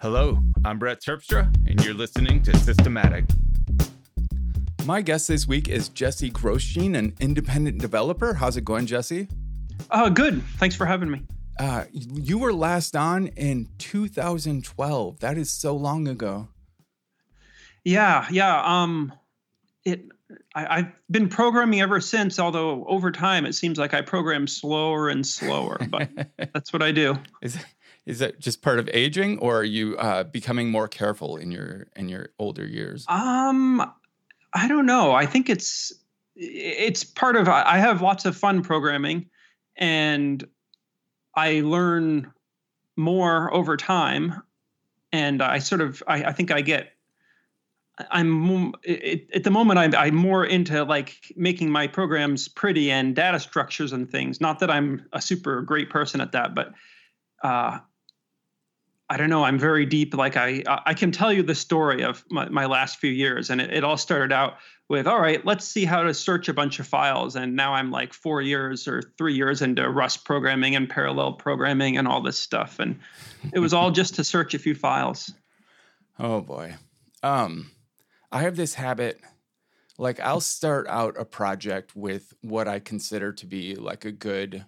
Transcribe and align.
Hello, 0.00 0.38
I'm 0.64 0.78
Brett 0.78 1.02
Terpstra, 1.02 1.52
and 1.68 1.84
you're 1.84 1.92
listening 1.92 2.40
to 2.44 2.56
Systematic. 2.58 3.24
My 4.84 5.02
guest 5.02 5.26
this 5.26 5.48
week 5.48 5.68
is 5.68 5.88
Jesse 5.88 6.30
Grosjean, 6.30 6.96
an 6.96 7.14
independent 7.18 7.80
developer. 7.80 8.34
How's 8.34 8.56
it 8.56 8.64
going, 8.64 8.86
Jesse? 8.86 9.26
Uh, 9.90 10.08
good. 10.08 10.40
Thanks 10.58 10.76
for 10.76 10.86
having 10.86 11.10
me. 11.10 11.22
Uh, 11.58 11.86
you 11.90 12.38
were 12.38 12.52
last 12.52 12.94
on 12.94 13.26
in 13.26 13.70
2012. 13.78 15.18
That 15.18 15.36
is 15.36 15.50
so 15.50 15.74
long 15.74 16.06
ago. 16.06 16.46
Yeah, 17.82 18.24
yeah. 18.30 18.62
Um, 18.64 19.12
it. 19.84 20.04
I, 20.54 20.76
have 20.76 20.92
been 21.10 21.28
programming 21.28 21.80
ever 21.80 22.00
since. 22.00 22.38
Although 22.38 22.84
over 22.86 23.10
time, 23.10 23.46
it 23.46 23.54
seems 23.54 23.78
like 23.78 23.94
I 23.94 24.02
program 24.02 24.46
slower 24.46 25.08
and 25.08 25.26
slower. 25.26 25.76
But 25.90 26.10
that's 26.54 26.72
what 26.72 26.82
I 26.82 26.92
do. 26.92 27.18
Is 27.42 27.56
it, 27.56 27.64
is 28.08 28.20
that 28.20 28.40
just 28.40 28.62
part 28.62 28.78
of 28.78 28.88
aging, 28.94 29.38
or 29.38 29.58
are 29.58 29.64
you 29.64 29.96
uh, 29.98 30.24
becoming 30.24 30.70
more 30.70 30.88
careful 30.88 31.36
in 31.36 31.52
your 31.52 31.88
in 31.94 32.08
your 32.08 32.30
older 32.38 32.66
years? 32.66 33.04
Um, 33.06 33.80
I 34.54 34.66
don't 34.66 34.86
know. 34.86 35.12
I 35.12 35.26
think 35.26 35.50
it's 35.50 35.92
it's 36.34 37.04
part 37.04 37.36
of. 37.36 37.48
I 37.48 37.76
have 37.76 38.00
lots 38.00 38.24
of 38.24 38.34
fun 38.34 38.62
programming, 38.62 39.28
and 39.76 40.42
I 41.36 41.60
learn 41.60 42.32
more 42.96 43.52
over 43.52 43.76
time, 43.76 44.42
and 45.12 45.42
I 45.42 45.58
sort 45.58 45.82
of. 45.82 46.02
I, 46.08 46.24
I 46.24 46.32
think 46.32 46.50
I 46.50 46.62
get 46.62 46.92
I'm 48.10 48.72
at 49.34 49.44
the 49.44 49.50
moment 49.50 49.78
I'm, 49.78 49.94
I'm 49.94 50.14
more 50.14 50.46
into 50.46 50.82
like 50.84 51.30
making 51.36 51.70
my 51.70 51.86
programs 51.86 52.48
pretty 52.48 52.90
and 52.90 53.14
data 53.14 53.38
structures 53.38 53.92
and 53.92 54.10
things. 54.10 54.40
Not 54.40 54.60
that 54.60 54.70
I'm 54.70 55.04
a 55.12 55.20
super 55.20 55.60
great 55.60 55.90
person 55.90 56.22
at 56.22 56.32
that, 56.32 56.54
but 56.54 56.72
uh, 57.42 57.80
I 59.10 59.16
don't 59.16 59.30
know. 59.30 59.42
I'm 59.42 59.58
very 59.58 59.86
deep. 59.86 60.14
Like 60.14 60.36
I, 60.36 60.62
I 60.66 60.92
can 60.92 61.12
tell 61.12 61.32
you 61.32 61.42
the 61.42 61.54
story 61.54 62.04
of 62.04 62.24
my, 62.30 62.48
my 62.50 62.66
last 62.66 62.98
few 62.98 63.10
years, 63.10 63.48
and 63.48 63.60
it, 63.60 63.72
it 63.72 63.84
all 63.84 63.96
started 63.96 64.32
out 64.32 64.58
with, 64.88 65.06
all 65.06 65.20
right, 65.20 65.44
let's 65.46 65.66
see 65.66 65.84
how 65.86 66.02
to 66.02 66.12
search 66.12 66.48
a 66.48 66.54
bunch 66.54 66.78
of 66.78 66.86
files. 66.86 67.34
And 67.34 67.56
now 67.56 67.74
I'm 67.74 67.90
like 67.90 68.12
four 68.12 68.42
years 68.42 68.86
or 68.86 69.02
three 69.16 69.34
years 69.34 69.62
into 69.62 69.88
Rust 69.88 70.24
programming 70.24 70.76
and 70.76 70.88
parallel 70.88 71.34
programming 71.34 71.96
and 71.96 72.06
all 72.06 72.20
this 72.20 72.38
stuff, 72.38 72.78
and 72.80 72.98
it 73.52 73.60
was 73.60 73.72
all 73.72 73.90
just 73.90 74.16
to 74.16 74.24
search 74.24 74.52
a 74.52 74.58
few 74.58 74.74
files. 74.74 75.32
Oh 76.18 76.42
boy, 76.42 76.74
um, 77.22 77.70
I 78.30 78.42
have 78.42 78.56
this 78.56 78.74
habit. 78.74 79.20
Like 79.96 80.20
I'll 80.20 80.40
start 80.40 80.86
out 80.86 81.16
a 81.18 81.24
project 81.24 81.96
with 81.96 82.34
what 82.42 82.68
I 82.68 82.78
consider 82.78 83.32
to 83.32 83.46
be 83.46 83.74
like 83.74 84.04
a 84.04 84.12
good, 84.12 84.64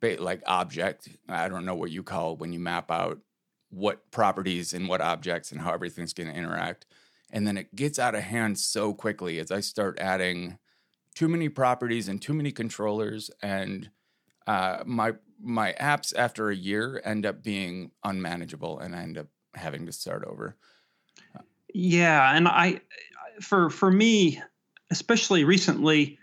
like 0.00 0.42
object. 0.46 1.08
I 1.28 1.48
don't 1.48 1.66
know 1.66 1.74
what 1.74 1.90
you 1.90 2.02
call 2.02 2.36
when 2.36 2.52
you 2.52 2.60
map 2.60 2.90
out 2.90 3.18
what 3.74 4.10
properties 4.10 4.72
and 4.72 4.88
what 4.88 5.00
objects 5.00 5.50
and 5.50 5.60
how 5.60 5.72
everything's 5.72 6.12
going 6.12 6.28
to 6.28 6.38
interact. 6.38 6.86
And 7.30 7.46
then 7.46 7.56
it 7.56 7.74
gets 7.74 7.98
out 7.98 8.14
of 8.14 8.22
hand 8.22 8.58
so 8.58 8.94
quickly 8.94 9.38
as 9.38 9.50
I 9.50 9.60
start 9.60 9.98
adding 9.98 10.58
too 11.14 11.28
many 11.28 11.48
properties 11.48 12.08
and 12.08 12.20
too 12.22 12.34
many 12.34 12.52
controllers 12.52 13.30
and 13.42 13.90
uh, 14.46 14.82
my 14.84 15.12
my 15.40 15.74
apps 15.80 16.12
after 16.16 16.48
a 16.48 16.56
year 16.56 17.02
end 17.04 17.26
up 17.26 17.42
being 17.42 17.90
unmanageable 18.04 18.78
and 18.78 18.94
I 18.94 19.02
end 19.02 19.18
up 19.18 19.26
having 19.54 19.86
to 19.86 19.92
start 19.92 20.24
over. 20.24 20.56
Yeah, 21.72 22.36
and 22.36 22.46
I 22.46 22.80
for 23.40 23.70
for 23.70 23.90
me 23.90 24.40
especially 24.90 25.44
recently 25.44 26.18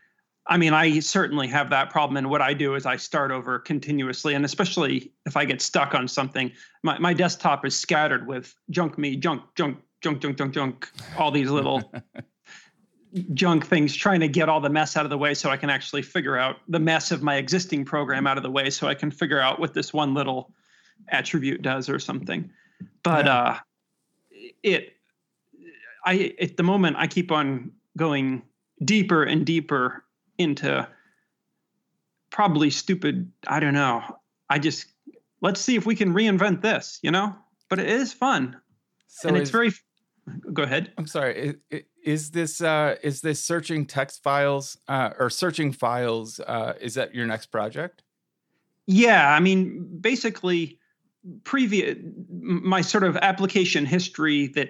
I 0.52 0.58
mean, 0.58 0.74
I 0.74 1.00
certainly 1.00 1.48
have 1.48 1.70
that 1.70 1.92
problem. 1.92 2.18
And 2.18 2.30
what 2.30 2.42
I 2.42 2.54
do 2.54 2.76
is 2.76 2.86
I 2.86 2.98
start 2.98 3.32
over 3.32 3.58
continuously. 3.58 4.34
And 4.34 4.44
especially 4.44 5.14
if 5.26 5.38
I 5.38 5.46
get 5.46 5.62
stuck 5.62 5.96
on 5.96 6.10
something, 6.10 6.52
my, 6.84 7.00
my 7.00 7.14
desktop 7.14 7.66
is 7.66 7.74
scattered 7.74 8.28
with 8.28 8.54
junk 8.70 8.98
me, 8.98 9.16
junk, 9.16 9.44
junk, 9.56 9.78
junk, 10.02 10.20
junk, 10.20 10.38
junk, 10.38 10.54
junk, 10.54 10.92
all 11.18 11.32
these 11.32 11.50
little 11.50 11.94
junk 13.34 13.66
things 13.66 13.96
trying 13.96 14.20
to 14.20 14.28
get 14.28 14.50
all 14.50 14.60
the 14.60 14.70
mess 14.70 14.98
out 14.98 15.06
of 15.06 15.10
the 15.10 15.18
way 15.18 15.34
so 15.34 15.50
I 15.50 15.56
can 15.56 15.70
actually 15.70 16.02
figure 16.02 16.38
out 16.38 16.58
the 16.68 16.80
mess 16.80 17.12
of 17.12 17.24
my 17.24 17.36
existing 17.38 17.86
program 17.86 18.28
out 18.28 18.36
of 18.36 18.44
the 18.44 18.52
way 18.52 18.70
so 18.72 18.90
I 18.90 18.94
can 18.94 19.10
figure 19.10 19.40
out 19.40 19.58
what 19.58 19.74
this 19.74 19.94
one 19.94 20.14
little 20.14 20.52
attribute 21.08 21.62
does 21.62 21.88
or 21.88 21.98
something. 21.98 22.52
But 23.04 23.26
yeah. 23.26 23.38
uh, 23.38 23.58
it, 24.64 24.98
I, 26.06 26.36
at 26.42 26.58
the 26.58 26.64
moment, 26.64 26.98
I 27.00 27.08
keep 27.08 27.32
on 27.32 27.72
going 27.96 28.42
deeper 28.84 29.24
and 29.24 29.46
deeper 29.46 30.04
into 30.42 30.88
probably 32.30 32.70
stupid. 32.70 33.32
I 33.48 33.60
don't 33.60 33.74
know. 33.74 34.04
I 34.50 34.60
just 34.60 34.88
let's 35.42 35.62
see 35.62 35.76
if 35.76 35.86
we 35.86 35.96
can 35.96 36.14
reinvent 36.14 36.62
this, 36.62 37.00
you 37.02 37.12
know. 37.12 37.36
But 37.70 37.80
it 37.80 37.90
is 37.90 38.12
fun, 38.12 38.58
so 39.08 39.30
and 39.30 39.38
is, 39.38 39.44
it's 39.44 39.52
very. 39.52 39.72
Go 40.54 40.64
ahead. 40.64 40.92
I'm 40.98 41.08
sorry. 41.08 41.56
Is, 41.70 41.84
is 42.04 42.32
this 42.32 42.62
uh, 42.62 42.96
is 43.04 43.22
this 43.22 43.44
searching 43.44 43.86
text 43.86 44.24
files 44.24 44.78
uh, 44.88 45.12
or 45.18 45.30
searching 45.30 45.72
files? 45.72 46.40
Uh, 46.40 46.74
is 46.82 46.96
that 46.96 47.16
your 47.16 47.26
next 47.26 47.48
project? 47.48 48.04
Yeah, 48.88 49.34
I 49.34 49.40
mean, 49.40 50.00
basically, 50.02 50.80
previous 51.44 51.98
my 52.30 52.82
sort 52.82 53.04
of 53.04 53.18
application 53.18 53.86
history 53.86 54.48
that 54.48 54.70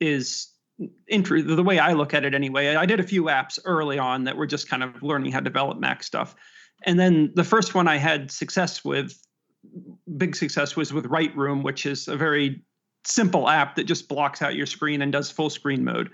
is 0.00 0.48
the 0.78 1.62
way 1.64 1.78
I 1.78 1.92
look 1.92 2.14
at 2.14 2.24
it 2.24 2.34
anyway, 2.34 2.74
I 2.74 2.86
did 2.86 3.00
a 3.00 3.04
few 3.04 3.24
apps 3.24 3.58
early 3.64 3.98
on 3.98 4.24
that 4.24 4.36
were 4.36 4.46
just 4.46 4.68
kind 4.68 4.82
of 4.82 5.02
learning 5.02 5.32
how 5.32 5.38
to 5.38 5.44
develop 5.44 5.78
Mac 5.78 6.02
stuff. 6.02 6.34
And 6.84 6.98
then 6.98 7.32
the 7.34 7.44
first 7.44 7.74
one 7.74 7.88
I 7.88 7.96
had 7.96 8.30
success 8.30 8.84
with, 8.84 9.18
big 10.16 10.36
success, 10.36 10.76
was 10.76 10.92
with 10.92 11.06
Write 11.06 11.36
Room, 11.36 11.62
which 11.62 11.86
is 11.86 12.08
a 12.08 12.16
very 12.16 12.62
simple 13.04 13.48
app 13.48 13.76
that 13.76 13.84
just 13.84 14.08
blocks 14.08 14.42
out 14.42 14.54
your 14.54 14.66
screen 14.66 15.02
and 15.02 15.12
does 15.12 15.30
full 15.30 15.50
screen 15.50 15.84
mode. 15.84 16.10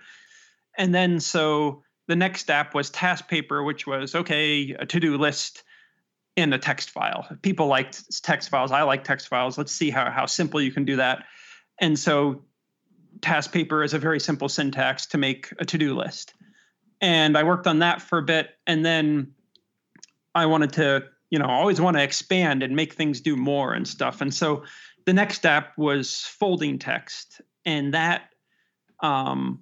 And 0.77 0.95
then 0.95 1.21
so 1.21 1.83
the 2.07 2.17
next 2.17 2.51
app 2.51 2.75
was 2.75 2.91
Task 2.91 3.29
Paper, 3.29 3.63
which 3.63 3.87
was 3.87 4.15
okay, 4.15 4.77
a 4.79 4.87
to 4.87 5.01
do 5.01 5.17
list 5.17 5.63
in 6.37 6.53
a 6.53 6.59
text 6.59 6.91
file. 6.91 7.27
People 7.43 7.67
liked 7.67 8.23
text 8.23 8.49
files. 8.49 8.73
I 8.73 8.83
like 8.83 9.05
text 9.05 9.29
files. 9.29 9.59
Let's 9.59 9.73
see 9.73 9.91
how, 9.91 10.11
how 10.11 10.27
simple 10.27 10.61
you 10.61 10.73
can 10.73 10.85
do 10.85 10.97
that. 10.97 11.25
And 11.81 11.99
so 11.99 12.43
Taskpaper 13.21 13.85
is 13.85 13.95
a 13.95 13.99
very 13.99 14.21
simple 14.21 14.49
syntax 14.49 15.07
to 15.07 15.19
make 15.19 15.53
a 15.59 15.65
to-do 15.65 15.97
list. 15.97 16.35
And 17.01 17.37
I 17.37 17.43
worked 17.43 17.67
on 17.67 17.81
that 17.81 18.01
for 18.01 18.19
a 18.19 18.23
bit 18.23 18.51
and 18.67 18.85
then 18.85 19.33
I 20.35 20.47
wanted 20.47 20.73
to, 20.75 21.05
you 21.31 21.39
know, 21.39 21.47
always 21.47 21.81
want 21.81 21.97
to 21.97 22.03
expand 22.03 22.63
and 22.63 22.77
make 22.77 22.95
things 22.95 23.21
do 23.21 23.37
more 23.37 23.73
and 23.73 23.87
stuff. 23.87 24.21
And 24.21 24.33
so 24.33 24.65
the 25.07 25.13
next 25.13 25.45
app 25.47 25.77
was 25.77 26.21
folding 26.21 26.79
text 26.79 27.41
and 27.65 27.95
that 27.95 28.31
um, 29.01 29.61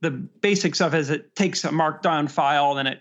the 0.00 0.10
basics 0.10 0.80
of 0.80 0.94
it 0.94 0.98
is 0.98 1.10
it 1.10 1.34
takes 1.34 1.64
a 1.64 1.68
markdown 1.68 2.30
file 2.30 2.78
and 2.78 2.88
it 2.88 3.00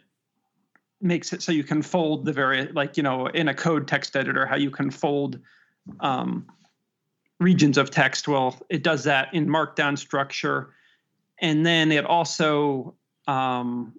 makes 1.01 1.31
it 1.31 1.41
so 1.41 1.51
you 1.51 1.63
can 1.63 1.81
fold 1.81 2.25
the 2.25 2.33
very 2.33 2.67
like 2.73 2.97
you 2.97 3.03
know 3.03 3.27
in 3.27 3.47
a 3.47 3.53
code 3.53 3.87
text 3.87 4.17
editor 4.17 4.45
how 4.45 4.57
you 4.57 4.69
can 4.69 4.91
fold 4.91 5.39
um, 6.01 6.45
regions 7.39 7.77
of 7.77 7.89
text. 7.89 8.27
Well, 8.27 8.57
it 8.69 8.83
does 8.83 9.05
that 9.05 9.33
in 9.33 9.47
markdown 9.47 9.97
structure. 9.97 10.73
And 11.39 11.65
then 11.65 11.91
it 11.91 12.05
also, 12.05 12.95
um, 13.27 13.93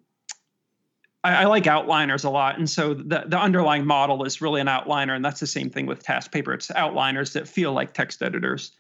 I, 1.25 1.43
I, 1.43 1.45
like 1.47 1.65
outliners 1.65 2.25
a 2.25 2.31
lot. 2.31 2.59
And 2.59 2.69
so 2.69 2.93
the, 2.95 3.25
the 3.27 3.39
underlying 3.39 3.87
model 3.87 4.25
is 4.25 4.43
really 4.43 4.61
an 4.61 4.67
outliner. 4.67 5.17
And 5.17 5.25
that's 5.25 5.41
the 5.41 5.47
same 5.47 5.71
thing 5.71 5.87
with 5.87 6.05
Taskpaper. 6.05 6.55
It's 6.55 6.69
outliners 6.69 7.33
that 7.33 7.49
feel 7.49 7.73
like 7.73 7.95
text 7.95 8.23
editors. 8.23 8.73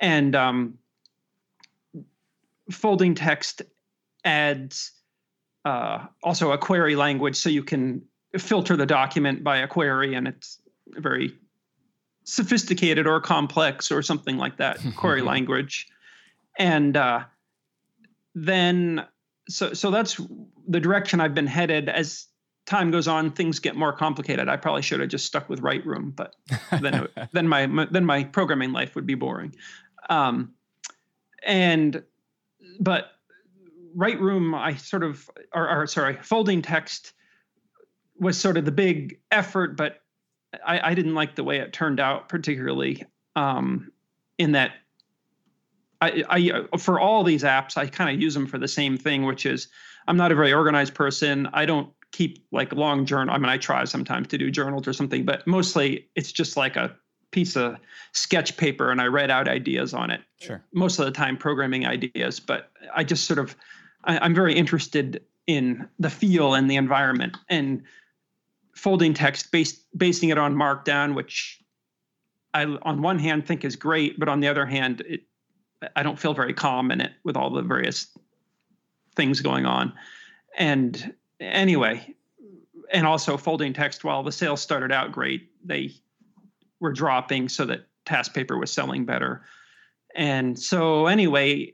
And 0.00 0.34
um, 0.36 0.78
folding 2.70 3.14
text 3.14 3.62
adds 4.24 4.92
uh, 5.64 6.06
also 6.22 6.52
a 6.52 6.58
query 6.58 6.94
language 6.94 7.36
so 7.36 7.48
you 7.48 7.64
can 7.64 8.02
filter 8.38 8.76
the 8.76 8.86
document 8.86 9.42
by 9.42 9.58
a 9.58 9.68
query. 9.68 10.14
And 10.14 10.28
it's 10.28 10.58
very 10.86 11.34
sophisticated 12.24 13.06
or 13.06 13.20
complex 13.20 13.90
or 13.90 14.02
something 14.02 14.36
like 14.36 14.58
that 14.58 14.78
query 14.96 15.22
language. 15.22 15.88
And 16.58 16.96
uh, 16.96 17.24
then 18.34 19.06
so 19.48 19.72
so 19.72 19.90
that's 19.90 20.20
the 20.68 20.80
direction 20.80 21.20
i've 21.20 21.34
been 21.34 21.46
headed. 21.46 21.88
As 21.88 22.26
time 22.64 22.90
goes 22.90 23.08
on 23.08 23.32
things 23.32 23.58
get 23.58 23.74
more 23.74 23.92
complicated. 23.92 24.48
I 24.48 24.56
probably 24.56 24.82
should 24.82 25.00
have 25.00 25.08
just 25.08 25.26
stuck 25.26 25.48
with 25.48 25.60
Write 25.60 25.84
Room 25.84 26.12
but 26.14 26.34
then 26.80 27.08
then 27.32 27.48
my, 27.48 27.66
my, 27.66 27.86
then 27.90 28.04
my 28.04 28.24
programming 28.24 28.72
life 28.72 28.94
would 28.94 29.06
be 29.06 29.14
boring. 29.14 29.54
Um, 30.08 30.54
and 31.42 32.02
but 32.78 33.10
Write 33.94 34.20
Room 34.20 34.54
i 34.54 34.74
sort 34.76 35.02
of 35.02 35.28
or, 35.52 35.68
or 35.68 35.86
sorry 35.86 36.18
folding 36.22 36.62
text 36.62 37.12
was 38.18 38.38
sort 38.38 38.56
of 38.56 38.64
the 38.64 38.72
big 38.72 39.18
effort 39.30 39.76
but 39.76 40.01
I, 40.64 40.90
I 40.90 40.94
didn't 40.94 41.14
like 41.14 41.34
the 41.34 41.44
way 41.44 41.58
it 41.58 41.72
turned 41.72 42.00
out 42.00 42.28
particularly. 42.28 43.04
Um, 43.36 43.92
in 44.38 44.52
that, 44.52 44.72
I, 46.00 46.24
I 46.28 46.76
for 46.76 47.00
all 47.00 47.24
these 47.24 47.42
apps, 47.42 47.76
I 47.76 47.86
kind 47.86 48.14
of 48.14 48.20
use 48.20 48.34
them 48.34 48.46
for 48.46 48.58
the 48.58 48.68
same 48.68 48.96
thing, 48.96 49.24
which 49.24 49.46
is 49.46 49.68
I'm 50.06 50.16
not 50.16 50.32
a 50.32 50.34
very 50.34 50.52
organized 50.52 50.94
person. 50.94 51.48
I 51.52 51.64
don't 51.64 51.90
keep 52.10 52.44
like 52.52 52.72
long 52.72 53.06
journal. 53.06 53.34
I 53.34 53.38
mean, 53.38 53.48
I 53.48 53.56
try 53.56 53.84
sometimes 53.84 54.28
to 54.28 54.38
do 54.38 54.50
journals 54.50 54.86
or 54.86 54.92
something, 54.92 55.24
but 55.24 55.46
mostly 55.46 56.08
it's 56.14 56.32
just 56.32 56.56
like 56.56 56.76
a 56.76 56.94
piece 57.30 57.56
of 57.56 57.76
sketch 58.12 58.56
paper 58.56 58.90
and 58.90 59.00
I 59.00 59.06
write 59.06 59.30
out 59.30 59.48
ideas 59.48 59.94
on 59.94 60.10
it. 60.10 60.20
Sure. 60.40 60.62
Most 60.74 60.98
of 60.98 61.06
the 61.06 61.10
time, 61.10 61.36
programming 61.36 61.86
ideas, 61.86 62.38
but 62.38 62.70
I 62.94 63.04
just 63.04 63.24
sort 63.24 63.38
of, 63.38 63.56
I, 64.04 64.18
I'm 64.18 64.34
very 64.34 64.54
interested 64.54 65.24
in 65.46 65.88
the 65.98 66.10
feel 66.10 66.54
and 66.54 66.70
the 66.70 66.76
environment 66.76 67.36
and 67.48 67.82
folding 68.74 69.14
text 69.14 69.50
based 69.52 69.80
basing 69.96 70.30
it 70.30 70.38
on 70.38 70.54
markdown 70.54 71.14
which 71.14 71.60
i 72.54 72.64
on 72.64 73.02
one 73.02 73.18
hand 73.18 73.46
think 73.46 73.64
is 73.64 73.76
great 73.76 74.18
but 74.18 74.28
on 74.28 74.40
the 74.40 74.48
other 74.48 74.66
hand 74.66 75.02
it 75.06 75.22
i 75.96 76.02
don't 76.02 76.18
feel 76.18 76.34
very 76.34 76.54
calm 76.54 76.90
in 76.90 77.00
it 77.00 77.12
with 77.24 77.36
all 77.36 77.50
the 77.50 77.62
various 77.62 78.06
things 79.14 79.40
going 79.40 79.66
on. 79.66 79.92
And 80.58 81.14
anyway 81.40 82.14
and 82.92 83.06
also 83.06 83.36
folding 83.36 83.72
text 83.72 84.04
while 84.04 84.22
the 84.22 84.30
sales 84.30 84.60
started 84.60 84.92
out 84.92 85.12
great 85.12 85.48
they 85.64 85.90
were 86.78 86.92
dropping 86.92 87.48
so 87.48 87.64
that 87.64 87.86
task 88.04 88.34
paper 88.34 88.58
was 88.58 88.70
selling 88.70 89.04
better. 89.04 89.42
And 90.14 90.58
so 90.58 91.06
anyway 91.06 91.72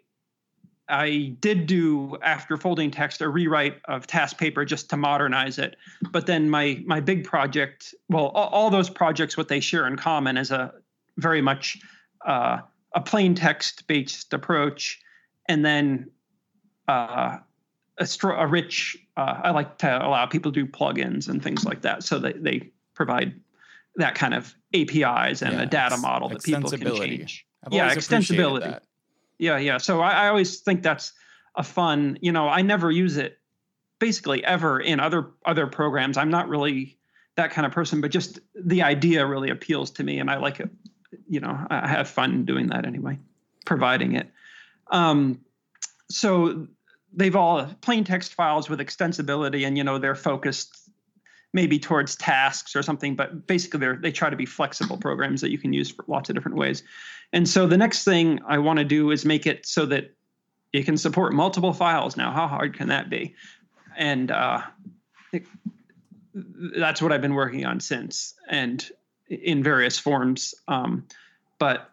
I 0.88 1.37
did 1.40 1.67
do 1.67 2.17
after 2.23 2.56
folding 2.56 2.90
text 2.90 3.20
a 3.20 3.29
rewrite 3.29 3.81
of 3.87 4.06
task 4.06 4.38
paper 4.38 4.64
just 4.64 4.88
to 4.90 4.96
modernize 4.96 5.58
it. 5.58 5.76
But 6.11 6.26
then 6.26 6.49
my 6.49 6.82
my 6.87 7.00
big 7.00 7.25
project, 7.25 7.94
well, 8.08 8.29
all, 8.29 8.49
all 8.49 8.70
those 8.70 8.88
projects, 8.88 9.37
what 9.37 9.49
they 9.49 9.61
share 9.61 9.87
in 9.87 9.96
common 9.96 10.37
is 10.37 10.50
a 10.50 10.73
very 11.19 11.43
much 11.43 11.79
uh, 12.26 12.58
a 12.94 13.00
plain 13.00 13.35
text 13.35 13.87
based 13.87 14.32
approach, 14.32 15.00
and 15.46 15.64
then 15.64 16.11
uh, 16.88 17.38
a, 17.99 18.08
a 18.25 18.46
rich. 18.46 18.96
Uh, 19.17 19.41
I 19.44 19.50
like 19.50 19.79
to 19.79 20.06
allow 20.06 20.26
people 20.26 20.52
to 20.52 20.64
do 20.64 20.70
plugins 20.70 21.29
and 21.29 21.43
things 21.43 21.64
like 21.64 21.82
that, 21.82 22.02
so 22.02 22.19
that 22.20 22.43
they 22.43 22.70
provide 22.94 23.38
that 23.96 24.14
kind 24.14 24.32
of 24.32 24.55
APIs 24.75 25.43
and 25.43 25.52
Yeah, 25.55 25.62
a 25.62 25.67
data 25.67 25.96
model 25.96 26.29
that 26.31 26.43
people 26.44 26.70
can 26.70 26.94
change. 26.96 27.46
I've 27.64 27.73
Yeah, 27.73 27.94
extensibility. 27.94 28.79
Yeah, 29.38 29.58
yeah. 29.58 29.79
So 29.79 30.00
I, 30.00 30.25
I 30.25 30.29
always 30.29 30.61
think 30.61 30.82
that's 30.82 31.12
a 31.56 31.62
fun. 31.62 32.19
You 32.20 32.32
know, 32.32 32.49
I 32.49 32.62
never 32.62 32.90
use 32.90 33.17
it 33.17 33.38
basically 33.99 34.44
ever 34.44 34.81
in 34.81 35.00
other 35.00 35.31
other 35.44 35.67
programs. 35.67 36.17
I'm 36.17 36.31
not 36.31 36.49
really 36.49 36.99
that 37.37 37.50
kind 37.50 37.67
of 37.67 37.73
person, 37.73 38.00
but 38.00 38.11
just 38.11 38.40
the 38.55 38.82
idea 38.82 39.26
really 39.26 39.50
appeals 39.50 39.93
to 39.93 40.05
me, 40.05 40.19
and 40.19 40.31
I 40.31 40.38
like 40.38 40.61
it. 40.61 40.70
You 41.29 41.40
know, 41.40 41.67
I 41.70 41.88
have 41.88 42.08
fun 42.08 42.44
doing 42.44 42.69
that 42.69 42.85
anyway, 42.85 43.19
providing 43.64 44.14
it. 44.17 44.31
Um, 44.90 45.41
so 46.11 46.67
they've 47.12 47.37
all 47.37 47.64
plain 47.81 48.05
text 48.05 48.34
files 48.34 48.69
with 48.69 48.81
extensibility, 48.81 49.67
and 49.67 49.79
you 49.79 49.84
know 49.84 49.99
they're 49.99 50.14
focused 50.14 50.88
maybe 51.52 51.78
towards 51.78 52.16
tasks 52.16 52.76
or 52.76 52.82
something, 52.82 53.16
but 53.16 53.46
basically 53.46 53.80
they 53.80 53.96
they 54.00 54.12
try 54.12 54.30
to 54.30 54.36
be 54.36 54.46
flexible 54.46 54.98
programs 54.98 55.40
that 55.40 55.50
you 55.50 55.58
can 55.58 55.72
use 55.72 55.90
for 55.90 56.04
lots 56.06 56.28
of 56.28 56.34
different 56.34 56.56
ways. 56.56 56.82
And 57.32 57.48
so 57.48 57.66
the 57.66 57.76
next 57.76 58.04
thing 58.04 58.40
I 58.46 58.58
want 58.58 58.78
to 58.78 58.84
do 58.84 59.10
is 59.10 59.24
make 59.24 59.46
it 59.46 59.66
so 59.66 59.86
that 59.86 60.14
it 60.72 60.84
can 60.84 60.96
support 60.96 61.32
multiple 61.32 61.72
files. 61.72 62.16
Now, 62.16 62.32
how 62.32 62.46
hard 62.46 62.76
can 62.76 62.88
that 62.88 63.10
be? 63.10 63.34
And 63.96 64.30
uh, 64.30 64.62
it, 65.32 65.46
that's 66.34 67.02
what 67.02 67.12
I've 67.12 67.22
been 67.22 67.34
working 67.34 67.66
on 67.66 67.80
since, 67.80 68.34
and 68.48 68.86
in 69.28 69.62
various 69.62 69.98
forms. 69.98 70.54
Um, 70.68 71.06
but 71.58 71.90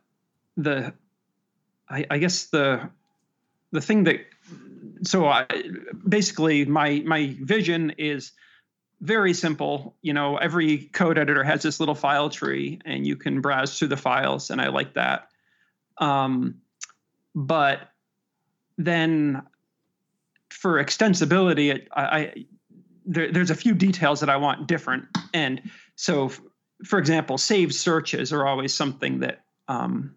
the, 0.58 0.94
I, 1.90 2.06
I 2.10 2.18
guess 2.18 2.46
the, 2.46 2.90
the 3.72 3.82
thing 3.82 4.04
that, 4.06 4.26
so 5.04 5.26
I 5.26 5.46
basically 6.08 6.66
my 6.66 7.02
my 7.06 7.36
vision 7.42 7.94
is 7.98 8.32
very 9.06 9.34
simple. 9.34 9.96
You 10.02 10.14
know, 10.14 10.38
every 10.38 10.78
code 10.78 11.18
editor 11.18 11.44
has 11.44 11.62
this 11.62 11.80
little 11.80 11.96
file 11.96 12.30
tree, 12.30 12.82
and 12.86 13.06
you 13.06 13.16
can 13.16 13.40
browse 13.40 13.78
through 13.78 13.90
the 13.90 13.98
files, 13.98 14.50
and 14.50 14.60
I 14.60 14.70
like 14.70 14.96
that. 14.96 15.30
Um, 16.00 16.62
but 17.36 17.82
then 18.78 19.44
for 20.50 20.84
extensibility, 20.84 21.74
it, 21.74 21.88
I, 21.94 22.04
I 22.04 22.46
there, 23.06 23.32
there's 23.32 23.52
a 23.52 23.56
few 23.56 23.76
details 23.76 24.22
that 24.22 24.30
I 24.30 24.38
want 24.38 24.68
different, 24.68 25.06
and 25.34 25.62
so, 25.96 26.26
f- 26.26 26.42
for 26.84 26.98
example, 26.98 27.38
saved 27.38 27.76
searches 27.76 28.34
are 28.34 28.48
always 28.48 28.74
something 28.74 29.20
that 29.20 29.44
um, 29.68 30.16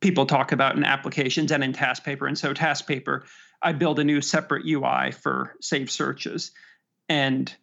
people 0.00 0.26
talk 0.26 0.52
about 0.52 0.76
in 0.76 0.84
applications 0.84 1.50
and 1.50 1.64
in 1.64 1.72
task 1.72 2.04
paper. 2.04 2.26
And 2.26 2.36
so, 2.36 2.52
task 2.52 2.86
paper, 2.86 3.24
I 3.62 3.72
build 3.72 3.98
a 3.98 4.04
new 4.04 4.20
separate 4.20 4.66
UI 4.66 5.12
for 5.12 5.56
saved 5.60 5.90
searches, 5.90 6.50
and 7.08 7.54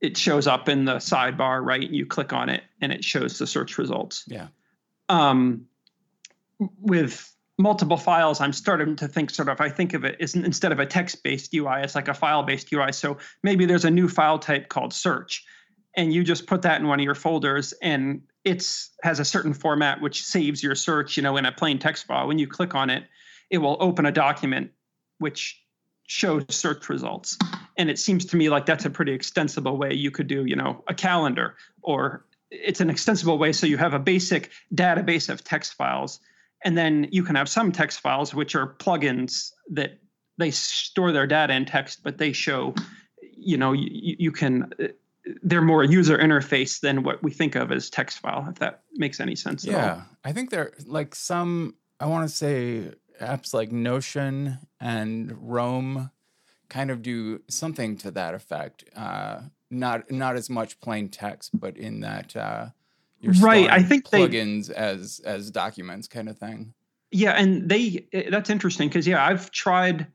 it 0.00 0.16
shows 0.16 0.46
up 0.46 0.68
in 0.68 0.84
the 0.84 0.96
sidebar, 0.96 1.64
right? 1.64 1.88
You 1.88 2.06
click 2.06 2.32
on 2.32 2.48
it, 2.48 2.62
and 2.80 2.92
it 2.92 3.04
shows 3.04 3.38
the 3.38 3.46
search 3.46 3.78
results. 3.78 4.24
Yeah. 4.26 4.48
Um, 5.08 5.66
with 6.58 7.34
multiple 7.58 7.96
files, 7.96 8.40
I'm 8.40 8.52
starting 8.52 8.96
to 8.96 9.08
think 9.08 9.30
sort 9.30 9.48
of, 9.48 9.60
I 9.60 9.68
think 9.68 9.92
of 9.94 10.04
it 10.04 10.16
as 10.20 10.34
instead 10.34 10.72
of 10.72 10.78
a 10.78 10.86
text 10.86 11.22
based 11.22 11.54
UI, 11.54 11.82
it's 11.82 11.94
like 11.94 12.08
a 12.08 12.14
file 12.14 12.42
based 12.42 12.72
UI. 12.72 12.92
So 12.92 13.18
maybe 13.42 13.66
there's 13.66 13.84
a 13.84 13.90
new 13.90 14.08
file 14.08 14.38
type 14.38 14.68
called 14.68 14.92
search, 14.94 15.44
and 15.96 16.12
you 16.12 16.24
just 16.24 16.46
put 16.46 16.62
that 16.62 16.80
in 16.80 16.88
one 16.88 17.00
of 17.00 17.04
your 17.04 17.14
folders, 17.14 17.74
and 17.82 18.22
it's 18.44 18.90
has 19.02 19.20
a 19.20 19.24
certain 19.24 19.52
format 19.52 20.00
which 20.00 20.22
saves 20.22 20.62
your 20.62 20.74
search, 20.74 21.16
you 21.16 21.22
know, 21.22 21.36
in 21.36 21.44
a 21.44 21.52
plain 21.52 21.78
text 21.78 22.06
file. 22.06 22.26
When 22.26 22.38
you 22.38 22.46
click 22.46 22.74
on 22.74 22.88
it, 22.88 23.04
it 23.50 23.58
will 23.58 23.76
open 23.80 24.06
a 24.06 24.12
document 24.12 24.70
which 25.18 25.62
shows 26.10 26.44
search 26.48 26.88
results. 26.88 27.38
And 27.76 27.88
it 27.88 27.98
seems 27.98 28.24
to 28.26 28.36
me 28.36 28.48
like 28.48 28.66
that's 28.66 28.84
a 28.84 28.90
pretty 28.90 29.12
extensible 29.12 29.76
way 29.76 29.94
you 29.94 30.10
could 30.10 30.26
do, 30.26 30.44
you 30.44 30.56
know, 30.56 30.82
a 30.88 30.94
calendar 30.94 31.54
or 31.82 32.26
it's 32.50 32.80
an 32.80 32.90
extensible 32.90 33.38
way 33.38 33.52
so 33.52 33.64
you 33.66 33.76
have 33.76 33.94
a 33.94 33.98
basic 33.98 34.50
database 34.74 35.28
of 35.28 35.44
text 35.44 35.74
files 35.74 36.18
and 36.64 36.76
then 36.76 37.06
you 37.12 37.22
can 37.22 37.36
have 37.36 37.48
some 37.48 37.70
text 37.70 38.00
files 38.00 38.34
which 38.34 38.56
are 38.56 38.74
plugins 38.74 39.52
that 39.70 40.00
they 40.36 40.50
store 40.50 41.12
their 41.12 41.28
data 41.28 41.54
in 41.54 41.64
text 41.64 42.02
but 42.02 42.18
they 42.18 42.32
show 42.32 42.74
you 43.22 43.56
know 43.56 43.72
you, 43.72 44.16
you 44.18 44.32
can 44.32 44.68
they're 45.44 45.62
more 45.62 45.84
user 45.84 46.18
interface 46.18 46.80
than 46.80 47.04
what 47.04 47.22
we 47.22 47.30
think 47.30 47.54
of 47.54 47.70
as 47.70 47.88
text 47.88 48.18
file 48.18 48.48
if 48.50 48.58
that 48.58 48.82
makes 48.94 49.20
any 49.20 49.36
sense. 49.36 49.64
Yeah, 49.64 50.02
I 50.24 50.32
think 50.32 50.50
there 50.50 50.72
like 50.86 51.14
some 51.14 51.76
I 52.00 52.06
want 52.06 52.28
to 52.28 52.34
say 52.34 52.90
apps 53.20 53.54
like 53.54 53.70
Notion 53.72 54.58
and 54.80 55.36
Roam 55.40 56.10
kind 56.68 56.90
of 56.90 57.02
do 57.02 57.42
something 57.48 57.96
to 57.98 58.10
that 58.12 58.34
effect. 58.34 58.84
Uh, 58.96 59.42
not 59.70 60.10
not 60.10 60.36
as 60.36 60.50
much 60.50 60.80
plain 60.80 61.08
text, 61.08 61.50
but 61.58 61.76
in 61.76 62.00
that 62.00 62.34
uh, 62.36 62.66
you're 63.20 63.34
Right, 63.34 63.68
I 63.70 63.82
think 63.82 64.08
they- 64.10 64.26
plugins 64.26 64.70
as 64.70 65.20
as 65.24 65.50
documents 65.50 66.08
kind 66.08 66.28
of 66.28 66.38
thing. 66.38 66.74
Yeah, 67.12 67.32
and 67.32 67.68
they 67.68 68.06
eh, 68.12 68.30
that's 68.30 68.50
interesting 68.50 68.88
because 68.88 69.06
yeah, 69.06 69.24
I've 69.24 69.50
tried 69.50 70.06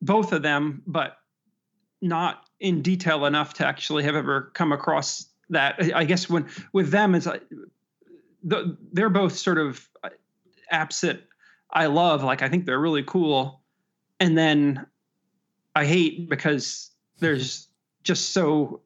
both 0.00 0.32
of 0.32 0.42
them, 0.42 0.82
but 0.86 1.16
not 2.00 2.48
in 2.60 2.82
detail 2.82 3.26
enough 3.26 3.54
to 3.54 3.66
actually 3.66 4.02
have 4.04 4.14
ever 4.16 4.50
come 4.54 4.72
across 4.72 5.26
that. 5.50 5.76
I- 5.78 6.00
I 6.00 6.04
guess 6.04 6.28
when 6.28 6.48
with 6.72 6.90
them 6.90 7.14
is 7.14 7.28
the, 8.44 8.76
they're 8.92 9.08
both 9.08 9.36
sort 9.36 9.58
of 9.58 9.88
uh, 10.02 10.08
apps 10.72 11.00
that 11.02 11.22
I 11.72 11.86
love. 11.86 12.22
Like 12.22 12.42
I 12.42 12.48
think 12.48 12.66
they're 12.66 12.80
really 12.80 13.02
cool, 13.02 13.60
and 14.20 14.36
then 14.36 14.86
I 15.74 15.84
hate 15.84 16.28
because 16.28 16.90
there's 17.18 17.68
just 18.02 18.30
so 18.30 18.80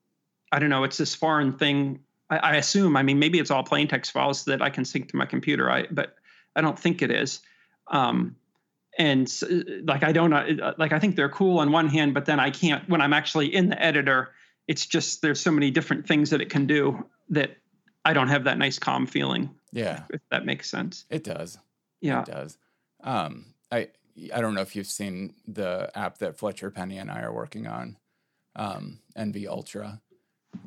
I 0.53 0.59
don't 0.59 0.71
know. 0.71 0.85
It's 0.85 0.97
this 0.97 1.15
foreign 1.15 1.53
thing. 1.53 2.01
I, 2.31 2.39
I 2.39 2.55
assume. 2.57 2.97
I 2.97 3.03
mean, 3.03 3.19
maybe 3.19 3.39
it's 3.39 3.51
all 3.51 3.63
plain 3.63 3.89
text 3.89 4.13
files 4.13 4.45
that 4.45 4.63
I 4.63 4.71
can 4.71 4.85
sync 4.85 5.11
to 5.11 5.17
my 5.17 5.27
computer. 5.27 5.71
I 5.71 5.87
but 5.91 6.17
I 6.55 6.61
don't 6.61 6.79
think 6.79 7.03
it 7.03 7.11
is. 7.11 7.41
Um, 7.89 8.37
and 8.99 9.31
like 9.85 10.03
I 10.03 10.13
don't 10.13 10.33
uh, 10.33 10.75
like 10.79 10.93
I 10.93 10.99
think 10.99 11.17
they're 11.17 11.29
cool 11.29 11.59
on 11.59 11.73
one 11.73 11.89
hand, 11.89 12.15
but 12.15 12.27
then 12.27 12.41
I 12.41 12.51
can't 12.51 12.89
when 12.89 13.01
I'm 13.01 13.13
actually 13.13 13.55
in 13.55 13.69
the 13.69 13.83
editor. 13.83 14.31
It's 14.69 14.87
just 14.87 15.23
there's 15.23 15.41
so 15.41 15.51
many 15.51 15.71
different 15.71 16.07
things 16.09 16.31
that 16.31 16.41
it 16.41 16.51
can 16.51 16.67
do 16.67 17.05
that 17.29 17.57
I 18.05 18.13
don't 18.13 18.29
have 18.29 18.45
that 18.45 18.59
nice 18.59 18.79
calm 18.79 19.07
feeling. 19.07 19.51
Yeah, 19.73 20.05
If 20.11 20.21
that 20.31 20.47
makes 20.47 20.71
sense. 20.71 21.05
it 21.11 21.23
does. 21.25 21.59
Yeah. 22.01 22.21
It 22.21 22.27
does. 22.27 22.57
Um, 23.03 23.55
I 23.71 23.89
I 24.35 24.41
don't 24.41 24.55
know 24.55 24.63
if 24.63 24.75
you've 24.77 24.87
seen 24.87 25.35
the 25.47 25.91
app 25.95 26.19
that 26.19 26.39
Fletcher 26.39 26.71
Penney 26.71 26.99
and 26.99 27.11
I 27.11 27.21
are 27.23 27.33
working 27.33 27.67
on, 27.67 27.97
um, 28.55 29.01
nvUltra. 29.17 30.01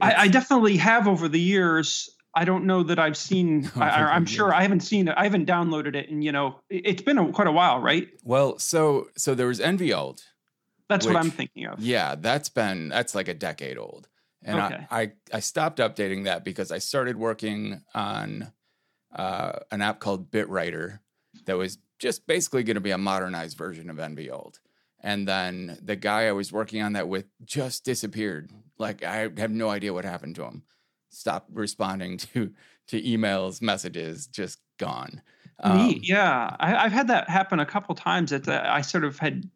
I, 0.01 0.13
I 0.13 0.27
definitely 0.27 0.77
have 0.77 1.07
over 1.07 1.27
the 1.27 1.39
years. 1.39 2.09
I 2.35 2.45
don't 2.45 2.65
know 2.65 2.83
that 2.83 2.99
I've 2.99 3.17
seen. 3.17 3.69
I, 3.75 3.89
I'm 3.89 4.25
sure. 4.27 4.53
I 4.53 4.61
haven't 4.61 4.81
seen 4.81 5.07
it. 5.07 5.15
I 5.17 5.23
haven't 5.23 5.47
downloaded 5.47 5.95
it, 5.95 6.09
and 6.09 6.23
you 6.23 6.31
know, 6.31 6.59
it- 6.69 6.83
it's 6.85 7.01
been 7.01 7.17
a, 7.17 7.31
quite 7.31 7.47
a 7.47 7.51
while, 7.51 7.79
right? 7.79 8.07
well, 8.23 8.59
so 8.59 9.07
so 9.17 9.33
there 9.35 9.47
was 9.47 9.59
nvALT. 9.59 10.21
That's 10.87 11.05
what 11.05 11.15
I'm 11.15 11.29
thinking 11.31 11.65
of. 11.67 11.79
Yeah, 11.79 12.15
that's 12.15 12.49
been 12.49 12.89
that's 12.89 13.13
like 13.15 13.27
a 13.27 13.33
decade 13.33 13.77
old. 13.77 14.07
And 14.43 14.59
Okay. 14.59 14.85
I, 14.89 15.01
I 15.01 15.11
I 15.33 15.39
stopped 15.39 15.79
updating 15.79 16.23
that 16.25 16.43
because 16.43 16.71
I 16.71 16.77
started 16.77 17.17
working 17.17 17.81
on 17.93 18.51
uh, 19.13 19.59
an 19.71 19.81
app 19.81 19.99
called 19.99 20.31
BitWriter 20.31 20.99
that 21.45 21.57
was 21.57 21.77
just 21.99 22.25
basically 22.25 22.63
going 22.63 22.75
to 22.75 22.81
be 22.81 22.91
a 22.91 22.97
modernized 22.97 23.57
version 23.57 23.89
of 23.89 23.97
nvALT. 23.97 24.59
And 25.01 25.27
then 25.27 25.77
the 25.81 25.95
guy 25.95 26.27
I 26.27 26.31
was 26.31 26.51
working 26.51 26.81
on 26.81 26.93
that 26.93 27.07
with 27.07 27.25
just 27.45 27.85
disappeared. 27.85 28.51
Like 28.77 29.03
I 29.03 29.29
have 29.37 29.51
no 29.51 29.69
idea 29.69 29.93
what 29.93 30.05
happened 30.05 30.35
to 30.35 30.43
him. 30.43 30.63
stopped 31.09 31.49
responding 31.53 32.17
to 32.33 32.53
to 32.87 33.01
emails, 33.01 33.61
messages, 33.61 34.25
just 34.25 34.59
gone. 34.79 35.21
Um, 35.59 35.77
Neat. 35.77 36.07
Yeah, 36.07 36.55
I, 36.59 36.83
have 36.83 36.91
had 36.91 37.07
that 37.09 37.29
happen 37.29 37.59
a 37.59 37.65
couple 37.65 37.93
times. 37.93 38.31
That 38.31 38.47
uh, 38.47 38.63
I 38.65 38.81
sort 38.81 39.03
of 39.03 39.19
had 39.19 39.49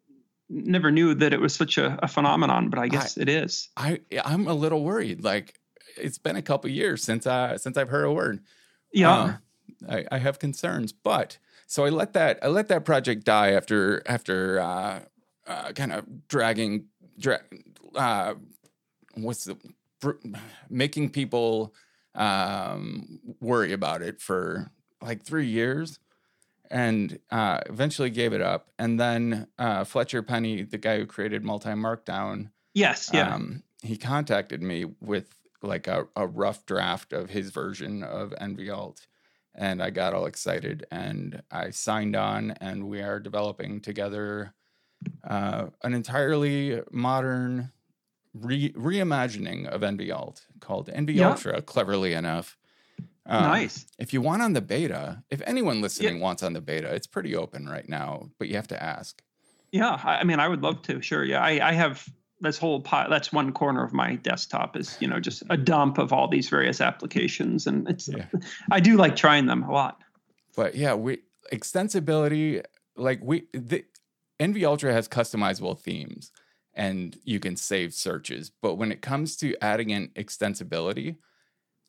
never 0.48 0.90
knew 0.90 1.14
that 1.14 1.32
it 1.32 1.40
was 1.40 1.54
such 1.54 1.78
a, 1.78 1.98
a 2.02 2.08
phenomenon, 2.08 2.70
but 2.70 2.78
I 2.78 2.88
guess 2.88 3.18
I, 3.18 3.22
it 3.22 3.28
is. 3.28 3.68
I 3.76 4.00
I'm 4.24 4.46
a 4.46 4.54
little 4.54 4.84
worried. 4.84 5.24
Like 5.24 5.58
it's 5.96 6.18
been 6.18 6.36
a 6.36 6.42
couple 6.42 6.70
years 6.70 7.02
since 7.02 7.26
I 7.26 7.56
since 7.56 7.76
I've 7.76 7.88
heard 7.88 8.04
a 8.04 8.12
word. 8.12 8.40
Yeah, 8.92 9.18
um, 9.18 9.38
I, 9.88 10.04
I 10.12 10.18
have 10.18 10.38
concerns, 10.38 10.92
but 10.92 11.38
so 11.66 11.84
I 11.84 11.90
let 11.90 12.12
that 12.14 12.38
I 12.42 12.48
let 12.48 12.68
that 12.68 12.84
project 12.84 13.24
die 13.24 13.52
after 13.52 14.02
after 14.06 14.60
uh, 14.60 15.00
uh, 15.46 15.72
kind 15.72 15.92
of 15.92 16.28
dragging 16.28 16.86
dra- 17.18 17.42
uh, 17.94 18.34
what's 19.14 19.44
the 19.44 19.56
making 20.68 21.10
people 21.10 21.74
um, 22.14 23.20
worry 23.40 23.72
about 23.72 24.02
it 24.02 24.20
for 24.20 24.70
like 25.00 25.22
three 25.22 25.46
years 25.46 25.98
and 26.70 27.18
uh, 27.30 27.60
eventually 27.66 28.10
gave 28.10 28.32
it 28.32 28.40
up. 28.40 28.70
And 28.78 28.98
then 28.98 29.46
uh, 29.58 29.84
Fletcher 29.84 30.22
Penney, 30.22 30.62
the 30.62 30.78
guy 30.78 30.98
who 30.98 31.06
created 31.06 31.42
MultiMarkdown, 31.44 32.50
yes, 32.74 33.10
yeah, 33.12 33.34
um, 33.34 33.62
he 33.82 33.96
contacted 33.96 34.62
me 34.62 34.86
with 35.00 35.28
like 35.62 35.86
a, 35.86 36.06
a 36.16 36.26
rough 36.26 36.66
draft 36.66 37.12
of 37.12 37.30
his 37.30 37.50
version 37.50 38.02
of 38.02 38.30
nvALT. 38.40 39.06
And 39.54 39.82
I 39.82 39.90
got 39.90 40.14
all 40.14 40.26
excited 40.26 40.84
and 40.90 41.42
I 41.50 41.70
signed 41.70 42.16
on, 42.16 42.52
and 42.60 42.88
we 42.88 43.00
are 43.00 43.20
developing 43.20 43.80
together 43.80 44.52
uh, 45.22 45.66
an 45.82 45.94
entirely 45.94 46.82
modern 46.90 47.70
re- 48.34 48.72
reimagining 48.72 49.66
of 49.66 49.82
nvALT 49.82 50.42
called 50.60 50.88
NV 50.88 51.14
yeah. 51.14 51.30
Ultra, 51.30 51.62
cleverly 51.62 52.12
enough. 52.12 52.56
Um, 53.26 53.44
nice. 53.44 53.86
If 53.98 54.12
you 54.12 54.20
want 54.20 54.42
on 54.42 54.52
the 54.52 54.60
beta, 54.60 55.22
if 55.30 55.40
anyone 55.46 55.80
listening 55.80 56.16
yeah. 56.16 56.22
wants 56.22 56.42
on 56.42 56.52
the 56.52 56.60
beta, 56.60 56.92
it's 56.94 57.06
pretty 57.06 57.34
open 57.34 57.66
right 57.66 57.88
now, 57.88 58.28
but 58.38 58.48
you 58.48 58.56
have 58.56 58.68
to 58.68 58.82
ask. 58.82 59.22
Yeah, 59.72 59.98
I, 60.02 60.16
I 60.16 60.24
mean, 60.24 60.40
I 60.40 60.48
would 60.48 60.62
love 60.62 60.82
to. 60.82 61.00
Sure. 61.00 61.24
Yeah, 61.24 61.42
I, 61.42 61.68
I 61.68 61.72
have 61.72 62.06
this 62.40 62.58
whole 62.58 62.80
pile. 62.80 63.08
That's 63.08 63.32
one 63.32 63.52
corner 63.52 63.84
of 63.84 63.92
my 63.92 64.16
desktop 64.16 64.76
is 64.76 64.96
you 65.00 65.08
know 65.08 65.20
just 65.20 65.42
a 65.50 65.56
dump 65.56 65.98
of 65.98 66.12
all 66.12 66.28
these 66.28 66.48
various 66.48 66.80
applications, 66.80 67.66
and 67.66 67.88
it's. 67.88 68.08
Yeah. 68.08 68.26
I 68.70 68.80
do 68.80 68.96
like 68.96 69.16
trying 69.16 69.46
them 69.46 69.62
a 69.62 69.72
lot. 69.72 70.00
But 70.56 70.74
yeah, 70.74 70.94
we 70.94 71.18
extensibility 71.52 72.62
like 72.96 73.20
we 73.22 73.44
the 73.52 73.84
nvUltra 74.40 74.92
has 74.92 75.08
customizable 75.08 75.78
themes 75.78 76.32
and 76.74 77.18
you 77.24 77.38
can 77.38 77.56
save 77.56 77.94
searches. 77.94 78.50
But 78.50 78.74
when 78.74 78.90
it 78.90 79.00
comes 79.00 79.36
to 79.36 79.56
adding 79.62 79.90
in 79.90 80.08
extensibility, 80.08 81.16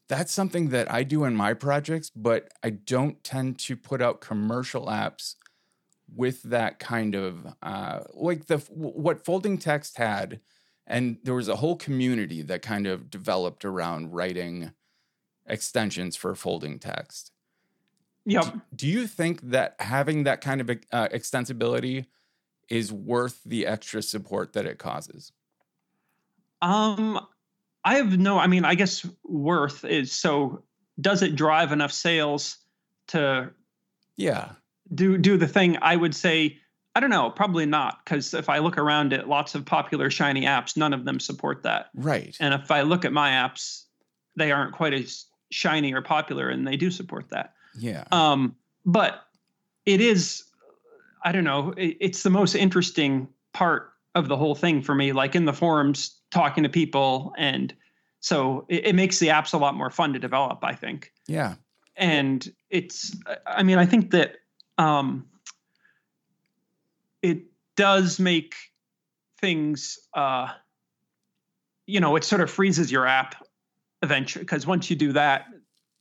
that's 0.07 0.31
something 0.31 0.69
that 0.69 0.91
I 0.91 1.03
do 1.03 1.23
in 1.23 1.35
my 1.35 1.53
projects, 1.53 2.11
but 2.15 2.49
I 2.63 2.69
don't 2.69 3.23
tend 3.23 3.57
to 3.59 3.75
put 3.75 4.01
out 4.01 4.21
commercial 4.21 4.85
apps 4.85 5.35
with 6.13 6.43
that 6.43 6.79
kind 6.79 7.15
of 7.15 7.45
uh, 7.61 7.99
like 8.13 8.47
the 8.47 8.57
what 8.69 9.23
folding 9.23 9.57
text 9.57 9.97
had, 9.97 10.39
and 10.85 11.17
there 11.23 11.33
was 11.33 11.47
a 11.47 11.57
whole 11.57 11.75
community 11.75 12.41
that 12.43 12.61
kind 12.61 12.87
of 12.87 13.09
developed 13.09 13.65
around 13.65 14.13
writing 14.13 14.71
extensions 15.47 16.15
for 16.15 16.35
folding 16.35 16.79
text. 16.79 17.31
Yep. 18.25 18.43
Do, 18.43 18.61
do 18.75 18.87
you 18.87 19.07
think 19.07 19.41
that 19.51 19.75
having 19.79 20.23
that 20.23 20.41
kind 20.41 20.61
of 20.61 20.69
uh, 20.91 21.07
extensibility 21.09 22.07
is 22.69 22.91
worth 22.91 23.41
the 23.45 23.67
extra 23.67 24.01
support 24.01 24.53
that 24.53 24.65
it 24.65 24.79
causes? 24.79 25.31
Um, 26.61 27.19
I 27.83 27.95
have 27.95 28.17
no. 28.17 28.39
I 28.39 28.47
mean, 28.47 28.65
I 28.65 28.75
guess 28.75 29.07
worth 29.23 29.85
is 29.85 30.11
so. 30.11 30.63
Does 30.99 31.21
it 31.21 31.35
drive 31.35 31.71
enough 31.71 31.91
sales 31.91 32.57
to? 33.07 33.51
Yeah. 34.17 34.51
Do 34.93 35.17
do 35.17 35.37
the 35.37 35.47
thing? 35.47 35.77
I 35.81 35.95
would 35.95 36.15
say. 36.15 36.59
I 36.97 37.01
don't 37.01 37.09
know. 37.09 37.29
Probably 37.29 37.65
not, 37.65 37.99
because 38.05 38.33
if 38.33 38.47
I 38.47 38.59
look 38.59 38.77
around 38.77 39.11
at 39.11 39.27
lots 39.27 39.53
of 39.53 39.65
popular 39.65 40.09
shiny 40.09 40.43
apps, 40.43 40.77
none 40.77 40.93
of 40.93 41.03
them 41.03 41.19
support 41.19 41.63
that. 41.63 41.89
Right. 41.93 42.37
And 42.39 42.53
if 42.53 42.71
I 42.71 42.83
look 42.83 43.03
at 43.03 43.11
my 43.11 43.31
apps, 43.31 43.83
they 44.37 44.53
aren't 44.53 44.71
quite 44.71 44.93
as 44.93 45.25
shiny 45.51 45.93
or 45.93 46.01
popular, 46.01 46.47
and 46.47 46.65
they 46.65 46.77
do 46.77 46.89
support 46.89 47.29
that. 47.31 47.53
Yeah. 47.77 48.05
Um, 48.13 48.55
but 48.85 49.25
it 49.85 49.99
is 49.99 50.45
I 51.25 51.31
don't 51.31 51.43
know. 51.43 51.73
It, 51.75 51.97
it's 51.99 52.23
the 52.23 52.29
most 52.29 52.55
interesting 52.55 53.27
part 53.51 53.91
of 54.13 54.27
the 54.27 54.37
whole 54.37 54.55
thing 54.55 54.81
for 54.81 54.95
me. 54.95 55.11
Like 55.11 55.35
in 55.35 55.45
the 55.45 55.53
forums, 55.53 56.15
talking 56.31 56.63
to 56.63 56.69
people, 56.69 57.33
and 57.37 57.73
so 58.19 58.65
it, 58.69 58.87
it 58.87 58.95
makes 58.95 59.19
the 59.19 59.27
apps 59.27 59.53
a 59.53 59.57
lot 59.57 59.75
more 59.75 59.89
fun 59.89 60.13
to 60.13 60.19
develop. 60.19 60.59
I 60.63 60.75
think. 60.75 61.11
Yeah. 61.27 61.55
And 61.97 62.49
it's. 62.69 63.17
I 63.47 63.63
mean, 63.63 63.79
I 63.79 63.85
think 63.85 64.11
that 64.11 64.37
um, 64.77 65.25
it 67.21 67.43
does 67.75 68.19
make 68.19 68.55
things. 69.39 69.99
Uh, 70.13 70.49
you 71.85 71.99
know, 71.99 72.15
it 72.15 72.23
sort 72.23 72.41
of 72.41 72.49
freezes 72.49 72.91
your 72.91 73.05
app 73.05 73.45
eventually 74.01 74.43
because 74.43 74.65
once 74.65 74.89
you 74.89 74.95
do 74.95 75.13
that, 75.13 75.45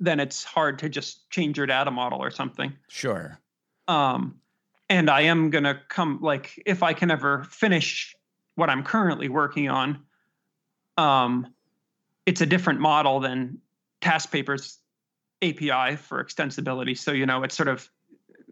then 0.00 0.20
it's 0.20 0.44
hard 0.44 0.78
to 0.80 0.88
just 0.88 1.28
change 1.30 1.56
your 1.56 1.66
data 1.66 1.90
model 1.90 2.22
or 2.22 2.30
something. 2.30 2.72
Sure. 2.88 3.38
Um, 3.86 4.40
and 4.88 5.10
I 5.10 5.22
am 5.22 5.50
going 5.50 5.64
to 5.64 5.80
come 5.88 6.18
like 6.20 6.62
if 6.66 6.82
I 6.82 6.92
can 6.92 7.10
ever 7.10 7.44
finish 7.44 8.14
what 8.54 8.70
I'm 8.70 8.82
currently 8.82 9.28
working 9.28 9.68
on 9.68 10.00
um 10.96 11.52
it's 12.26 12.40
a 12.40 12.46
different 12.46 12.80
model 12.80 13.18
than 13.20 13.58
TaskPaper's 14.00 14.78
API 15.42 15.96
for 15.96 16.22
extensibility 16.22 16.96
so 16.96 17.12
you 17.12 17.26
know 17.26 17.42
it's 17.42 17.54
sort 17.54 17.68
of 17.68 17.88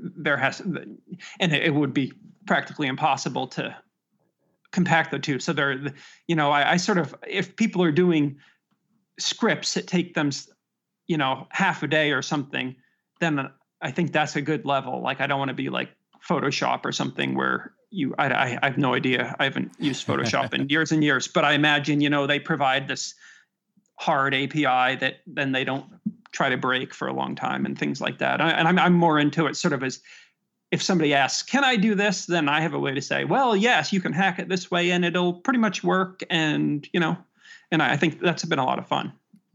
there 0.02 0.36
has 0.36 0.60
and 0.60 1.52
it 1.52 1.74
would 1.74 1.94
be 1.94 2.12
practically 2.46 2.88
impossible 2.88 3.46
to 3.46 3.76
compact 4.72 5.10
the 5.10 5.18
two. 5.18 5.38
So 5.38 5.52
there 5.52 5.92
you 6.26 6.36
know 6.36 6.50
I, 6.50 6.72
I 6.72 6.76
sort 6.76 6.98
of 6.98 7.14
if 7.26 7.56
people 7.56 7.82
are 7.82 7.92
doing 7.92 8.38
scripts 9.18 9.74
that 9.74 9.86
take 9.86 10.14
them 10.14 10.30
you 11.06 11.16
know 11.16 11.46
half 11.50 11.82
a 11.82 11.86
day 11.86 12.12
or 12.12 12.22
something 12.22 12.76
then 13.20 13.50
I 13.80 13.90
think 13.90 14.12
that's 14.12 14.36
a 14.36 14.42
good 14.42 14.64
level. 14.64 15.00
Like 15.00 15.20
I 15.20 15.26
don't 15.26 15.38
want 15.38 15.48
to 15.48 15.54
be 15.54 15.68
like 15.68 15.90
Photoshop 16.28 16.84
or 16.84 16.92
something 16.92 17.34
where 17.34 17.72
you 17.90 18.14
I, 18.18 18.28
I, 18.28 18.58
I 18.62 18.66
have 18.66 18.78
no 18.78 18.94
idea. 18.94 19.34
I 19.38 19.44
haven't 19.44 19.72
used 19.78 20.06
Photoshop 20.06 20.54
in 20.54 20.68
years 20.70 20.92
and 20.92 21.02
years, 21.02 21.28
but 21.28 21.44
I 21.44 21.52
imagine 21.52 22.00
you 22.00 22.10
know 22.10 22.26
they 22.26 22.40
provide 22.40 22.88
this 22.88 23.14
hard 23.98 24.34
API 24.34 24.96
that 24.96 25.20
then 25.26 25.52
they 25.52 25.64
don't 25.64 25.86
try 26.32 26.48
to 26.48 26.56
break 26.56 26.92
for 26.94 27.08
a 27.08 27.12
long 27.12 27.34
time 27.34 27.64
and 27.64 27.78
things 27.78 28.00
like 28.00 28.18
that. 28.18 28.40
And 28.40 28.66
I'm 28.66 28.78
I'm 28.78 28.94
more 28.94 29.18
into 29.18 29.46
it 29.46 29.56
sort 29.56 29.72
of 29.72 29.82
as 29.82 30.00
if 30.70 30.82
somebody 30.82 31.14
asks, 31.14 31.42
"Can 31.42 31.64
I 31.64 31.76
do 31.76 31.94
this?" 31.94 32.26
then 32.26 32.48
I 32.48 32.60
have 32.60 32.74
a 32.74 32.78
way 32.78 32.94
to 32.94 33.02
say, 33.02 33.24
"Well, 33.24 33.54
yes, 33.54 33.92
you 33.92 34.00
can 34.00 34.12
hack 34.12 34.38
it 34.38 34.48
this 34.48 34.70
way 34.70 34.90
and 34.90 35.04
it'll 35.04 35.34
pretty 35.34 35.58
much 35.58 35.84
work." 35.84 36.22
And 36.30 36.88
you 36.92 37.00
know, 37.00 37.16
and 37.70 37.82
I 37.82 37.96
think 37.96 38.20
that's 38.20 38.44
been 38.44 38.58
a 38.58 38.64
lot 38.64 38.78
of 38.78 38.86
fun. 38.86 39.12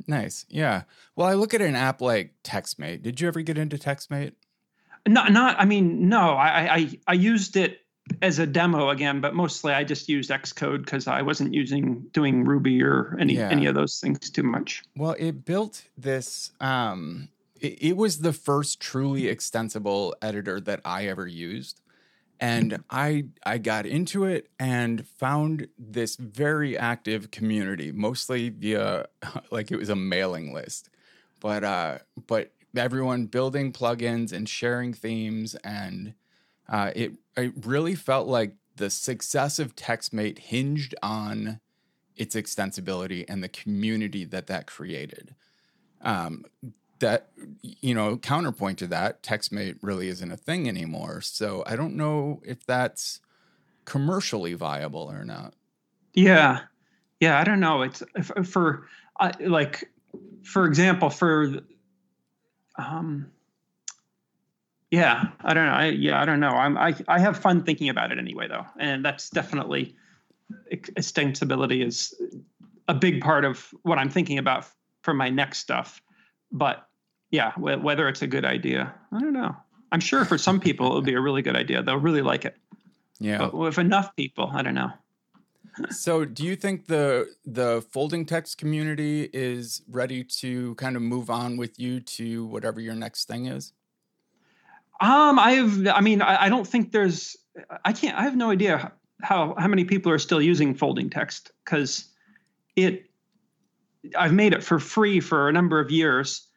Nice. 0.07 0.45
Yeah. 0.49 0.83
Well, 1.15 1.27
I 1.27 1.33
look 1.33 1.53
at 1.53 1.61
an 1.61 1.75
app 1.75 2.01
like 2.01 2.33
TextMate. 2.43 3.01
Did 3.01 3.19
you 3.19 3.27
ever 3.27 3.41
get 3.41 3.57
into 3.57 3.77
TextMate? 3.77 4.33
Not, 5.07 5.31
not. 5.31 5.59
I 5.59 5.65
mean, 5.65 6.07
no. 6.09 6.31
I, 6.31 6.75
I, 6.75 6.99
I 7.07 7.13
used 7.13 7.57
it 7.57 7.81
as 8.21 8.39
a 8.39 8.47
demo 8.47 8.89
again, 8.89 9.21
but 9.21 9.35
mostly 9.35 9.73
I 9.73 9.83
just 9.83 10.09
used 10.09 10.29
Xcode 10.29 10.83
because 10.83 11.07
I 11.07 11.21
wasn't 11.21 11.53
using 11.53 12.05
doing 12.11 12.43
Ruby 12.43 12.81
or 12.83 13.15
any 13.19 13.35
yeah. 13.35 13.49
any 13.49 13.65
of 13.65 13.75
those 13.75 13.99
things 13.99 14.29
too 14.29 14.43
much. 14.43 14.83
Well, 14.95 15.15
it 15.17 15.45
built 15.45 15.83
this. 15.97 16.51
Um, 16.59 17.29
it, 17.59 17.77
it 17.81 17.97
was 17.97 18.19
the 18.19 18.33
first 18.33 18.79
truly 18.79 19.27
extensible 19.27 20.15
editor 20.21 20.59
that 20.61 20.81
I 20.85 21.07
ever 21.07 21.27
used, 21.27 21.81
and 22.39 22.83
I 22.89 23.25
I 23.45 23.57
got 23.57 23.85
into 23.85 24.25
it 24.25 24.49
and 24.59 25.07
found 25.07 25.67
this 25.77 26.15
very 26.15 26.77
active 26.77 27.31
community, 27.31 27.91
mostly 27.91 28.49
via 28.49 29.07
like 29.51 29.71
it 29.71 29.77
was 29.77 29.89
a 29.89 29.95
mailing 29.95 30.53
list, 30.53 30.89
but 31.39 31.63
uh, 31.63 31.99
but 32.27 32.51
everyone 32.75 33.25
building 33.25 33.73
plugins 33.73 34.31
and 34.31 34.47
sharing 34.47 34.93
themes, 34.93 35.55
and 35.63 36.13
uh, 36.69 36.91
it 36.95 37.13
it 37.35 37.53
really 37.65 37.95
felt 37.95 38.27
like 38.27 38.53
the 38.75 38.89
success 38.89 39.59
of 39.59 39.75
TextMate 39.75 40.39
hinged 40.39 40.95
on 41.01 41.59
its 42.15 42.35
extensibility 42.35 43.25
and 43.27 43.43
the 43.43 43.49
community 43.49 44.25
that 44.25 44.47
that 44.47 44.67
created. 44.67 45.35
Um, 46.01 46.45
that 46.99 47.29
you 47.61 47.93
know, 47.93 48.17
counterpoint 48.17 48.79
to 48.79 48.87
that, 48.87 49.21
TextMate 49.21 49.77
really 49.81 50.07
isn't 50.07 50.31
a 50.31 50.37
thing 50.37 50.67
anymore. 50.67 51.21
So 51.21 51.63
I 51.65 51.75
don't 51.75 51.95
know 51.95 52.41
if 52.43 52.65
that's 52.65 53.19
commercially 53.85 54.53
viable 54.53 55.09
or 55.11 55.23
not. 55.23 55.53
Yeah, 56.13 56.61
yeah, 57.19 57.39
I 57.39 57.43
don't 57.43 57.59
know. 57.59 57.83
It's 57.83 58.03
for 58.45 58.87
uh, 59.19 59.31
like, 59.39 59.89
for 60.43 60.65
example, 60.65 61.09
for 61.09 61.59
um, 62.77 63.31
yeah, 64.91 65.25
I 65.41 65.53
don't 65.53 65.65
know. 65.65 65.73
I, 65.73 65.85
yeah, 65.87 66.21
I 66.21 66.25
don't 66.25 66.39
know. 66.39 66.51
I'm, 66.51 66.77
I, 66.77 66.95
I 67.07 67.19
have 67.19 67.37
fun 67.37 67.63
thinking 67.63 67.89
about 67.89 68.11
it 68.11 68.17
anyway, 68.17 68.47
though. 68.47 68.65
And 68.79 69.03
that's 69.03 69.29
definitely 69.29 69.95
extensibility 70.71 71.85
is 71.85 72.13
a 72.87 72.93
big 72.93 73.21
part 73.21 73.43
of 73.43 73.73
what 73.83 73.97
I'm 73.97 74.09
thinking 74.09 74.37
about 74.37 74.65
for 75.01 75.13
my 75.13 75.29
next 75.29 75.59
stuff. 75.59 76.01
But 76.51 76.87
yeah, 77.31 77.51
wh- 77.53 77.83
whether 77.83 78.07
it's 78.07 78.21
a 78.21 78.27
good 78.27 78.45
idea, 78.45 78.93
I 79.11 79.19
don't 79.19 79.33
know. 79.33 79.55
I'm 79.91 79.99
sure 79.99 80.25
for 80.25 80.37
some 80.37 80.59
people 80.59 80.87
it'll 80.87 81.01
be 81.01 81.13
a 81.13 81.21
really 81.21 81.41
good 81.41 81.55
idea. 81.55 81.83
They'll 81.83 81.97
really 81.97 82.21
like 82.21 82.45
it. 82.45 82.55
Yeah. 83.19 83.39
But 83.39 83.53
with 83.53 83.77
enough 83.77 84.15
people, 84.15 84.49
I 84.53 84.61
don't 84.61 84.75
know. 84.75 84.91
so 85.89 86.23
do 86.25 86.45
you 86.45 86.55
think 86.55 86.87
the 86.87 87.27
the 87.45 87.85
folding 87.91 88.25
text 88.25 88.57
community 88.57 89.29
is 89.33 89.81
ready 89.89 90.23
to 90.23 90.75
kind 90.75 90.95
of 90.95 91.01
move 91.01 91.29
on 91.29 91.57
with 91.57 91.79
you 91.79 91.99
to 91.99 92.45
whatever 92.45 92.79
your 92.79 92.95
next 92.95 93.27
thing 93.27 93.47
is? 93.47 93.73
Um, 94.99 95.39
I've, 95.39 95.87
I 95.87 96.01
mean, 96.01 96.21
I, 96.21 96.45
I 96.45 96.49
don't 96.49 96.67
think 96.67 96.91
there's, 96.91 97.37
I 97.85 97.93
can't, 97.93 98.17
I 98.17 98.23
have 98.23 98.35
no 98.35 98.49
idea 98.49 98.91
how 99.21 99.55
how 99.57 99.67
many 99.67 99.83
people 99.83 100.11
are 100.11 100.19
still 100.19 100.41
using 100.41 100.75
folding 100.75 101.09
text 101.09 101.51
because 101.63 102.05
it, 102.75 103.05
I've 104.17 104.33
made 104.33 104.53
it 104.53 104.63
for 104.63 104.79
free 104.79 105.19
for 105.19 105.49
a 105.49 105.53
number 105.53 105.79
of 105.79 105.91
years, 105.91 106.47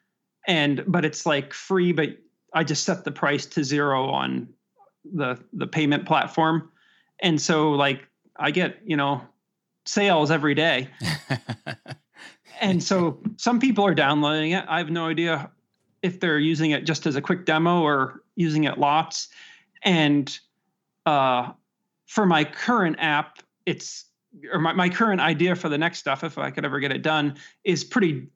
and 0.46 0.84
but 0.86 1.04
it's 1.04 1.24
like 1.26 1.52
free, 1.52 1.92
but 1.92 2.10
I 2.54 2.64
just 2.64 2.84
set 2.84 3.04
the 3.04 3.12
price 3.12 3.46
to 3.46 3.64
zero 3.64 4.08
on 4.10 4.48
the 5.04 5.38
the 5.52 5.66
payment 5.66 6.06
platform, 6.06 6.70
and 7.20 7.40
so 7.40 7.70
like 7.72 8.06
I 8.36 8.50
get 8.50 8.78
you 8.84 8.96
know 8.96 9.22
sales 9.86 10.30
every 10.30 10.54
day. 10.54 10.88
and 12.60 12.82
so 12.82 13.22
some 13.36 13.58
people 13.58 13.86
are 13.86 13.94
downloading 13.94 14.52
it. 14.52 14.64
I 14.68 14.78
have 14.78 14.90
no 14.90 15.06
idea 15.06 15.50
if 16.02 16.20
they're 16.20 16.38
using 16.38 16.70
it 16.70 16.84
just 16.84 17.06
as 17.06 17.16
a 17.16 17.20
quick 17.20 17.44
demo 17.44 17.82
or 17.82 18.22
using 18.36 18.64
it 18.64 18.78
lots. 18.78 19.28
And 19.82 20.38
uh, 21.06 21.52
for 22.06 22.26
my 22.26 22.44
current 22.44 22.96
app, 22.98 23.38
it's 23.66 24.06
or 24.52 24.60
my, 24.60 24.72
my 24.72 24.88
current 24.88 25.20
idea 25.20 25.54
for 25.56 25.68
the 25.68 25.78
next 25.78 25.98
stuff, 25.98 26.22
if 26.24 26.38
I 26.38 26.50
could 26.50 26.64
ever 26.64 26.80
get 26.80 26.92
it 26.92 27.02
done, 27.02 27.36
is 27.64 27.84
pretty 27.84 28.28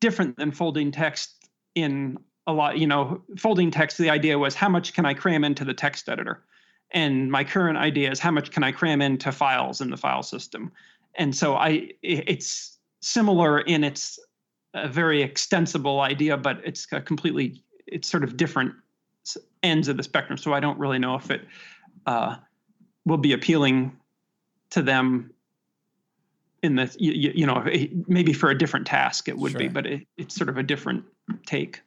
different 0.00 0.36
than 0.36 0.52
folding 0.52 0.90
text 0.90 1.48
in 1.74 2.18
a 2.46 2.52
lot. 2.52 2.78
You 2.78 2.86
know, 2.86 3.22
folding 3.36 3.70
text, 3.70 3.98
the 3.98 4.10
idea 4.10 4.38
was 4.38 4.54
how 4.54 4.68
much 4.68 4.92
can 4.92 5.06
I 5.06 5.14
cram 5.14 5.44
into 5.44 5.64
the 5.64 5.74
text 5.74 6.08
editor? 6.08 6.44
And 6.92 7.30
my 7.30 7.44
current 7.44 7.78
idea 7.78 8.10
is 8.10 8.18
how 8.18 8.32
much 8.32 8.50
can 8.50 8.64
I 8.64 8.72
cram 8.72 9.00
into 9.00 9.30
files 9.32 9.80
in 9.80 9.90
the 9.90 9.96
file 9.96 10.22
system? 10.22 10.72
And 11.14 11.34
so 11.34 11.54
I, 11.54 11.90
it's 12.02 12.78
similar 13.00 13.60
in 13.60 13.84
its 13.84 14.18
a 14.74 14.88
very 14.88 15.22
extensible 15.22 16.00
idea, 16.00 16.36
but 16.36 16.60
it's 16.64 16.86
a 16.92 17.00
completely, 17.00 17.62
it's 17.86 18.08
sort 18.08 18.24
of 18.24 18.36
different 18.36 18.74
ends 19.62 19.88
of 19.88 19.96
the 19.96 20.02
spectrum. 20.02 20.38
So 20.38 20.52
I 20.52 20.60
don't 20.60 20.78
really 20.78 20.98
know 20.98 21.14
if 21.16 21.30
it 21.30 21.42
uh, 22.06 22.36
will 23.04 23.18
be 23.18 23.32
appealing 23.32 23.96
to 24.70 24.82
them 24.82 25.32
in 26.62 26.76
the, 26.76 26.94
you, 26.98 27.32
you, 27.34 27.46
know, 27.46 27.64
maybe 28.06 28.32
for 28.32 28.50
a 28.50 28.58
different 28.58 28.86
task 28.86 29.28
it 29.28 29.36
would 29.36 29.52
sure. 29.52 29.58
be, 29.58 29.68
but 29.68 29.86
it, 29.86 30.06
it's 30.16 30.34
sort 30.34 30.48
of 30.48 30.58
a 30.58 30.62
different 30.62 31.04
take. 31.46 31.80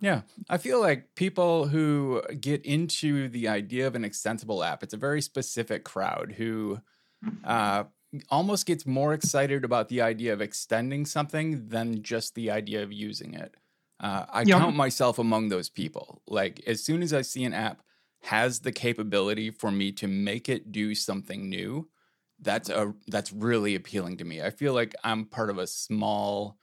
Yeah, 0.00 0.22
I 0.48 0.56
feel 0.56 0.80
like 0.80 1.14
people 1.14 1.66
who 1.66 2.22
get 2.40 2.64
into 2.64 3.28
the 3.28 3.48
idea 3.48 3.86
of 3.86 3.94
an 3.94 4.04
extensible 4.04 4.64
app, 4.64 4.82
it's 4.82 4.94
a 4.94 4.96
very 4.96 5.20
specific 5.20 5.84
crowd 5.84 6.34
who 6.38 6.80
uh, 7.44 7.84
almost 8.28 8.66
gets 8.66 8.86
more 8.86 9.14
excited 9.14 9.64
about 9.64 9.88
the 9.88 10.00
idea 10.00 10.32
of 10.32 10.40
extending 10.40 11.06
something 11.06 11.68
than 11.68 12.02
just 12.02 12.34
the 12.34 12.50
idea 12.50 12.82
of 12.82 12.92
using 12.92 13.34
it. 13.34 13.56
Uh, 14.00 14.24
I 14.28 14.42
yep. 14.42 14.58
count 14.58 14.76
myself 14.76 15.18
among 15.18 15.48
those 15.48 15.68
people. 15.68 16.22
Like 16.26 16.62
as 16.66 16.82
soon 16.82 17.02
as 17.02 17.12
I 17.12 17.22
see 17.22 17.44
an 17.44 17.52
app 17.52 17.82
has 18.22 18.60
the 18.60 18.72
capability 18.72 19.50
for 19.50 19.70
me 19.70 19.92
to 19.92 20.06
make 20.06 20.48
it 20.48 20.72
do 20.72 20.94
something 20.94 21.48
new, 21.48 21.88
that's 22.40 22.70
a 22.70 22.94
that's 23.06 23.32
really 23.32 23.74
appealing 23.74 24.16
to 24.18 24.24
me. 24.24 24.42
I 24.42 24.50
feel 24.50 24.72
like 24.72 24.94
I'm 25.04 25.26
part 25.26 25.50
of 25.50 25.58
a 25.58 25.66
small, 25.66 26.56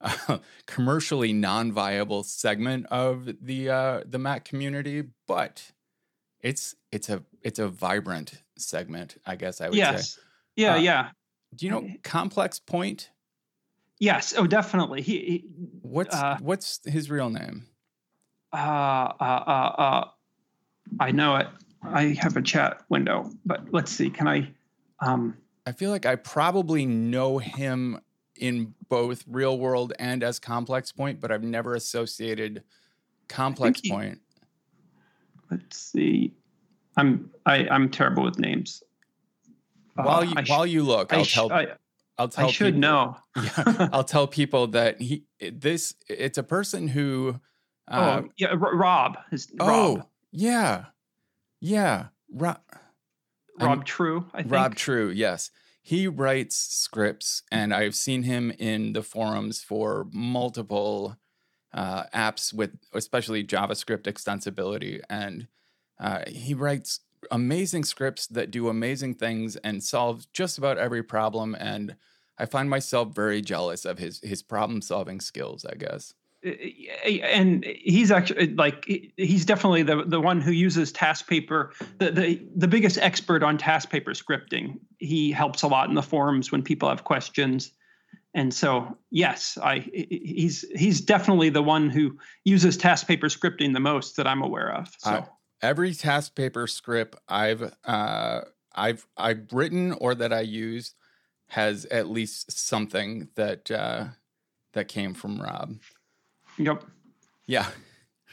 uh, 0.00 0.38
commercially 0.66 1.32
non-viable 1.32 2.24
segment 2.24 2.86
of 2.90 3.30
the 3.40 3.70
uh, 3.70 4.00
the 4.06 4.18
Mac 4.18 4.44
community, 4.44 5.04
but 5.26 5.72
it's 6.40 6.74
it's 6.92 7.08
a 7.08 7.22
it's 7.40 7.58
a 7.58 7.68
vibrant 7.68 8.42
segment. 8.58 9.16
I 9.24 9.36
guess 9.36 9.62
I 9.62 9.70
would 9.70 9.78
yes. 9.78 10.14
say. 10.14 10.20
Yeah, 10.56 10.74
uh, 10.74 10.78
yeah. 10.78 11.10
Do 11.54 11.66
you 11.66 11.72
know 11.72 11.88
ComplexPoint? 12.02 13.08
Yes. 13.98 14.34
Oh, 14.36 14.46
definitely. 14.46 15.02
He. 15.02 15.18
he 15.18 15.44
what's 15.82 16.14
uh, 16.14 16.38
What's 16.40 16.80
his 16.84 17.10
real 17.10 17.30
name? 17.30 17.66
Uh, 18.52 18.56
uh, 18.56 19.14
uh, 19.20 19.74
uh, 19.78 20.08
I 21.00 21.10
know 21.10 21.36
it. 21.36 21.48
I 21.82 22.16
have 22.20 22.36
a 22.36 22.42
chat 22.42 22.82
window, 22.88 23.30
but 23.44 23.64
let's 23.72 23.92
see. 23.92 24.10
Can 24.10 24.28
I? 24.28 24.48
Um, 25.00 25.36
I 25.66 25.72
feel 25.72 25.90
like 25.90 26.06
I 26.06 26.16
probably 26.16 26.86
know 26.86 27.38
him 27.38 28.00
in 28.36 28.74
both 28.88 29.24
real 29.28 29.58
world 29.58 29.92
and 29.98 30.22
as 30.22 30.40
ComplexPoint, 30.40 31.20
but 31.20 31.30
I've 31.30 31.42
never 31.42 31.74
associated 31.74 32.62
Complex 33.28 33.80
he, 33.82 33.90
Point. 33.90 34.20
Let's 35.50 35.78
see. 35.78 36.32
I'm 36.96 37.30
I, 37.46 37.66
I'm 37.70 37.90
terrible 37.90 38.24
with 38.24 38.38
names. 38.38 38.82
While 39.94 40.20
uh, 40.20 40.22
you 40.22 40.44
sh- 40.44 40.50
while 40.50 40.66
you 40.66 40.82
look, 40.82 41.12
I'll 41.12 41.24
sh- 41.24 41.34
tell. 41.34 41.52
I, 41.52 41.66
will 42.18 42.28
tell. 42.28 42.46
I 42.48 42.50
should 42.50 42.74
people, 42.74 42.80
know. 42.80 43.16
yeah, 43.36 43.88
I'll 43.92 44.04
tell 44.04 44.26
people 44.26 44.68
that 44.68 45.00
he 45.00 45.24
this 45.40 45.94
it's 46.08 46.38
a 46.38 46.42
person 46.42 46.88
who. 46.88 47.40
Uh, 47.86 48.22
oh 48.24 48.28
yeah, 48.36 48.54
Rob. 48.56 49.18
is. 49.30 49.48
oh 49.60 49.96
Rob. 49.96 50.06
yeah, 50.32 50.84
yeah. 51.60 52.06
Rob. 52.32 52.60
Rob 53.60 53.70
I'm, 53.70 53.82
True. 53.82 54.26
I 54.32 54.42
think. 54.42 54.52
Rob 54.52 54.74
Trew. 54.74 55.10
Yes, 55.10 55.50
he 55.80 56.08
writes 56.08 56.56
scripts, 56.56 57.42
and 57.52 57.72
I've 57.72 57.94
seen 57.94 58.24
him 58.24 58.50
in 58.58 58.94
the 58.94 59.02
forums 59.02 59.62
for 59.62 60.08
multiple 60.12 61.16
uh, 61.72 62.04
apps 62.14 62.52
with 62.52 62.72
especially 62.92 63.44
JavaScript 63.44 64.04
extensibility, 64.04 65.02
and 65.08 65.46
uh, 66.00 66.22
he 66.26 66.54
writes 66.54 67.00
amazing 67.30 67.84
scripts 67.84 68.26
that 68.28 68.50
do 68.50 68.68
amazing 68.68 69.14
things 69.14 69.56
and 69.56 69.82
solve 69.82 70.30
just 70.32 70.58
about 70.58 70.78
every 70.78 71.02
problem. 71.02 71.54
And 71.58 71.96
I 72.38 72.46
find 72.46 72.68
myself 72.68 73.14
very 73.14 73.40
jealous 73.40 73.84
of 73.84 73.98
his 73.98 74.20
his 74.22 74.42
problem 74.42 74.82
solving 74.82 75.20
skills. 75.20 75.64
I 75.64 75.74
guess. 75.74 76.14
And 76.44 77.64
he's 77.64 78.10
actually 78.10 78.54
like 78.54 78.84
he's 79.16 79.46
definitely 79.46 79.82
the 79.82 80.04
the 80.04 80.20
one 80.20 80.42
who 80.42 80.50
uses 80.52 80.92
TaskPaper, 80.92 81.70
the 81.98 82.10
the 82.10 82.46
the 82.54 82.68
biggest 82.68 82.98
expert 82.98 83.42
on 83.42 83.56
TaskPaper 83.56 84.10
scripting. 84.10 84.78
He 84.98 85.32
helps 85.32 85.62
a 85.62 85.68
lot 85.68 85.88
in 85.88 85.94
the 85.94 86.02
forums 86.02 86.52
when 86.52 86.62
people 86.62 86.88
have 86.90 87.04
questions. 87.04 87.72
And 88.34 88.52
so, 88.52 88.98
yes, 89.10 89.56
I 89.62 89.88
he's 89.94 90.64
he's 90.74 91.00
definitely 91.00 91.48
the 91.48 91.62
one 91.62 91.88
who 91.88 92.18
uses 92.44 92.76
TaskPaper 92.76 93.30
scripting 93.30 93.72
the 93.72 93.80
most 93.80 94.16
that 94.16 94.26
I'm 94.26 94.42
aware 94.42 94.72
of. 94.74 94.92
So. 94.98 95.26
I, 95.62 95.92
task 95.92 96.34
paper 96.34 96.66
script 96.66 97.16
I've 97.28 97.74
uh, 97.84 98.42
I've 98.74 99.06
I've 99.16 99.52
written 99.52 99.92
or 99.92 100.14
that 100.14 100.32
I 100.32 100.40
use 100.40 100.94
has 101.48 101.84
at 101.86 102.08
least 102.08 102.50
something 102.52 103.28
that 103.36 103.70
uh, 103.70 104.06
that 104.72 104.88
came 104.88 105.14
from 105.14 105.40
Rob. 105.40 105.76
Yep. 106.58 106.84
Yeah. 107.46 107.66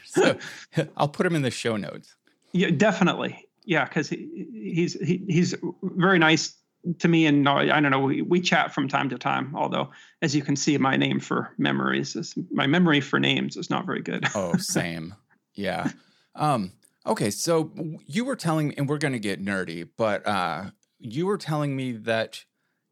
So 0.04 0.36
I'll 0.96 1.08
put 1.08 1.24
him 1.24 1.36
in 1.36 1.42
the 1.42 1.50
show 1.50 1.76
notes. 1.78 2.16
Yeah, 2.52 2.70
definitely. 2.70 3.48
Yeah, 3.64 3.84
because 3.84 4.10
he, 4.10 4.46
he's 4.52 4.92
he, 5.00 5.24
he's 5.26 5.54
very 5.82 6.18
nice 6.18 6.54
to 6.98 7.08
me, 7.08 7.26
and 7.26 7.48
I 7.48 7.80
don't 7.80 7.90
know. 7.90 8.00
We, 8.00 8.20
we 8.20 8.40
chat 8.40 8.74
from 8.74 8.88
time 8.88 9.08
to 9.10 9.16
time. 9.16 9.54
Although, 9.56 9.90
as 10.20 10.34
you 10.34 10.42
can 10.42 10.56
see, 10.56 10.76
my 10.76 10.96
name 10.96 11.20
for 11.20 11.54
memories 11.56 12.16
is 12.16 12.34
my 12.50 12.66
memory 12.66 13.00
for 13.00 13.20
names 13.20 13.56
is 13.56 13.70
not 13.70 13.86
very 13.86 14.02
good. 14.02 14.26
oh, 14.34 14.56
same. 14.56 15.14
Yeah. 15.54 15.90
Um, 16.34 16.72
Okay, 17.04 17.30
so 17.30 17.72
you 18.06 18.24
were 18.24 18.36
telling 18.36 18.68
me, 18.68 18.74
and 18.78 18.88
we're 18.88 18.98
going 18.98 19.12
to 19.12 19.18
get 19.18 19.44
nerdy, 19.44 19.88
but 19.96 20.26
uh, 20.26 20.70
you 20.98 21.26
were 21.26 21.38
telling 21.38 21.74
me 21.74 21.92
that 21.92 22.44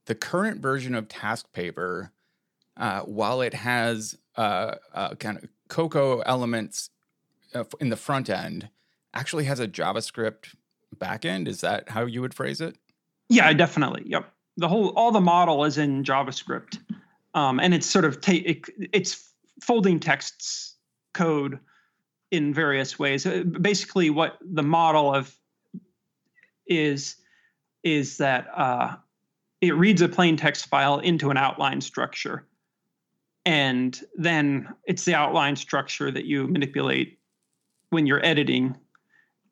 the 0.07 0.17
current 0.17 0.61
version 0.61 0.95
of 0.97 1.07
TaskPaper, 1.07 2.11
uh, 2.77 3.01
while 3.03 3.41
it 3.41 3.55
has 3.55 4.17
uh, 4.37 4.77
uh 4.95 5.15
kind 5.17 5.39
of 5.39 5.49
Cocoa 5.69 6.21
elements 6.21 6.91
uh, 7.55 7.65
in 7.79 7.91
the 7.91 7.97
front 7.97 8.29
end, 8.29 8.69
actually 9.15 9.45
has 9.45 9.61
a 9.61 9.69
JavaScript 9.69 10.55
backend. 10.97 11.47
Is 11.47 11.61
that 11.61 11.89
how 11.91 12.05
you 12.07 12.21
would 12.21 12.35
phrase 12.35 12.61
it? 12.61 12.77
Yeah, 13.29 13.53
definitely. 13.53 14.03
Yep. 14.07 14.33
The 14.57 14.69
whole 14.69 14.89
all 14.91 15.13
the 15.13 15.21
model 15.21 15.65
is 15.65 15.79
in 15.79 16.03
JavaScript, 16.03 16.79
um, 17.35 17.61
and 17.61 17.73
it's 17.73 17.87
sort 17.87 18.05
of 18.05 18.21
ta- 18.21 18.33
it, 18.45 18.65
it's 18.93 19.33
folding 19.63 20.01
texts 20.01 20.75
code 21.15 21.61
in 22.31 22.55
various 22.55 22.99
ways. 22.99 23.27
Uh, 23.27 23.43
basically, 23.43 24.11
what 24.11 24.39
the 24.41 24.63
model 24.63 25.15
of 25.15 25.35
is 26.67 27.17
is 27.83 28.19
that 28.19 28.47
uh, 28.55 28.97
it 29.61 29.75
reads 29.75 30.03
a 30.03 30.09
plain 30.09 30.37
text 30.37 30.67
file 30.67 30.99
into 30.99 31.31
an 31.31 31.37
outline 31.37 31.81
structure, 31.81 32.47
and 33.45 34.01
then 34.17 34.69
it's 34.85 35.05
the 35.05 35.15
outline 35.15 35.57
structure 35.57 36.11
that 36.11 36.25
you 36.25 36.47
manipulate 36.47 37.19
when 37.91 38.07
you're 38.07 38.25
editing, 38.25 38.77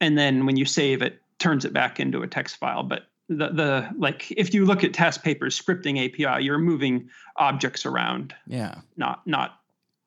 and 0.00 0.16
then 0.16 0.46
when 0.46 0.56
you 0.56 0.64
save 0.64 1.02
it, 1.02 1.20
turns 1.38 1.64
it 1.64 1.72
back 1.72 1.98
into 1.98 2.22
a 2.22 2.26
text 2.26 2.56
file. 2.56 2.82
But 2.82 3.08
the 3.28 3.48
the 3.48 3.90
like 3.98 4.30
if 4.30 4.54
you 4.54 4.64
look 4.64 4.84
at 4.84 4.92
TaskPaper's 4.92 5.60
scripting 5.60 5.98
API, 6.04 6.44
you're 6.44 6.58
moving 6.58 7.08
objects 7.36 7.84
around. 7.84 8.34
Yeah. 8.46 8.76
Not 8.96 9.26
not 9.26 9.60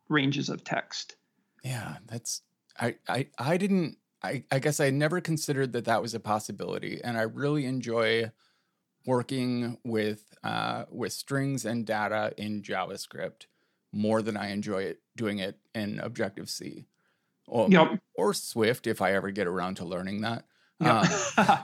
ranges 0.10 0.50
of 0.50 0.64
text. 0.64 1.16
Yeah, 1.64 1.98
that's 2.08 2.42
I 2.80 2.96
I 3.08 3.28
I 3.38 3.58
didn't 3.58 3.98
I 4.24 4.44
I 4.52 4.60
guess 4.60 4.80
I 4.80 4.90
never 4.90 5.22
considered 5.22 5.74
that 5.74 5.86
that 5.86 6.02
was 6.02 6.14
a 6.14 6.20
possibility 6.20 7.00
and 7.04 7.18
I 7.18 7.24
really 7.24 7.66
enjoy 7.66 8.32
working 9.06 9.78
with 9.84 10.34
uh 10.44 10.86
with 10.90 11.12
strings 11.14 11.66
and 11.66 11.86
data 11.86 12.34
in 12.38 12.62
JavaScript 12.62 13.48
more 13.92 14.22
than 14.22 14.38
I 14.38 14.52
enjoy 14.52 14.84
it 14.84 15.02
doing 15.18 15.40
it 15.40 15.58
in 15.76 16.00
Objective 16.00 16.50
C. 16.50 16.86
Or, 17.48 17.68
Yep. 17.70 18.00
or 18.16 18.34
Swift 18.34 18.88
if 18.88 19.02
I 19.02 19.12
ever 19.14 19.30
get 19.32 19.46
around 19.48 19.76
to 19.76 19.86
learning 19.86 20.22
that. 20.22 20.46
Yeah. 20.80 21.02
Um, 21.48 21.58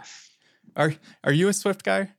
are 0.75 0.93
are 1.23 1.31
you 1.31 1.47
a 1.47 1.53
Swift 1.53 1.83
guy? 1.83 2.11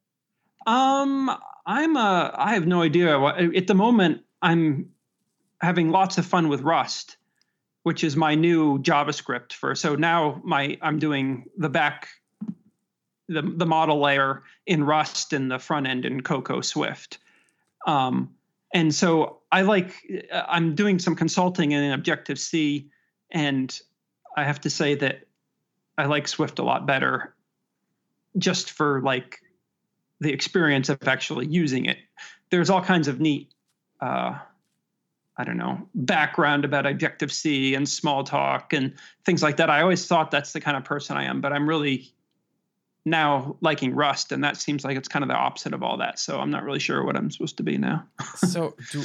Um, 0.67 1.31
I'm 1.67 1.97
a. 1.97 2.35
I 2.35 2.55
have 2.55 2.67
no 2.67 2.81
idea. 2.81 3.19
What, 3.19 3.39
at 3.39 3.67
the 3.67 3.75
moment, 3.75 4.23
I'm 4.41 4.91
having 5.61 5.91
lots 5.91 6.17
of 6.17 6.25
fun 6.25 6.49
with 6.49 6.63
Rust, 6.63 7.18
which 7.89 8.05
is 8.05 8.17
my 8.17 8.35
new 8.35 8.79
JavaScript 8.81 9.55
for. 9.55 9.75
So 9.75 9.95
now 9.95 10.43
my 10.45 10.77
I'm 10.83 10.99
doing 10.99 11.47
the 11.57 11.71
back, 11.71 12.09
the 13.29 13.41
the 13.41 13.65
model 13.65 13.99
layer 13.99 14.43
in 14.67 14.85
Rust 14.85 15.33
and 15.33 15.51
the 15.51 15.59
front 15.59 15.87
end 15.87 16.05
in 16.05 16.21
Cocoa 16.21 16.61
Swift. 16.61 17.17
Um, 17.87 18.35
and 18.75 18.95
so 18.95 19.39
I 19.51 19.63
like. 19.63 19.95
I'm 20.31 20.75
doing 20.75 20.99
some 20.99 21.17
consulting 21.17 21.73
in 21.73 21.93
Objective 21.93 22.39
C, 22.39 22.91
and 23.31 23.81
I 24.37 24.45
have 24.45 24.61
to 24.61 24.69
say 24.69 24.95
that 24.97 25.21
I 25.97 26.05
like 26.05 26.29
Swift 26.29 26.59
a 26.59 26.63
lot 26.63 26.85
better, 26.85 27.35
just 28.37 28.73
for 28.73 29.01
like 29.01 29.41
the 30.21 30.31
experience 30.31 30.91
of 30.91 31.09
actually 31.09 31.47
using 31.47 31.87
it. 31.87 31.97
There's 32.51 32.69
all 32.69 32.83
kinds 32.83 33.09
of 33.09 33.19
neat, 33.19 33.51
uh, 34.03 34.41
I 35.39 35.45
don't 35.45 35.57
know, 35.57 35.89
background 35.95 36.65
about 36.65 36.85
Objective 36.85 37.33
C 37.33 37.75
and 37.77 37.87
Smalltalk 37.87 38.77
and 38.77 38.93
things 39.25 39.41
like 39.41 39.57
that. 39.59 39.71
I 39.71 39.81
always 39.83 40.05
thought 40.05 40.33
that's 40.33 40.53
the 40.53 40.61
kind 40.61 40.77
of 40.77 40.85
person 40.85 41.17
I 41.17 41.25
am, 41.25 41.41
but 41.41 41.53
I'm 41.53 41.69
really 41.69 42.13
now 43.05 43.57
liking 43.61 43.95
Rust, 43.95 44.33
and 44.33 44.43
that 44.43 44.57
seems 44.57 44.85
like 44.85 44.97
it's 44.97 45.07
kind 45.07 45.23
of 45.23 45.29
the 45.29 45.37
opposite 45.37 45.73
of 45.75 45.83
all 45.85 45.97
that. 45.99 46.19
So 46.19 46.41
I'm 46.41 46.51
not 46.51 46.65
really 46.65 46.81
sure 46.81 47.05
what 47.05 47.17
I'm 47.17 47.31
supposed 47.31 47.57
to 47.59 47.63
be 47.63 47.79
now. 47.79 48.05
so 48.35 48.75
do, 48.91 49.05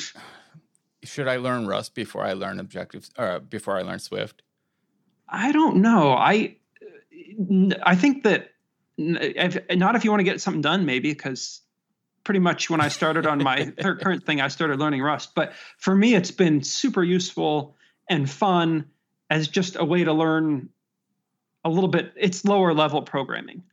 should 1.04 1.28
I 1.28 1.38
learn 1.38 1.68
Rust 1.68 1.94
before 1.94 2.24
I 2.24 2.34
learn 2.34 2.60
Objective 2.60 3.10
or 3.18 3.40
before 3.40 3.78
I 3.78 3.84
learn 3.84 4.00
Swift? 4.00 4.42
I 5.30 5.52
don't 5.52 5.78
know. 5.78 6.14
I 6.14 6.58
I 7.84 7.96
think 7.96 8.24
that 8.24 8.52
if, 8.98 9.58
not 9.78 9.96
if 9.96 10.04
you 10.04 10.12
want 10.12 10.20
to 10.20 10.26
get 10.26 10.42
something 10.42 10.62
done, 10.62 10.86
maybe 10.86 11.12
because 11.12 11.62
pretty 12.24 12.40
much 12.40 12.70
when 12.70 12.82
I 12.82 12.88
started 12.88 13.26
on 13.26 13.44
my 13.44 13.66
current 13.80 14.26
thing, 14.26 14.42
I 14.42 14.48
started 14.48 14.80
learning 14.80 15.02
Rust. 15.02 15.32
But 15.36 15.54
for 15.78 15.96
me, 15.96 16.16
it's 16.16 16.32
been 16.32 16.64
super 16.64 17.04
useful 17.04 17.76
and 18.10 18.30
fun 18.30 18.86
as 19.30 19.48
just 19.48 19.76
a 19.76 19.86
way 19.86 20.04
to 20.04 20.14
learn 20.14 20.70
a 21.66 21.70
little 21.70 21.90
bit. 21.90 22.14
It's 22.16 22.46
lower 22.46 22.74
level 22.74 23.02
programming, 23.02 23.64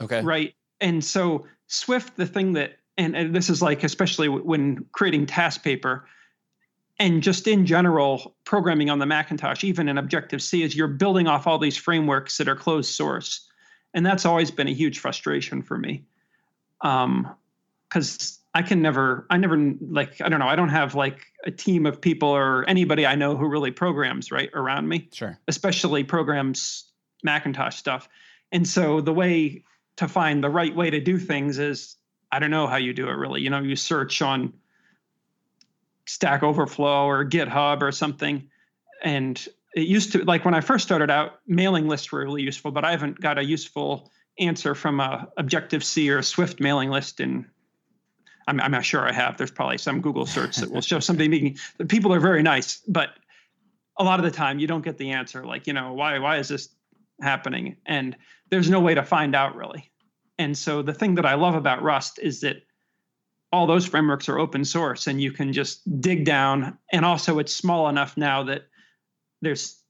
Okay. 0.00 0.22
right? 0.22 0.54
And 0.80 1.04
so 1.04 1.46
Swift, 1.66 2.16
the 2.16 2.26
thing 2.26 2.52
that, 2.54 2.78
and, 2.96 3.16
and 3.16 3.34
this 3.34 3.50
is 3.50 3.62
like 3.62 3.84
especially 3.84 4.28
when 4.28 4.86
creating 4.92 5.26
task 5.26 5.62
paper 5.62 6.06
and 6.98 7.22
just 7.22 7.46
in 7.46 7.64
general 7.64 8.34
programming 8.44 8.90
on 8.90 8.98
the 8.98 9.06
Macintosh, 9.06 9.62
even 9.62 9.88
in 9.88 9.98
Objective 9.98 10.42
C, 10.42 10.62
is 10.62 10.74
you're 10.74 10.88
building 10.88 11.28
off 11.28 11.46
all 11.46 11.58
these 11.58 11.76
frameworks 11.76 12.38
that 12.38 12.48
are 12.48 12.56
closed 12.56 12.92
source, 12.92 13.48
and 13.94 14.04
that's 14.04 14.26
always 14.26 14.50
been 14.50 14.66
a 14.66 14.72
huge 14.72 14.98
frustration 14.98 15.62
for 15.62 15.78
me. 15.78 16.04
Um, 16.80 17.34
because 17.88 18.38
I 18.54 18.62
can 18.62 18.82
never, 18.82 19.26
I 19.30 19.36
never 19.36 19.56
like, 19.80 20.20
I 20.20 20.28
don't 20.28 20.40
know, 20.40 20.48
I 20.48 20.56
don't 20.56 20.68
have 20.70 20.94
like 20.94 21.26
a 21.44 21.50
team 21.50 21.86
of 21.86 22.00
people 22.00 22.28
or 22.28 22.64
anybody 22.68 23.06
I 23.06 23.14
know 23.14 23.36
who 23.36 23.46
really 23.48 23.70
programs 23.70 24.30
right 24.32 24.50
around 24.54 24.88
me, 24.88 25.08
Sure. 25.12 25.38
especially 25.48 26.04
programs 26.04 26.84
Macintosh 27.22 27.76
stuff. 27.76 28.08
And 28.52 28.66
so 28.66 29.00
the 29.00 29.12
way 29.12 29.64
to 29.96 30.08
find 30.08 30.42
the 30.42 30.50
right 30.50 30.74
way 30.74 30.90
to 30.90 31.00
do 31.00 31.18
things 31.18 31.58
is, 31.58 31.96
I 32.30 32.38
don't 32.38 32.50
know 32.50 32.66
how 32.66 32.76
you 32.76 32.92
do 32.92 33.08
it 33.08 33.12
really. 33.12 33.40
You 33.40 33.50
know, 33.50 33.60
you 33.60 33.76
search 33.76 34.20
on 34.22 34.52
Stack 36.06 36.42
Overflow 36.42 37.06
or 37.06 37.24
GitHub 37.24 37.82
or 37.82 37.92
something. 37.92 38.48
And 39.02 39.46
it 39.74 39.86
used 39.86 40.12
to, 40.12 40.24
like 40.24 40.44
when 40.44 40.54
I 40.54 40.60
first 40.60 40.84
started 40.84 41.10
out, 41.10 41.40
mailing 41.46 41.88
lists 41.88 42.10
were 42.10 42.20
really 42.20 42.42
useful, 42.42 42.70
but 42.70 42.84
I 42.84 42.90
haven't 42.90 43.20
got 43.20 43.38
a 43.38 43.44
useful 43.44 44.10
answer 44.38 44.74
from 44.74 45.00
a 45.00 45.28
Objective 45.36 45.84
C 45.84 46.10
or 46.10 46.22
Swift 46.22 46.60
mailing 46.60 46.90
list 46.90 47.20
in 47.20 47.46
I'm, 48.48 48.60
I'm 48.60 48.70
not 48.70 48.84
sure 48.84 49.06
I 49.06 49.12
have. 49.12 49.36
There's 49.36 49.50
probably 49.50 49.78
some 49.78 50.00
Google 50.00 50.26
search 50.26 50.56
that 50.56 50.70
will 50.70 50.80
show 50.80 51.00
something. 51.00 51.56
The 51.76 51.84
people 51.84 52.12
are 52.14 52.20
very 52.20 52.42
nice, 52.42 52.82
but 52.88 53.10
a 53.98 54.04
lot 54.04 54.18
of 54.18 54.24
the 54.24 54.30
time 54.30 54.58
you 54.58 54.66
don't 54.66 54.84
get 54.84 54.96
the 54.96 55.10
answer. 55.10 55.44
Like, 55.44 55.66
you 55.66 55.72
know, 55.72 55.92
why 55.92 56.18
why 56.18 56.38
is 56.38 56.48
this 56.48 56.68
happening? 57.20 57.76
And 57.84 58.16
there's 58.50 58.70
no 58.70 58.80
way 58.80 58.94
to 58.94 59.02
find 59.02 59.34
out 59.34 59.54
really. 59.54 59.90
And 60.38 60.56
so 60.56 60.82
the 60.82 60.94
thing 60.94 61.16
that 61.16 61.26
I 61.26 61.34
love 61.34 61.54
about 61.54 61.82
Rust 61.82 62.18
is 62.22 62.40
that 62.40 62.62
all 63.52 63.66
those 63.66 63.86
frameworks 63.86 64.28
are 64.28 64.38
open 64.38 64.64
source, 64.64 65.06
and 65.06 65.20
you 65.20 65.32
can 65.32 65.52
just 65.52 66.00
dig 66.00 66.24
down. 66.24 66.78
And 66.92 67.04
also, 67.04 67.38
it's 67.38 67.54
small 67.54 67.88
enough 67.88 68.16
now 68.16 68.44
that 68.44 68.68
there's 69.42 69.82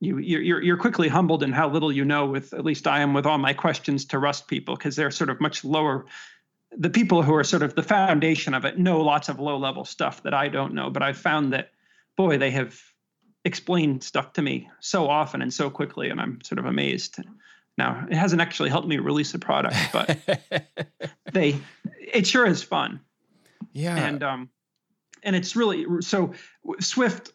you 0.00 0.18
you're 0.18 0.62
you're 0.62 0.76
quickly 0.76 1.08
humbled 1.08 1.42
in 1.42 1.52
how 1.52 1.68
little 1.68 1.90
you 1.90 2.04
know. 2.04 2.26
With 2.26 2.52
at 2.52 2.64
least 2.64 2.86
I 2.86 3.00
am 3.00 3.14
with 3.14 3.26
all 3.26 3.38
my 3.38 3.54
questions 3.54 4.04
to 4.06 4.18
Rust 4.18 4.46
people 4.46 4.76
because 4.76 4.94
they're 4.94 5.10
sort 5.10 5.30
of 5.30 5.40
much 5.40 5.64
lower 5.64 6.06
the 6.72 6.90
people 6.90 7.22
who 7.22 7.34
are 7.34 7.44
sort 7.44 7.62
of 7.62 7.74
the 7.74 7.82
foundation 7.82 8.54
of 8.54 8.64
it 8.64 8.78
know 8.78 9.00
lots 9.00 9.28
of 9.28 9.40
low 9.40 9.56
level 9.56 9.84
stuff 9.84 10.22
that 10.22 10.34
I 10.34 10.48
don't 10.48 10.74
know, 10.74 10.90
but 10.90 11.02
I've 11.02 11.18
found 11.18 11.52
that, 11.52 11.70
boy, 12.16 12.38
they 12.38 12.50
have 12.50 12.78
explained 13.44 14.02
stuff 14.02 14.32
to 14.34 14.42
me 14.42 14.68
so 14.80 15.08
often 15.08 15.42
and 15.42 15.52
so 15.52 15.70
quickly, 15.70 16.10
and 16.10 16.20
I'm 16.20 16.40
sort 16.42 16.58
of 16.58 16.66
amazed. 16.66 17.16
Now, 17.78 18.06
it 18.10 18.16
hasn't 18.16 18.40
actually 18.40 18.70
helped 18.70 18.88
me 18.88 18.98
release 18.98 19.32
a 19.34 19.38
product, 19.38 19.76
but 19.92 20.18
they, 21.32 21.60
it 22.00 22.26
sure 22.26 22.46
is 22.46 22.62
fun. 22.62 23.00
yeah. 23.72 23.96
And, 23.96 24.22
um, 24.22 24.50
and 25.22 25.36
it's 25.36 25.56
really, 25.56 25.86
so 26.00 26.32
Swift, 26.80 27.32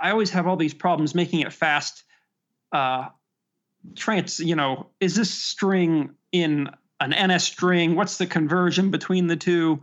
I 0.00 0.10
always 0.10 0.30
have 0.30 0.46
all 0.46 0.56
these 0.56 0.74
problems 0.74 1.14
making 1.14 1.40
it 1.40 1.52
fast. 1.52 2.04
Uh, 2.72 3.08
trans, 3.96 4.40
you 4.40 4.56
know, 4.56 4.88
is 5.00 5.14
this 5.14 5.30
string 5.30 6.14
in 6.32 6.70
an 7.10 7.30
NSString? 7.30 7.94
What's 7.94 8.18
the 8.18 8.26
conversion 8.26 8.90
between 8.90 9.26
the 9.26 9.36
two, 9.36 9.82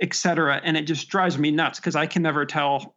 et 0.00 0.14
cetera? 0.14 0.60
And 0.62 0.76
it 0.76 0.82
just 0.82 1.08
drives 1.08 1.38
me 1.38 1.50
nuts 1.50 1.78
because 1.78 1.96
I 1.96 2.06
can 2.06 2.22
never 2.22 2.44
tell 2.44 2.94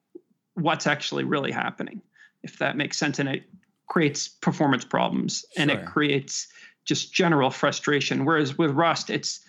what's 0.55 0.87
actually 0.87 1.23
really 1.23 1.51
happening, 1.51 2.01
if 2.43 2.59
that 2.59 2.77
makes 2.77 2.97
sense. 2.97 3.19
And 3.19 3.29
it 3.29 3.43
creates 3.87 4.27
performance 4.27 4.85
problems 4.85 5.45
and 5.57 5.69
it 5.69 5.85
creates 5.85 6.47
just 6.85 7.13
general 7.13 7.49
frustration. 7.49 8.25
Whereas 8.25 8.57
with 8.57 8.71
Rust, 8.71 9.09
it's 9.09 9.39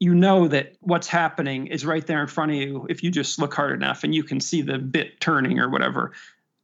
you 0.00 0.14
know 0.14 0.48
that 0.48 0.74
what's 0.80 1.06
happening 1.06 1.68
is 1.68 1.86
right 1.86 2.06
there 2.06 2.20
in 2.20 2.26
front 2.26 2.50
of 2.50 2.56
you 2.58 2.86
if 2.90 3.02
you 3.02 3.10
just 3.10 3.38
look 3.38 3.54
hard 3.54 3.72
enough 3.72 4.04
and 4.04 4.14
you 4.14 4.22
can 4.22 4.40
see 4.40 4.60
the 4.60 4.78
bit 4.78 5.20
turning 5.20 5.58
or 5.58 5.70
whatever. 5.70 6.12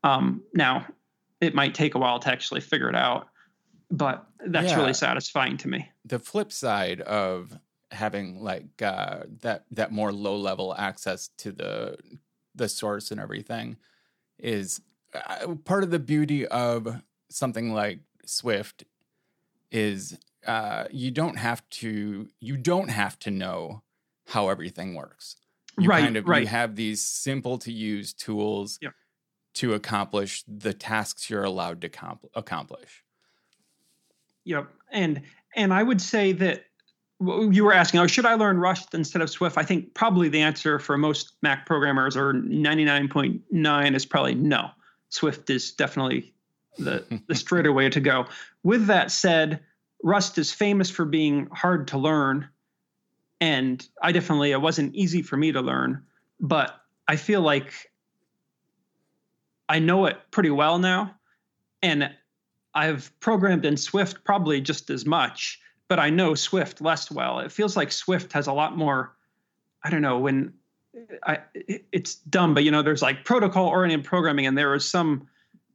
Um, 0.02 0.42
now, 0.52 0.86
it 1.40 1.54
might 1.54 1.74
take 1.74 1.94
a 1.94 1.98
while 1.98 2.18
to 2.18 2.28
actually 2.28 2.60
figure 2.60 2.88
it 2.88 2.96
out, 2.96 3.28
but 3.90 4.26
that's 4.46 4.70
Yeah. 4.70 4.76
really 4.76 4.94
satisfying 4.94 5.56
to 5.58 5.68
me. 5.68 5.90
the 6.04 6.18
flip 6.18 6.52
side 6.52 7.00
of 7.02 7.58
having 7.90 8.40
like 8.42 8.80
uh, 8.82 9.24
that 9.42 9.64
that 9.72 9.90
more 9.92 10.12
low 10.12 10.36
level 10.36 10.74
access 10.74 11.28
to 11.38 11.50
the 11.52 11.96
the 12.54 12.68
source 12.68 13.10
and 13.10 13.20
everything 13.20 13.76
is 14.38 14.80
uh, 15.14 15.54
part 15.64 15.82
of 15.82 15.90
the 15.90 15.98
beauty 15.98 16.46
of 16.46 17.02
something 17.30 17.72
like 17.72 18.00
Swift 18.26 18.84
is 19.70 20.18
uh, 20.46 20.84
you 20.90 21.10
don't 21.10 21.36
have 21.36 21.68
to 21.70 22.28
you 22.40 22.56
don't 22.56 22.88
have 22.90 23.18
to 23.20 23.30
know 23.30 23.82
how 24.28 24.48
everything 24.48 24.94
works. 24.94 25.36
You 25.78 25.88
Right, 25.88 26.02
kind 26.04 26.16
of 26.16 26.26
right. 26.28 26.42
you 26.42 26.48
have 26.48 26.76
these 26.76 27.02
simple 27.04 27.58
to 27.58 27.72
use 27.72 28.12
tools 28.12 28.78
Yep. 28.80 28.92
to 29.54 29.74
accomplish 29.74 30.44
the 30.46 30.72
tasks 30.74 31.28
you're 31.30 31.44
allowed 31.44 31.80
to 31.82 31.88
compl- 31.88 32.30
accomplish. 32.34 33.02
Yep. 34.44 34.68
And 34.92 35.22
and 35.56 35.72
I 35.72 35.82
would 35.82 36.00
say 36.00 36.32
that 36.32 36.64
you 37.20 37.64
were 37.64 37.74
asking, 37.74 38.00
oh, 38.00 38.06
should 38.06 38.24
I 38.24 38.34
learn 38.34 38.58
Rust 38.58 38.94
instead 38.94 39.20
of 39.20 39.28
Swift? 39.28 39.58
I 39.58 39.62
think 39.62 39.94
probably 39.94 40.28
the 40.28 40.40
answer 40.40 40.78
for 40.78 40.96
most 40.96 41.32
Mac 41.42 41.66
programmers 41.66 42.16
or 42.16 42.32
99.9 42.32 43.94
is 43.94 44.06
probably 44.06 44.34
no. 44.34 44.70
Swift 45.10 45.50
is 45.50 45.72
definitely 45.72 46.32
the 46.78 47.04
the 47.28 47.34
straighter 47.34 47.72
way 47.72 47.90
to 47.90 48.00
go. 48.00 48.26
With 48.62 48.86
that 48.86 49.10
said, 49.10 49.60
Rust 50.02 50.38
is 50.38 50.52
famous 50.52 50.88
for 50.88 51.04
being 51.04 51.46
hard 51.52 51.88
to 51.88 51.98
learn, 51.98 52.48
and 53.40 53.86
I 54.02 54.12
definitely 54.12 54.52
it 54.52 54.60
wasn't 54.60 54.94
easy 54.94 55.20
for 55.20 55.36
me 55.36 55.52
to 55.52 55.60
learn, 55.60 56.02
but 56.40 56.80
I 57.06 57.16
feel 57.16 57.42
like 57.42 57.72
I 59.68 59.78
know 59.78 60.06
it 60.06 60.16
pretty 60.30 60.50
well 60.50 60.78
now, 60.78 61.14
and 61.82 62.10
I've 62.74 63.12
programmed 63.20 63.64
in 63.64 63.76
Swift 63.76 64.24
probably 64.24 64.60
just 64.60 64.90
as 64.90 65.04
much, 65.04 65.60
but 65.88 65.98
I 65.98 66.10
know 66.10 66.34
Swift 66.34 66.80
less 66.80 67.10
well. 67.10 67.40
It 67.40 67.52
feels 67.52 67.76
like 67.76 67.92
Swift 67.92 68.32
has 68.32 68.46
a 68.46 68.52
lot 68.52 68.76
more. 68.76 69.16
I 69.82 69.90
don't 69.90 70.02
know 70.02 70.18
when 70.18 70.52
I 71.24 71.38
it's 71.54 72.16
dumb, 72.16 72.54
but 72.54 72.64
you 72.64 72.70
know, 72.70 72.82
there's 72.82 73.02
like 73.02 73.24
protocol 73.24 73.66
oriented 73.66 74.04
programming, 74.04 74.46
and 74.46 74.56
there 74.56 74.70
was 74.70 74.88
some 74.88 75.26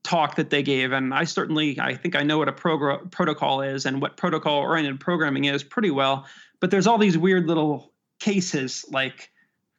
talk 0.04 0.36
that 0.36 0.50
they 0.50 0.64
gave, 0.64 0.92
and 0.92 1.14
I 1.14 1.24
certainly 1.24 1.80
I 1.80 1.96
think 1.96 2.16
I 2.16 2.24
know 2.24 2.38
what 2.38 2.48
a 2.48 2.54
progr- 2.54 3.12
protocol 3.12 3.62
is 3.62 3.86
and 3.86 4.02
what 4.02 4.18
protocol 4.18 4.60
oriented 4.60 5.00
programming 5.00 5.46
is 5.46 5.64
pretty 5.64 5.92
well. 5.92 6.26
But 6.60 6.72
there's 6.72 6.88
all 6.88 6.98
these 6.98 7.18
weird 7.18 7.48
little 7.48 7.92
cases 8.20 8.86
like 8.92 9.30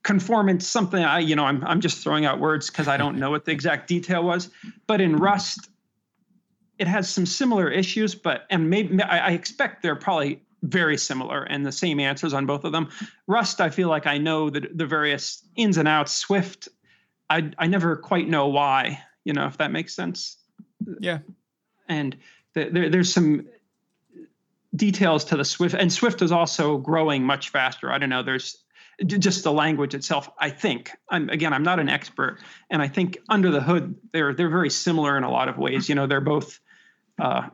conformance 0.03 0.67
something 0.67 1.03
i 1.03 1.19
you 1.19 1.35
know 1.35 1.45
i'm, 1.45 1.65
I'm 1.65 1.81
just 1.81 1.99
throwing 1.99 2.25
out 2.25 2.39
words 2.39 2.71
because 2.71 2.87
i 2.87 2.97
don't 2.97 3.19
know 3.19 3.31
what 3.31 3.45
the 3.45 3.51
exact 3.51 3.89
detail 3.89 4.23
was 4.23 4.51
but 4.87 5.01
in 5.01 5.17
rust 5.17 5.69
it 6.79 6.87
has 6.87 7.09
some 7.09 7.27
similar 7.27 7.71
issues 7.71 8.15
but 8.15 8.47
and 8.51 8.71
maybe 8.71 9.03
i, 9.03 9.29
I 9.29 9.31
expect 9.31 9.83
they're 9.83 9.97
probably 9.97 10.41
very 10.63 10.97
similar 10.97 11.43
and 11.45 11.65
the 11.65 11.73
same 11.73 12.01
answers 12.01 12.33
on 12.33 12.47
both 12.47 12.65
of 12.65 12.73
them. 12.73 12.89
Rust 13.27 13.61
i 13.61 13.71
feel 13.71 13.89
like 13.89 14.07
i 14.07 14.19
know 14.19 14.51
the, 14.51 14.69
the 14.73 14.87
various 14.87 15.45
ins 15.57 15.77
and 15.77 15.89
outs. 15.89 16.13
Swift 16.13 16.69
I, 17.29 17.51
I 17.59 17.67
never 17.67 17.97
quite 17.97 18.29
know 18.29 18.49
why 18.49 19.01
you 19.25 19.33
know 19.33 19.47
if 19.47 19.59
that 19.59 19.71
makes 19.71 19.95
sense. 19.95 20.37
Yeah. 21.01 21.19
And 21.89 22.17
the, 22.55 22.69
there, 22.71 22.91
there's 22.91 23.13
some 23.13 23.47
details 24.75 25.25
to 25.27 25.37
the 25.37 25.45
swift 25.45 25.75
and 25.75 25.93
swift 25.93 26.23
is 26.23 26.33
also 26.33 26.79
growing 26.79 27.23
much 27.23 27.51
faster. 27.51 27.93
I 27.93 27.99
don't 27.99 28.11
know 28.11 28.23
there's 28.23 28.63
just 29.05 29.45
the 29.45 29.53
language 29.53 29.95
itself 29.95 30.31
i 30.39 30.49
think. 30.51 30.91
I'm 31.11 31.29
again 31.29 31.53
i'm 31.53 31.63
not 31.63 31.81
an 31.81 31.89
expert 31.89 32.39
and 32.71 32.81
i 32.81 32.89
think 32.89 33.19
under 33.29 33.51
the 33.51 33.61
hood 33.61 33.95
they're 34.13 34.33
they're 34.33 34.49
very 34.49 34.71
similar 34.71 35.17
in 35.19 35.25
a 35.25 35.31
lot 35.31 35.49
of 35.49 35.59
ways. 35.59 35.89
You 35.89 35.95
know 35.95 36.07
they're 36.07 36.21
both 36.21 36.61
uh, 37.19 37.49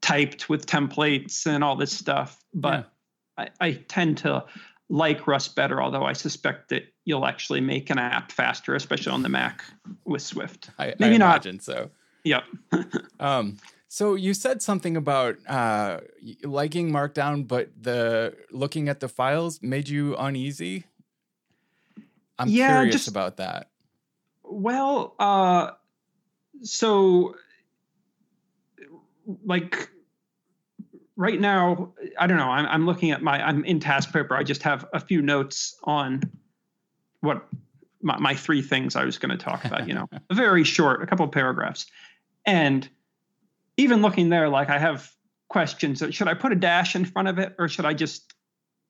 typed 0.00 0.48
with 0.48 0.66
templates 0.66 1.46
and 1.46 1.64
all 1.64 1.76
this 1.76 1.92
stuff 1.92 2.42
but 2.54 2.90
yeah. 3.38 3.48
I, 3.60 3.66
I 3.66 3.72
tend 3.88 4.18
to 4.18 4.44
like 4.88 5.26
rust 5.26 5.54
better 5.54 5.82
although 5.82 6.04
i 6.04 6.12
suspect 6.12 6.70
that 6.70 6.84
you'll 7.04 7.26
actually 7.26 7.60
make 7.60 7.90
an 7.90 7.98
app 7.98 8.32
faster 8.32 8.74
especially 8.74 9.12
on 9.12 9.22
the 9.22 9.28
mac 9.28 9.64
with 10.04 10.22
swift 10.22 10.70
I, 10.78 10.94
maybe 10.98 11.16
I 11.16 11.18
not 11.18 11.46
so 11.60 11.90
yep 12.24 12.44
um 13.20 13.58
so 13.88 14.14
you 14.14 14.34
said 14.34 14.60
something 14.60 14.98
about 14.98 15.38
uh, 15.48 16.00
liking 16.44 16.90
Markdown, 16.92 17.48
but 17.48 17.70
the 17.80 18.36
looking 18.50 18.86
at 18.88 19.00
the 19.00 19.08
files 19.08 19.62
made 19.62 19.88
you 19.88 20.14
uneasy. 20.16 20.84
I'm 22.38 22.48
yeah, 22.48 22.76
curious 22.76 22.94
just, 22.94 23.08
about 23.08 23.38
that. 23.38 23.70
Well, 24.44 25.14
uh, 25.18 25.70
so 26.62 27.34
like 29.44 29.90
right 31.16 31.40
now, 31.40 31.92
I 32.18 32.26
don't 32.26 32.38
know. 32.38 32.48
I'm, 32.48 32.66
I'm 32.66 32.86
looking 32.86 33.10
at 33.10 33.22
my. 33.22 33.44
I'm 33.46 33.64
in 33.64 33.80
task 33.80 34.12
paper. 34.12 34.34
I 34.34 34.42
just 34.42 34.62
have 34.62 34.86
a 34.94 35.00
few 35.00 35.20
notes 35.20 35.76
on 35.84 36.22
what 37.20 37.46
my, 38.00 38.16
my 38.18 38.34
three 38.34 38.62
things 38.62 38.96
I 38.96 39.04
was 39.04 39.18
going 39.18 39.36
to 39.36 39.42
talk 39.42 39.64
about. 39.64 39.86
You 39.86 39.94
know, 39.94 40.08
very 40.32 40.64
short, 40.64 41.02
a 41.02 41.06
couple 41.06 41.26
paragraphs, 41.28 41.86
and 42.46 42.88
even 43.76 44.00
looking 44.00 44.30
there, 44.30 44.48
like 44.48 44.70
I 44.70 44.78
have 44.78 45.10
questions. 45.48 46.02
Should 46.10 46.28
I 46.28 46.34
put 46.34 46.52
a 46.52 46.56
dash 46.56 46.94
in 46.94 47.04
front 47.04 47.28
of 47.28 47.38
it, 47.38 47.54
or 47.58 47.68
should 47.68 47.84
I 47.84 47.92
just 47.92 48.32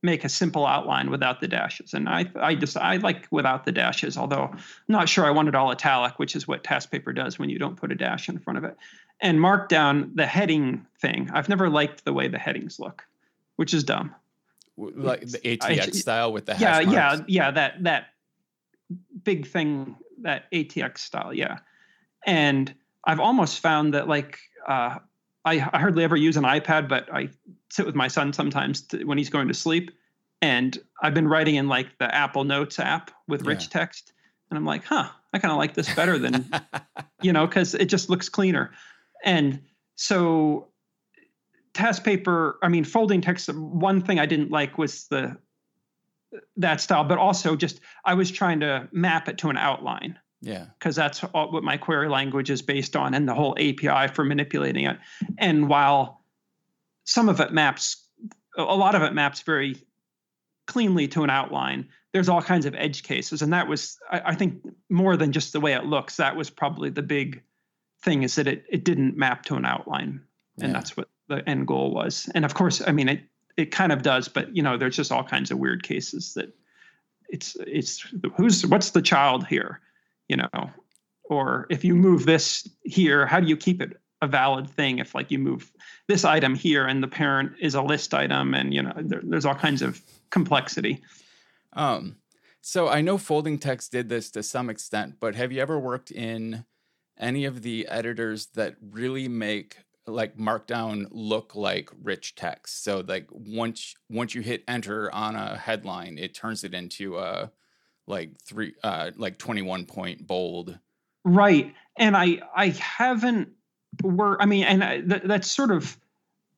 make 0.00 0.24
a 0.24 0.28
simple 0.28 0.64
outline 0.64 1.10
without 1.10 1.40
the 1.40 1.48
dashes? 1.48 1.92
And 1.94 2.08
I, 2.08 2.26
I 2.36 2.54
just 2.54 2.76
I 2.76 2.96
like 2.98 3.26
without 3.30 3.64
the 3.64 3.72
dashes. 3.72 4.16
Although 4.16 4.44
I'm 4.52 4.58
not 4.86 5.08
sure 5.08 5.24
I 5.24 5.30
want 5.30 5.48
it 5.48 5.54
all 5.54 5.70
italic, 5.70 6.18
which 6.18 6.36
is 6.36 6.46
what 6.46 6.62
task 6.62 6.90
paper 6.90 7.12
does 7.12 7.38
when 7.38 7.48
you 7.48 7.58
don't 7.58 7.76
put 7.76 7.90
a 7.90 7.96
dash 7.96 8.28
in 8.28 8.38
front 8.38 8.58
of 8.58 8.64
it. 8.64 8.76
And 9.20 9.38
Markdown, 9.38 10.14
the 10.14 10.26
heading 10.26 10.86
thing, 11.00 11.30
I've 11.32 11.48
never 11.48 11.68
liked 11.68 12.04
the 12.04 12.12
way 12.12 12.28
the 12.28 12.38
headings 12.38 12.78
look, 12.78 13.04
which 13.56 13.74
is 13.74 13.84
dumb. 13.84 14.14
Like 14.76 15.22
the 15.22 15.38
ATX 15.38 15.88
I, 15.88 15.90
style 15.90 16.32
with 16.32 16.46
the 16.46 16.56
yeah 16.60 16.78
yeah 16.78 17.18
yeah 17.26 17.50
that 17.50 17.82
that 17.82 18.10
big 19.24 19.48
thing 19.48 19.96
that 20.22 20.48
ATX 20.52 20.98
style 20.98 21.34
yeah, 21.34 21.58
and 22.24 22.72
I've 23.04 23.18
almost 23.18 23.58
found 23.58 23.94
that 23.94 24.06
like 24.06 24.38
uh, 24.68 24.98
I, 25.44 25.54
I, 25.72 25.78
hardly 25.78 26.04
ever 26.04 26.16
use 26.16 26.36
an 26.36 26.44
iPad, 26.44 26.88
but 26.88 27.12
I 27.12 27.30
sit 27.70 27.86
with 27.86 27.94
my 27.94 28.08
son 28.08 28.32
sometimes 28.32 28.82
to, 28.82 29.04
when 29.04 29.18
he's 29.18 29.30
going 29.30 29.48
to 29.48 29.54
sleep. 29.54 29.90
And 30.42 30.78
I've 31.02 31.14
been 31.14 31.26
writing 31.26 31.56
in 31.56 31.68
like 31.68 31.98
the 31.98 32.14
Apple 32.14 32.44
Notes 32.44 32.78
app 32.78 33.10
with 33.26 33.46
rich 33.46 33.64
yeah. 33.64 33.80
text. 33.80 34.12
And 34.50 34.58
I'm 34.58 34.64
like, 34.64 34.84
huh, 34.84 35.08
I 35.32 35.38
kind 35.38 35.50
of 35.50 35.58
like 35.58 35.74
this 35.74 35.92
better 35.94 36.18
than, 36.18 36.48
you 37.22 37.32
know, 37.32 37.46
because 37.46 37.74
it 37.74 37.86
just 37.86 38.08
looks 38.10 38.28
cleaner. 38.28 38.70
And 39.24 39.60
so 39.96 40.68
task 41.74 42.04
paper, 42.04 42.58
I 42.62 42.68
mean, 42.68 42.84
folding 42.84 43.20
text, 43.20 43.52
one 43.52 44.02
thing 44.02 44.18
I 44.18 44.26
didn't 44.26 44.50
like 44.50 44.78
was 44.78 45.06
the 45.08 45.36
that 46.56 46.80
style, 46.80 47.04
but 47.04 47.18
also 47.18 47.56
just 47.56 47.80
I 48.04 48.14
was 48.14 48.30
trying 48.30 48.60
to 48.60 48.88
map 48.92 49.28
it 49.28 49.38
to 49.38 49.48
an 49.48 49.56
outline. 49.56 50.18
Yeah. 50.40 50.66
Because 50.78 50.94
that's 50.94 51.24
all, 51.24 51.50
what 51.50 51.64
my 51.64 51.76
query 51.76 52.08
language 52.08 52.50
is 52.50 52.62
based 52.62 52.94
on 52.94 53.14
and 53.14 53.28
the 53.28 53.34
whole 53.34 53.56
API 53.58 54.12
for 54.12 54.24
manipulating 54.24 54.84
it. 54.84 54.98
And 55.36 55.68
while 55.68 56.22
some 57.04 57.28
of 57.28 57.40
it 57.40 57.52
maps, 57.52 58.04
a 58.56 58.62
lot 58.62 58.94
of 58.94 59.02
it 59.02 59.14
maps 59.14 59.40
very 59.42 59.76
cleanly 60.66 61.08
to 61.08 61.24
an 61.24 61.30
outline, 61.30 61.88
there's 62.12 62.28
all 62.28 62.42
kinds 62.42 62.66
of 62.66 62.74
edge 62.74 63.02
cases. 63.02 63.42
And 63.42 63.52
that 63.52 63.66
was, 63.66 63.98
I, 64.10 64.20
I 64.26 64.34
think, 64.34 64.62
more 64.88 65.16
than 65.16 65.32
just 65.32 65.52
the 65.52 65.60
way 65.60 65.72
it 65.72 65.86
looks, 65.86 66.16
that 66.16 66.36
was 66.36 66.50
probably 66.50 66.90
the 66.90 67.02
big 67.02 67.42
thing 68.02 68.22
is 68.22 68.34
that 68.36 68.46
it, 68.46 68.64
it 68.68 68.84
didn't 68.84 69.16
map 69.16 69.44
to 69.46 69.56
an 69.56 69.64
outline. 69.64 70.22
And 70.60 70.68
yeah. 70.68 70.72
that's 70.72 70.96
what 70.96 71.08
the 71.28 71.48
end 71.48 71.66
goal 71.66 71.92
was. 71.92 72.28
And 72.34 72.44
of 72.44 72.54
course, 72.54 72.82
I 72.86 72.92
mean, 72.92 73.08
it, 73.08 73.22
it 73.56 73.70
kind 73.70 73.92
of 73.92 74.02
does, 74.02 74.28
but 74.28 74.54
you 74.54 74.62
know, 74.62 74.76
there's 74.76 74.96
just 74.96 75.12
all 75.12 75.24
kinds 75.24 75.50
of 75.50 75.58
weird 75.58 75.82
cases 75.82 76.34
that 76.34 76.54
it's, 77.28 77.56
it's 77.60 78.06
who's, 78.36 78.66
what's 78.66 78.90
the 78.90 79.02
child 79.02 79.46
here? 79.46 79.80
you 80.28 80.36
know 80.36 80.70
or 81.24 81.66
if 81.70 81.84
you 81.84 81.94
move 81.94 82.26
this 82.26 82.68
here 82.84 83.26
how 83.26 83.40
do 83.40 83.48
you 83.48 83.56
keep 83.56 83.82
it 83.82 84.00
a 84.22 84.26
valid 84.26 84.68
thing 84.68 84.98
if 84.98 85.14
like 85.14 85.30
you 85.30 85.38
move 85.38 85.70
this 86.06 86.24
item 86.24 86.54
here 86.54 86.86
and 86.86 87.02
the 87.02 87.08
parent 87.08 87.52
is 87.60 87.74
a 87.74 87.82
list 87.82 88.14
item 88.14 88.54
and 88.54 88.72
you 88.74 88.82
know 88.82 88.92
there, 88.96 89.20
there's 89.24 89.44
all 89.44 89.54
kinds 89.54 89.82
of 89.82 90.00
complexity 90.30 91.02
um 91.72 92.16
so 92.60 92.88
i 92.88 93.00
know 93.00 93.18
folding 93.18 93.58
text 93.58 93.92
did 93.92 94.08
this 94.08 94.30
to 94.30 94.42
some 94.42 94.70
extent 94.70 95.16
but 95.20 95.34
have 95.34 95.52
you 95.52 95.60
ever 95.60 95.78
worked 95.78 96.10
in 96.10 96.64
any 97.18 97.44
of 97.44 97.62
the 97.62 97.86
editors 97.88 98.46
that 98.54 98.76
really 98.90 99.28
make 99.28 99.78
like 100.06 100.36
markdown 100.36 101.06
look 101.10 101.54
like 101.54 101.90
rich 102.02 102.34
text. 102.34 102.82
So 102.84 103.04
like 103.06 103.26
once 103.30 103.94
once 104.08 104.34
you 104.34 104.40
hit 104.40 104.64
enter 104.66 105.12
on 105.12 105.36
a 105.36 105.56
headline 105.56 106.18
it 106.18 106.34
turns 106.34 106.64
it 106.64 106.74
into 106.74 107.18
a 107.18 107.50
like 108.06 108.30
three 108.40 108.74
uh 108.82 109.10
like 109.16 109.38
21 109.38 109.84
point 109.84 110.26
bold. 110.26 110.78
Right. 111.24 111.74
And 111.96 112.16
i 112.16 112.40
i 112.54 112.68
haven't 112.68 113.50
were 114.02 114.40
i 114.40 114.46
mean 114.46 114.64
and 114.64 114.84
I, 114.84 115.00
th- 115.00 115.22
that's 115.24 115.50
sort 115.50 115.70
of 115.70 115.98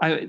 i 0.00 0.28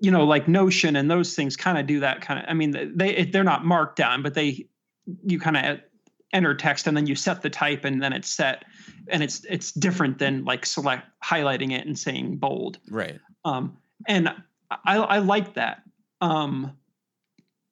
you 0.00 0.10
know 0.10 0.24
like 0.24 0.46
notion 0.46 0.96
and 0.96 1.10
those 1.10 1.34
things 1.34 1.56
kind 1.56 1.78
of 1.78 1.86
do 1.86 2.00
that 2.00 2.20
kind 2.20 2.38
of 2.38 2.46
i 2.48 2.54
mean 2.54 2.92
they 2.96 3.24
they're 3.24 3.44
not 3.44 3.62
markdown 3.62 4.22
but 4.22 4.34
they 4.34 4.66
you 5.26 5.40
kind 5.40 5.56
of 5.56 5.80
enter 6.34 6.54
text 6.54 6.86
and 6.86 6.96
then 6.96 7.06
you 7.06 7.14
set 7.14 7.40
the 7.40 7.48
type 7.48 7.84
and 7.84 8.02
then 8.02 8.12
it's 8.12 8.28
set 8.28 8.64
and 9.08 9.22
it's 9.22 9.44
it's 9.48 9.72
different 9.72 10.18
than 10.18 10.44
like 10.44 10.66
select 10.66 11.06
highlighting 11.24 11.72
it 11.72 11.86
and 11.86 11.98
saying 11.98 12.36
bold. 12.36 12.78
Right. 12.90 13.18
Um 13.44 13.78
and 14.06 14.28
i 14.70 14.96
i 14.96 15.18
like 15.18 15.54
that. 15.54 15.82
Um 16.20 16.76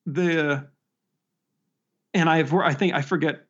the 0.06 0.66
and 2.14 2.30
I've 2.30 2.54
I 2.54 2.72
think 2.72 2.94
I 2.94 3.02
forget 3.02 3.44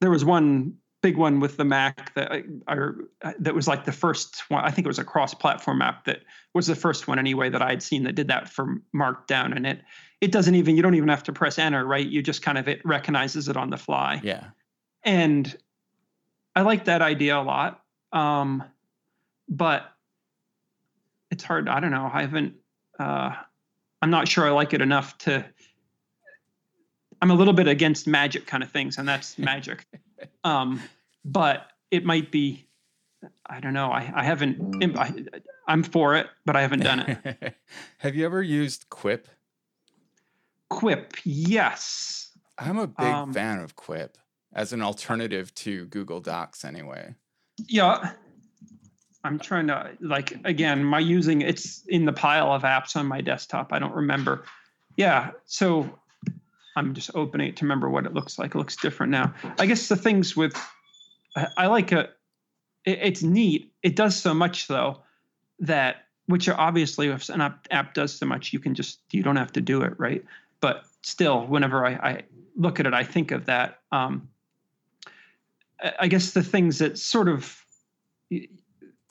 there 0.00 0.10
was 0.10 0.24
one 0.24 0.74
big 1.06 1.16
one 1.16 1.38
with 1.38 1.56
the 1.56 1.64
Mac 1.64 2.12
that 2.14 2.32
I, 2.32 2.42
I, 2.66 3.34
that 3.38 3.54
was 3.54 3.68
like 3.68 3.84
the 3.84 3.92
first 3.92 4.42
one. 4.48 4.64
I 4.64 4.72
think 4.72 4.86
it 4.86 4.88
was 4.88 4.98
a 4.98 5.04
cross-platform 5.04 5.80
app 5.80 6.04
that 6.06 6.22
was 6.52 6.66
the 6.66 6.74
first 6.74 7.06
one 7.06 7.16
anyway 7.20 7.48
that 7.48 7.62
I 7.62 7.70
had 7.70 7.80
seen 7.80 8.02
that 8.04 8.16
did 8.16 8.26
that 8.26 8.48
for 8.48 8.82
Markdown, 8.92 9.54
and 9.54 9.64
it 9.64 9.82
it 10.20 10.32
doesn't 10.32 10.56
even 10.56 10.74
you 10.74 10.82
don't 10.82 10.96
even 10.96 11.08
have 11.08 11.22
to 11.24 11.32
press 11.32 11.60
enter, 11.60 11.86
right? 11.86 12.04
You 12.04 12.22
just 12.22 12.42
kind 12.42 12.58
of 12.58 12.66
it 12.66 12.84
recognizes 12.84 13.48
it 13.48 13.56
on 13.56 13.70
the 13.70 13.76
fly. 13.76 14.20
Yeah, 14.24 14.48
and 15.04 15.56
I 16.56 16.62
like 16.62 16.86
that 16.86 17.02
idea 17.02 17.38
a 17.38 17.44
lot, 17.44 17.84
um, 18.12 18.64
but 19.48 19.84
it's 21.30 21.44
hard. 21.44 21.68
I 21.68 21.78
don't 21.78 21.92
know. 21.92 22.10
I 22.12 22.22
haven't. 22.22 22.54
Uh, 22.98 23.32
I'm 24.02 24.10
not 24.10 24.26
sure 24.26 24.44
I 24.44 24.50
like 24.50 24.74
it 24.74 24.80
enough 24.80 25.16
to 25.18 25.44
I'm 27.22 27.30
a 27.30 27.34
little 27.34 27.54
bit 27.54 27.68
against 27.68 28.08
magic 28.08 28.46
kind 28.46 28.64
of 28.64 28.72
things, 28.72 28.98
and 28.98 29.08
that's 29.08 29.38
magic. 29.38 29.86
um, 30.44 30.82
but 31.26 31.66
it 31.90 32.04
might 32.04 32.30
be, 32.30 32.68
I 33.44 33.60
don't 33.60 33.74
know. 33.74 33.90
I, 33.90 34.10
I 34.14 34.24
haven't, 34.24 34.96
I, 34.96 35.12
I'm 35.66 35.82
for 35.82 36.14
it, 36.14 36.28
but 36.44 36.56
I 36.56 36.62
haven't 36.62 36.80
done 36.80 37.00
it. 37.00 37.54
Have 37.98 38.14
you 38.14 38.24
ever 38.24 38.42
used 38.42 38.88
Quip? 38.88 39.28
Quip, 40.70 41.14
yes. 41.24 42.30
I'm 42.58 42.78
a 42.78 42.86
big 42.86 43.06
um, 43.06 43.34
fan 43.34 43.58
of 43.58 43.76
Quip 43.76 44.16
as 44.54 44.72
an 44.72 44.80
alternative 44.80 45.54
to 45.56 45.86
Google 45.86 46.20
Docs, 46.20 46.64
anyway. 46.64 47.14
Yeah. 47.68 48.12
I'm 49.24 49.40
trying 49.40 49.66
to 49.66 49.90
like 50.00 50.38
again, 50.44 50.84
my 50.84 51.00
using 51.00 51.40
it's 51.40 51.84
in 51.88 52.04
the 52.04 52.12
pile 52.12 52.52
of 52.52 52.62
apps 52.62 52.94
on 52.94 53.06
my 53.06 53.20
desktop. 53.20 53.72
I 53.72 53.80
don't 53.80 53.94
remember. 53.94 54.44
Yeah, 54.96 55.32
so 55.46 55.90
I'm 56.76 56.94
just 56.94 57.10
opening 57.14 57.48
it 57.48 57.56
to 57.56 57.64
remember 57.64 57.90
what 57.90 58.06
it 58.06 58.14
looks 58.14 58.38
like. 58.38 58.54
It 58.54 58.58
looks 58.58 58.76
different 58.76 59.10
now. 59.10 59.34
I 59.58 59.66
guess 59.66 59.88
the 59.88 59.96
things 59.96 60.36
with 60.36 60.54
I 61.56 61.66
like 61.66 61.92
it. 61.92 62.12
It's 62.84 63.22
neat. 63.22 63.72
It 63.82 63.96
does 63.96 64.16
so 64.16 64.32
much 64.32 64.68
though 64.68 65.02
that 65.58 66.06
which 66.26 66.48
are 66.48 66.58
obviously 66.58 67.08
if 67.08 67.28
an 67.28 67.40
app, 67.40 67.66
app 67.70 67.94
does 67.94 68.14
so 68.14 68.26
much, 68.26 68.52
you 68.52 68.58
can 68.58 68.74
just 68.74 69.00
you 69.12 69.22
don't 69.22 69.36
have 69.36 69.52
to 69.52 69.60
do 69.60 69.82
it 69.82 69.98
right. 69.98 70.24
But 70.60 70.84
still, 71.02 71.46
whenever 71.46 71.86
I, 71.86 71.92
I 71.92 72.22
look 72.56 72.80
at 72.80 72.86
it, 72.86 72.94
I 72.94 73.04
think 73.04 73.30
of 73.30 73.46
that. 73.46 73.80
Um, 73.92 74.28
I 76.00 76.08
guess 76.08 76.32
the 76.32 76.42
things 76.42 76.78
that 76.78 76.98
sort 76.98 77.28
of 77.28 77.62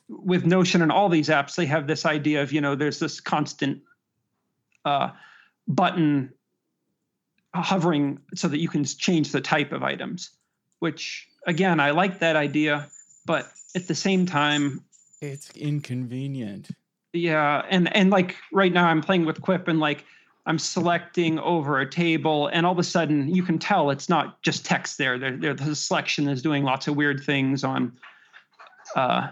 with 0.10 0.46
Notion 0.46 0.82
and 0.82 0.92
all 0.92 1.10
these 1.10 1.30
apps, 1.30 1.56
they 1.56 1.66
have 1.66 1.88
this 1.88 2.06
idea 2.06 2.42
of 2.42 2.52
you 2.52 2.62
know 2.62 2.76
there's 2.76 3.00
this 3.00 3.20
constant 3.20 3.82
uh, 4.84 5.12
button 5.68 6.34
hovering 7.54 8.20
so 8.34 8.48
that 8.48 8.60
you 8.60 8.68
can 8.68 8.84
change 8.84 9.32
the 9.32 9.42
type 9.42 9.72
of 9.72 9.84
items. 9.84 10.32
Which 10.80 11.30
again, 11.46 11.80
I 11.80 11.92
like 11.92 12.20
that 12.20 12.36
idea, 12.36 12.88
but 13.26 13.52
at 13.76 13.88
the 13.88 13.96
same 13.96 14.26
time, 14.26 14.84
it's 15.22 15.52
inconvenient. 15.52 16.70
Yeah, 17.14 17.66
and 17.70 17.94
and 17.96 18.10
like 18.10 18.36
right 18.52 18.74
now, 18.74 18.88
I'm 18.88 19.02
playing 19.02 19.26
with 19.26 19.42
Quip 19.42 19.68
and 19.68 19.80
like 19.80 20.06
I'm 20.46 20.60
selecting 20.60 21.40
over 21.40 21.80
a 21.80 21.90
table, 21.90 22.48
and 22.48 22.66
all 22.66 22.74
of 22.74 22.80
a 22.80 22.84
sudden 22.84 23.34
you 23.34 23.44
can 23.44 23.58
tell 23.58 23.90
it's 23.90 24.10
not 24.10 24.42
just 24.42 24.66
text 24.66 24.98
there. 24.98 25.18
There, 25.18 25.36
there 25.38 25.54
the 25.54 25.76
selection 25.76 26.28
is 26.28 26.42
doing 26.42 26.64
lots 26.64 26.88
of 26.88 26.96
weird 26.96 27.24
things 27.24 27.64
on. 27.64 27.94
Uh, 28.96 29.30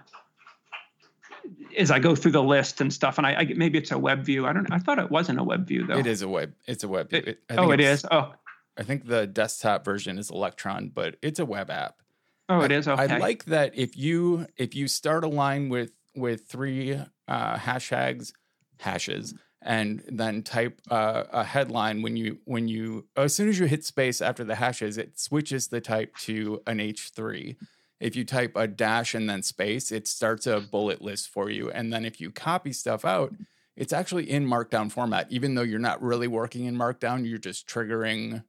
as 1.77 1.91
I 1.91 1.99
go 1.99 2.15
through 2.15 2.31
the 2.31 2.43
list 2.43 2.81
and 2.81 2.93
stuff, 2.93 3.17
and 3.17 3.27
I, 3.27 3.33
I 3.33 3.53
maybe 3.55 3.77
it's 3.77 3.91
a 3.91 3.97
web 3.97 4.23
view. 4.23 4.45
I 4.45 4.53
don't. 4.53 4.71
I 4.71 4.79
thought 4.79 4.99
it 4.99 5.11
wasn't 5.11 5.39
a 5.39 5.43
web 5.43 5.67
view 5.67 5.85
though. 5.85 5.97
It 5.97 6.07
is 6.07 6.21
a 6.21 6.27
web. 6.27 6.53
It's 6.67 6.83
a 6.83 6.87
web 6.87 7.09
view. 7.09 7.23
It, 7.25 7.39
oh, 7.51 7.71
it 7.71 7.79
is. 7.79 8.05
Oh, 8.09 8.33
I 8.77 8.83
think 8.83 9.07
the 9.07 9.27
desktop 9.27 9.85
version 9.85 10.17
is 10.17 10.29
Electron, 10.29 10.91
but 10.93 11.17
it's 11.21 11.39
a 11.39 11.45
web 11.45 11.69
app. 11.69 12.01
Oh, 12.49 12.61
it 12.61 12.71
is. 12.71 12.87
Okay. 12.87 13.13
I 13.13 13.17
like 13.17 13.45
that 13.45 13.75
if 13.75 13.95
you 13.97 14.47
if 14.57 14.75
you 14.75 14.87
start 14.87 15.23
a 15.23 15.27
line 15.27 15.69
with 15.69 15.91
with 16.15 16.45
three 16.45 16.99
uh, 17.27 17.55
hashtags 17.57 18.33
hashes 18.79 19.33
and 19.61 20.03
then 20.09 20.43
type 20.43 20.81
uh, 20.91 21.23
a 21.31 21.43
headline 21.43 22.01
when 22.01 22.17
you 22.17 22.37
when 22.45 22.67
you 22.67 23.07
as 23.15 23.33
soon 23.33 23.47
as 23.47 23.57
you 23.57 23.65
hit 23.65 23.85
space 23.85 24.21
after 24.21 24.43
the 24.43 24.55
hashes 24.55 24.97
it 24.97 25.17
switches 25.17 25.67
the 25.67 25.79
type 25.79 26.15
to 26.17 26.61
an 26.67 26.79
h3 26.79 27.55
if 27.99 28.15
you 28.15 28.25
type 28.25 28.51
a 28.55 28.67
dash 28.67 29.15
and 29.15 29.29
then 29.29 29.41
space 29.41 29.91
it 29.91 30.07
starts 30.07 30.45
a 30.45 30.59
bullet 30.59 31.01
list 31.01 31.29
for 31.29 31.49
you 31.49 31.71
and 31.71 31.93
then 31.93 32.03
if 32.03 32.19
you 32.19 32.29
copy 32.29 32.73
stuff 32.73 33.05
out 33.05 33.33
it's 33.77 33.93
actually 33.93 34.29
in 34.29 34.45
markdown 34.45 34.91
format 34.91 35.27
even 35.29 35.55
though 35.55 35.61
you're 35.61 35.79
not 35.79 36.01
really 36.01 36.27
working 36.27 36.65
in 36.65 36.75
markdown 36.75 37.27
you're 37.27 37.37
just 37.37 37.67
triggering 37.67 38.43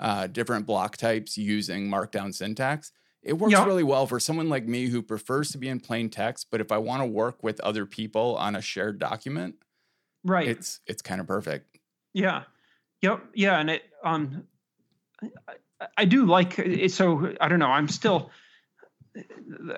uh, 0.00 0.26
different 0.26 0.66
block 0.66 0.96
types 0.96 1.36
using 1.36 1.88
markdown 1.88 2.34
syntax 2.34 2.92
it 3.22 3.38
works 3.38 3.52
yep. 3.52 3.66
really 3.66 3.82
well 3.82 4.06
for 4.06 4.20
someone 4.20 4.50
like 4.50 4.66
me 4.66 4.86
who 4.86 5.00
prefers 5.00 5.50
to 5.50 5.58
be 5.58 5.68
in 5.68 5.80
plain 5.80 6.08
text 6.08 6.48
but 6.50 6.60
if 6.60 6.70
i 6.72 6.78
want 6.78 7.00
to 7.02 7.06
work 7.06 7.42
with 7.42 7.60
other 7.60 7.86
people 7.86 8.36
on 8.36 8.56
a 8.56 8.60
shared 8.60 8.98
document 8.98 9.54
right. 10.24 10.48
it's 10.48 10.80
it's 10.86 11.02
kind 11.02 11.20
of 11.20 11.26
perfect. 11.26 11.78
Yeah. 12.12 12.44
Yep 13.02 13.24
yeah 13.34 13.58
and 13.58 13.70
it 13.70 13.82
um 14.02 14.44
I, 15.22 15.86
I 15.98 16.04
do 16.04 16.24
like 16.24 16.58
it 16.58 16.92
so 16.92 17.34
i 17.40 17.48
don't 17.48 17.58
know 17.58 17.68
i'm 17.68 17.88
still 17.88 18.30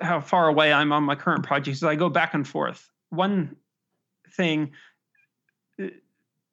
how 0.01 0.21
far 0.21 0.47
away 0.47 0.71
i'm 0.71 0.93
on 0.93 1.03
my 1.03 1.15
current 1.15 1.45
project 1.45 1.77
so 1.77 1.89
i 1.89 1.95
go 1.95 2.09
back 2.09 2.33
and 2.33 2.47
forth. 2.47 2.89
One 3.09 3.55
thing 4.33 4.71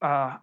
uh 0.02 0.36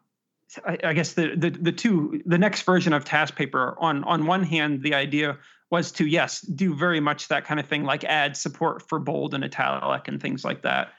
I, 0.66 0.78
I 0.84 0.94
guess 0.94 1.14
the, 1.14 1.36
the 1.36 1.50
the 1.50 1.72
two 1.72 2.22
the 2.26 2.38
next 2.38 2.64
version 2.64 2.94
of 2.94 3.06
TaskPaper 3.06 3.76
on 3.80 4.04
on 4.04 4.26
one 4.26 4.44
hand 4.44 4.84
the 4.84 4.94
idea 4.94 5.38
was 5.70 5.92
to 5.94 6.06
yes 6.06 6.42
do 6.42 6.76
very 6.76 7.00
much 7.00 7.30
that 7.30 7.46
kind 7.46 7.60
of 7.60 7.68
thing 7.68 7.84
like 7.84 8.04
add 8.04 8.36
support 8.36 8.88
for 8.90 9.00
bold 9.00 9.34
and 9.34 9.44
italic 9.44 10.08
and 10.08 10.22
things 10.22 10.44
like 10.44 10.64
that 10.64 10.90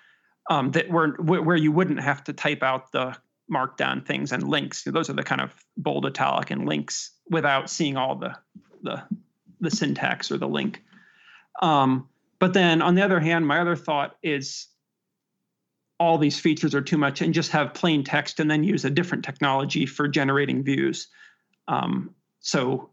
um, 0.50 0.70
that 0.72 0.88
were 0.88 1.10
where 1.18 1.56
you 1.56 1.72
wouldn't 1.72 2.00
have 2.00 2.24
to 2.24 2.32
type 2.32 2.62
out 2.62 2.92
the 2.92 3.16
markdown 3.52 4.04
things 4.04 4.32
and 4.32 4.48
links. 4.48 4.84
Those 4.84 5.10
are 5.10 5.14
the 5.14 5.22
kind 5.22 5.40
of 5.40 5.54
bold 5.76 6.06
italic 6.06 6.50
and 6.50 6.66
links 6.66 7.10
without 7.28 7.70
seeing 7.70 7.96
all 7.96 8.16
the 8.16 8.36
the 8.82 9.02
the 9.60 9.70
syntax 9.70 10.30
or 10.30 10.38
the 10.38 10.48
link. 10.48 10.82
Um, 11.60 12.08
but 12.38 12.54
then 12.54 12.82
on 12.82 12.94
the 12.94 13.02
other 13.02 13.20
hand 13.20 13.46
my 13.46 13.60
other 13.60 13.76
thought 13.76 14.16
is 14.22 14.66
all 16.02 16.18
these 16.18 16.40
features 16.40 16.74
are 16.74 16.82
too 16.82 16.98
much 16.98 17.22
and 17.22 17.32
just 17.32 17.52
have 17.52 17.74
plain 17.74 18.02
text 18.02 18.40
and 18.40 18.50
then 18.50 18.64
use 18.64 18.84
a 18.84 18.90
different 18.90 19.24
technology 19.24 19.86
for 19.86 20.08
generating 20.08 20.64
views. 20.64 21.06
Um, 21.68 22.16
so 22.40 22.90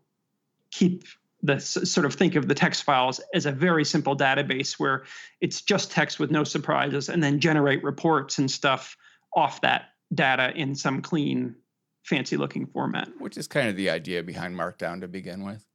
keep 0.70 1.06
the 1.42 1.60
sort 1.60 2.06
of 2.06 2.14
think 2.14 2.36
of 2.36 2.48
the 2.48 2.54
text 2.54 2.84
files 2.84 3.20
as 3.34 3.48
a 3.48 3.52
very 3.52 3.84
simple 3.84 4.16
database 4.16 4.74
where 4.74 5.06
it's 5.42 5.62
just 5.64 5.92
text 5.92 6.20
with 6.20 6.30
no 6.30 6.44
surprises 6.44 7.10
and 7.10 7.24
then 7.24 7.40
generate 7.40 7.84
reports 7.84 8.38
and 8.38 8.52
stuff 8.52 8.96
off 9.36 9.60
that 9.62 9.86
data 10.14 10.52
in 10.56 10.76
some 10.76 11.02
clean 11.02 11.56
fancy 12.04 12.38
looking 12.38 12.68
format. 12.68 13.10
Which 13.18 13.38
is 13.38 13.48
kind 13.48 13.70
of 13.70 13.76
the 13.76 13.90
idea 13.90 14.22
behind 14.22 14.56
markdown 14.56 15.02
to 15.02 15.08
begin 15.08 15.44
with. 15.44 15.66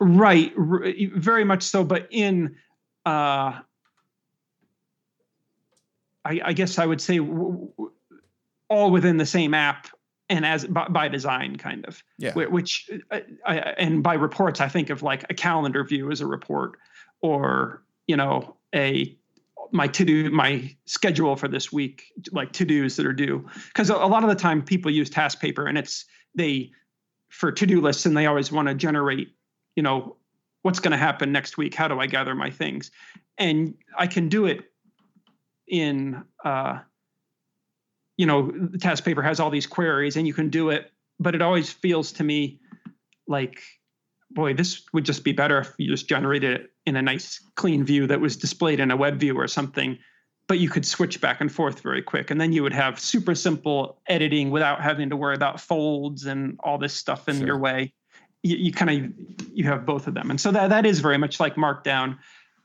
Right 0.00 0.52
r- 0.58 0.84
very 1.14 1.44
much 1.44 1.62
so 1.62 1.82
but 1.82 2.08
in 2.10 2.56
uh, 3.06 3.60
I, 6.28 6.40
I, 6.44 6.52
guess 6.52 6.78
i 6.78 6.86
would 6.86 7.00
say 7.00 7.18
w- 7.18 7.68
w- 7.76 7.92
all 8.68 8.90
within 8.90 9.16
the 9.16 9.26
same 9.26 9.54
app 9.54 9.88
and 10.28 10.44
as 10.44 10.66
by, 10.66 10.86
by, 10.88 11.08
design 11.08 11.56
kind 11.56 11.86
of. 11.86 12.02
Yeah. 12.18 12.34
Which 12.34 12.90
uh, 13.10 13.20
I, 13.46 13.56
and 13.56 14.02
by 14.02 14.14
reports 14.14 14.60
i 14.60 14.68
think 14.68 14.90
of 14.90 15.02
like 15.02 15.24
a 15.30 15.34
calendar 15.34 15.84
view 15.84 16.10
as 16.10 16.20
a 16.20 16.26
report 16.26 16.78
or 17.22 17.82
you 18.06 18.16
know 18.16 18.56
a 18.74 19.16
my 19.72 19.86
to 19.88 20.04
do 20.04 20.30
my 20.30 20.74
schedule 20.86 21.36
for 21.36 21.48
this 21.48 21.72
week 21.72 22.04
like 22.32 22.52
to 22.52 22.64
dos 22.64 22.96
that 22.96 23.06
are 23.06 23.12
due. 23.12 23.46
Because 23.68 23.90
a, 23.90 23.94
a 23.94 24.08
lot 24.08 24.22
of 24.22 24.28
the 24.28 24.34
time 24.34 24.62
people 24.62 24.90
use 24.90 25.10
TaskPaper 25.10 25.68
and 25.68 25.76
it's 25.76 26.04
they 26.34 26.70
for 27.28 27.52
to 27.52 27.66
do 27.66 27.80
lists 27.80 28.06
and 28.06 28.16
they 28.16 28.26
always 28.26 28.50
want 28.50 28.68
to 28.68 28.74
generate 28.74 29.28
you 29.76 29.82
know 29.82 30.16
what's 30.62 30.80
going 30.80 30.92
to 30.92 30.98
happen 30.98 31.32
next 31.32 31.56
week? 31.56 31.74
How 31.74 31.88
do 31.88 32.00
i 32.00 32.06
gather 32.06 32.34
my 32.34 32.50
things? 32.50 32.90
And 33.36 33.74
i 33.98 34.06
can 34.06 34.28
do 34.28 34.46
it 34.46 34.64
in 35.68 36.22
uh, 36.44 36.78
you 38.18 38.26
know, 38.26 38.50
the 38.50 38.78
TaskPaper 38.78 39.24
has 39.24 39.40
all 39.40 39.48
these 39.48 39.66
queries 39.66 40.16
and 40.16 40.26
you 40.26 40.34
can 40.34 40.50
do 40.50 40.68
it, 40.68 40.90
but 41.18 41.34
it 41.34 41.40
always 41.40 41.72
feels 41.72 42.12
to 42.12 42.24
me 42.24 42.60
like, 43.28 43.62
boy, 44.32 44.52
this 44.52 44.82
would 44.92 45.04
just 45.04 45.24
be 45.24 45.32
better 45.32 45.60
if 45.60 45.72
you 45.78 45.88
just 45.88 46.08
generated 46.08 46.60
it 46.60 46.70
in 46.84 46.96
a 46.96 47.02
nice 47.02 47.40
clean 47.54 47.84
view 47.84 48.06
that 48.08 48.20
was 48.20 48.36
displayed 48.36 48.80
in 48.80 48.90
a 48.90 48.96
web 48.96 49.18
view 49.18 49.38
or 49.38 49.46
something. 49.46 49.96
But 50.48 50.58
you 50.58 50.68
could 50.68 50.84
switch 50.84 51.20
back 51.20 51.40
and 51.40 51.52
forth 51.52 51.80
very 51.80 52.02
quick. 52.02 52.30
And 52.30 52.40
then 52.40 52.52
you 52.52 52.62
would 52.62 52.72
have 52.72 52.98
super 52.98 53.34
simple 53.34 54.00
editing 54.08 54.50
without 54.50 54.82
having 54.82 55.10
to 55.10 55.16
worry 55.16 55.36
about 55.36 55.60
folds 55.60 56.24
and 56.24 56.58
all 56.64 56.78
this 56.78 56.94
stuff 56.94 57.28
in 57.28 57.38
sure. 57.38 57.46
your 57.46 57.58
way. 57.58 57.92
You, 58.42 58.56
you 58.56 58.72
kind 58.72 58.90
of 58.90 59.12
you 59.52 59.64
have 59.64 59.84
both 59.84 60.06
of 60.06 60.14
them. 60.14 60.30
And 60.30 60.40
so 60.40 60.50
that 60.50 60.70
that 60.70 60.86
is 60.86 61.00
very 61.00 61.18
much 61.18 61.38
like 61.38 61.56
Markdown, 61.56 62.18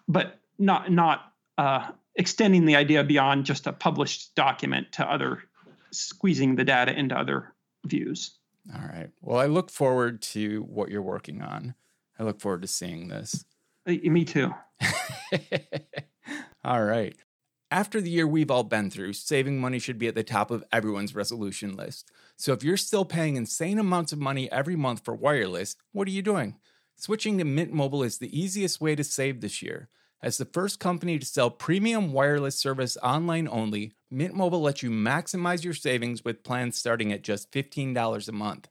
but 0.08 0.40
not 0.58 0.92
not 0.92 1.34
uh, 1.58 1.92
extending 2.16 2.66
the 2.66 2.76
idea 2.76 3.04
beyond 3.04 3.46
just 3.46 3.68
a 3.68 3.74
published 3.74 4.36
document 4.36 4.92
to 4.94 5.10
other 5.10 5.44
squeezing 5.92 6.56
the 6.56 6.64
data 6.64 6.98
into 6.98 7.18
other 7.18 7.54
views. 7.86 8.38
All 8.74 8.82
right. 8.82 9.10
Well, 9.22 9.40
I 9.40 9.48
look 9.48 9.70
forward 9.70 10.22
to 10.24 10.62
what 10.64 10.90
you're 10.90 11.02
working 11.02 11.42
on. 11.42 11.76
I 12.18 12.24
look 12.24 12.40
forward 12.40 12.62
to 12.62 12.68
seeing 12.68 13.08
this. 13.08 13.46
Uh, 13.88 13.94
me 14.04 14.24
too. 14.24 14.54
all 16.64 16.84
right. 16.84 17.16
After 17.70 18.00
the 18.00 18.10
year 18.10 18.28
we've 18.28 18.52
all 18.52 18.64
been 18.64 18.92
through, 18.92 19.14
saving 19.14 19.60
money 19.60 19.80
should 19.80 19.98
be 19.98 20.08
at 20.08 20.16
the 20.16 20.24
top 20.24 20.52
of 20.52 20.64
everyone's 20.72 21.16
resolution 21.16 21.76
list. 21.76 22.12
So 22.38 22.54
if 22.54 22.64
you're 22.64 22.78
still 22.78 23.04
paying 23.04 23.36
insane 23.36 23.80
amounts 23.80 24.14
of 24.14 24.20
money 24.20 24.50
every 24.52 24.76
month 24.76 25.04
for 25.04 25.16
wireless, 25.16 25.76
what 25.92 26.08
are 26.08 26.12
you 26.12 26.22
doing? 26.22 26.58
Switching 26.96 27.40
to 27.40 27.44
Mint 27.44 27.74
Mobile 27.74 28.04
is 28.04 28.20
the 28.20 28.40
easiest 28.40 28.80
way 28.80 28.96
to 28.96 29.04
save 29.04 29.42
this 29.42 29.62
year. 29.62 29.90
As 30.24 30.38
the 30.38 30.46
first 30.46 30.80
company 30.80 31.20
to 31.20 31.26
sell 31.26 31.50
premium 31.52 32.14
wireless 32.14 32.56
service 32.58 32.96
online 33.04 33.46
only, 33.46 33.92
Mint 34.10 34.34
Mobile 34.34 34.62
lets 34.62 34.82
you 34.82 34.90
maximize 34.90 35.66
your 35.66 35.74
savings 35.74 36.24
with 36.24 36.46
plans 36.46 36.78
starting 36.78 37.12
at 37.12 37.24
just 37.24 37.52
$15 37.52 38.30
a 38.30 38.32
month. 38.32 38.70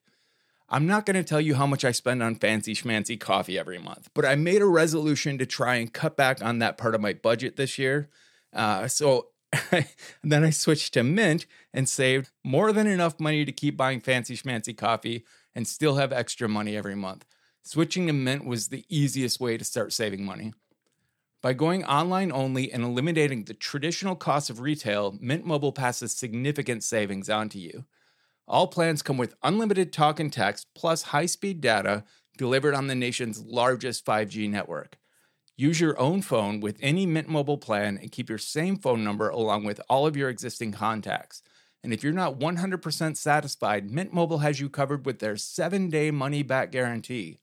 I'm 0.70 0.86
not 0.86 1.04
going 1.04 1.16
to 1.16 1.22
tell 1.22 1.42
you 1.42 1.56
how 1.56 1.66
much 1.66 1.84
I 1.84 1.92
spend 1.92 2.22
on 2.22 2.36
fancy 2.36 2.74
schmancy 2.74 3.20
coffee 3.20 3.58
every 3.58 3.78
month, 3.78 4.08
but 4.14 4.24
I 4.24 4.34
made 4.34 4.62
a 4.62 4.66
resolution 4.66 5.36
to 5.36 5.44
try 5.44 5.74
and 5.74 5.92
cut 5.92 6.16
back 6.16 6.42
on 6.42 6.58
that 6.60 6.78
part 6.78 6.94
of 6.94 7.02
my 7.02 7.12
budget 7.12 7.56
this 7.56 7.76
year. 7.78 8.08
Uh, 8.54 8.88
so 8.88 9.26
then 10.24 10.44
I 10.44 10.48
switched 10.48 10.94
to 10.94 11.02
Mint 11.02 11.44
and 11.74 11.86
saved 11.86 12.30
more 12.42 12.72
than 12.72 12.86
enough 12.86 13.20
money 13.20 13.44
to 13.44 13.52
keep 13.52 13.76
buying 13.76 14.00
fancy 14.00 14.38
schmancy 14.38 14.74
coffee 14.74 15.26
and 15.54 15.68
still 15.68 15.96
have 15.96 16.14
extra 16.14 16.48
money 16.48 16.78
every 16.78 16.96
month. 16.96 17.26
Switching 17.62 18.06
to 18.06 18.14
Mint 18.14 18.46
was 18.46 18.68
the 18.68 18.86
easiest 18.88 19.38
way 19.38 19.58
to 19.58 19.64
start 19.64 19.92
saving 19.92 20.24
money. 20.24 20.54
By 21.42 21.54
going 21.54 21.84
online 21.84 22.30
only 22.30 22.72
and 22.72 22.84
eliminating 22.84 23.42
the 23.44 23.54
traditional 23.54 24.14
cost 24.14 24.48
of 24.48 24.60
retail, 24.60 25.18
Mint 25.20 25.44
Mobile 25.44 25.72
passes 25.72 26.12
significant 26.12 26.84
savings 26.84 27.28
onto 27.28 27.58
you. 27.58 27.84
All 28.46 28.68
plans 28.68 29.02
come 29.02 29.16
with 29.18 29.34
unlimited 29.42 29.92
talk 29.92 30.20
and 30.20 30.32
text 30.32 30.68
plus 30.76 31.02
high 31.02 31.26
speed 31.26 31.60
data 31.60 32.04
delivered 32.38 32.74
on 32.74 32.86
the 32.86 32.94
nation's 32.94 33.42
largest 33.42 34.06
5G 34.06 34.48
network. 34.48 34.98
Use 35.56 35.80
your 35.80 35.98
own 35.98 36.22
phone 36.22 36.60
with 36.60 36.78
any 36.80 37.06
Mint 37.06 37.28
Mobile 37.28 37.58
plan 37.58 37.98
and 38.00 38.12
keep 38.12 38.28
your 38.28 38.38
same 38.38 38.76
phone 38.76 39.02
number 39.02 39.28
along 39.28 39.64
with 39.64 39.80
all 39.88 40.06
of 40.06 40.16
your 40.16 40.28
existing 40.28 40.70
contacts. 40.70 41.42
And 41.82 41.92
if 41.92 42.04
you're 42.04 42.12
not 42.12 42.38
100% 42.38 43.16
satisfied, 43.16 43.90
Mint 43.90 44.12
Mobile 44.12 44.38
has 44.38 44.60
you 44.60 44.70
covered 44.70 45.04
with 45.04 45.18
their 45.18 45.34
7-day 45.34 46.12
money-back 46.12 46.70
guarantee. 46.70 47.40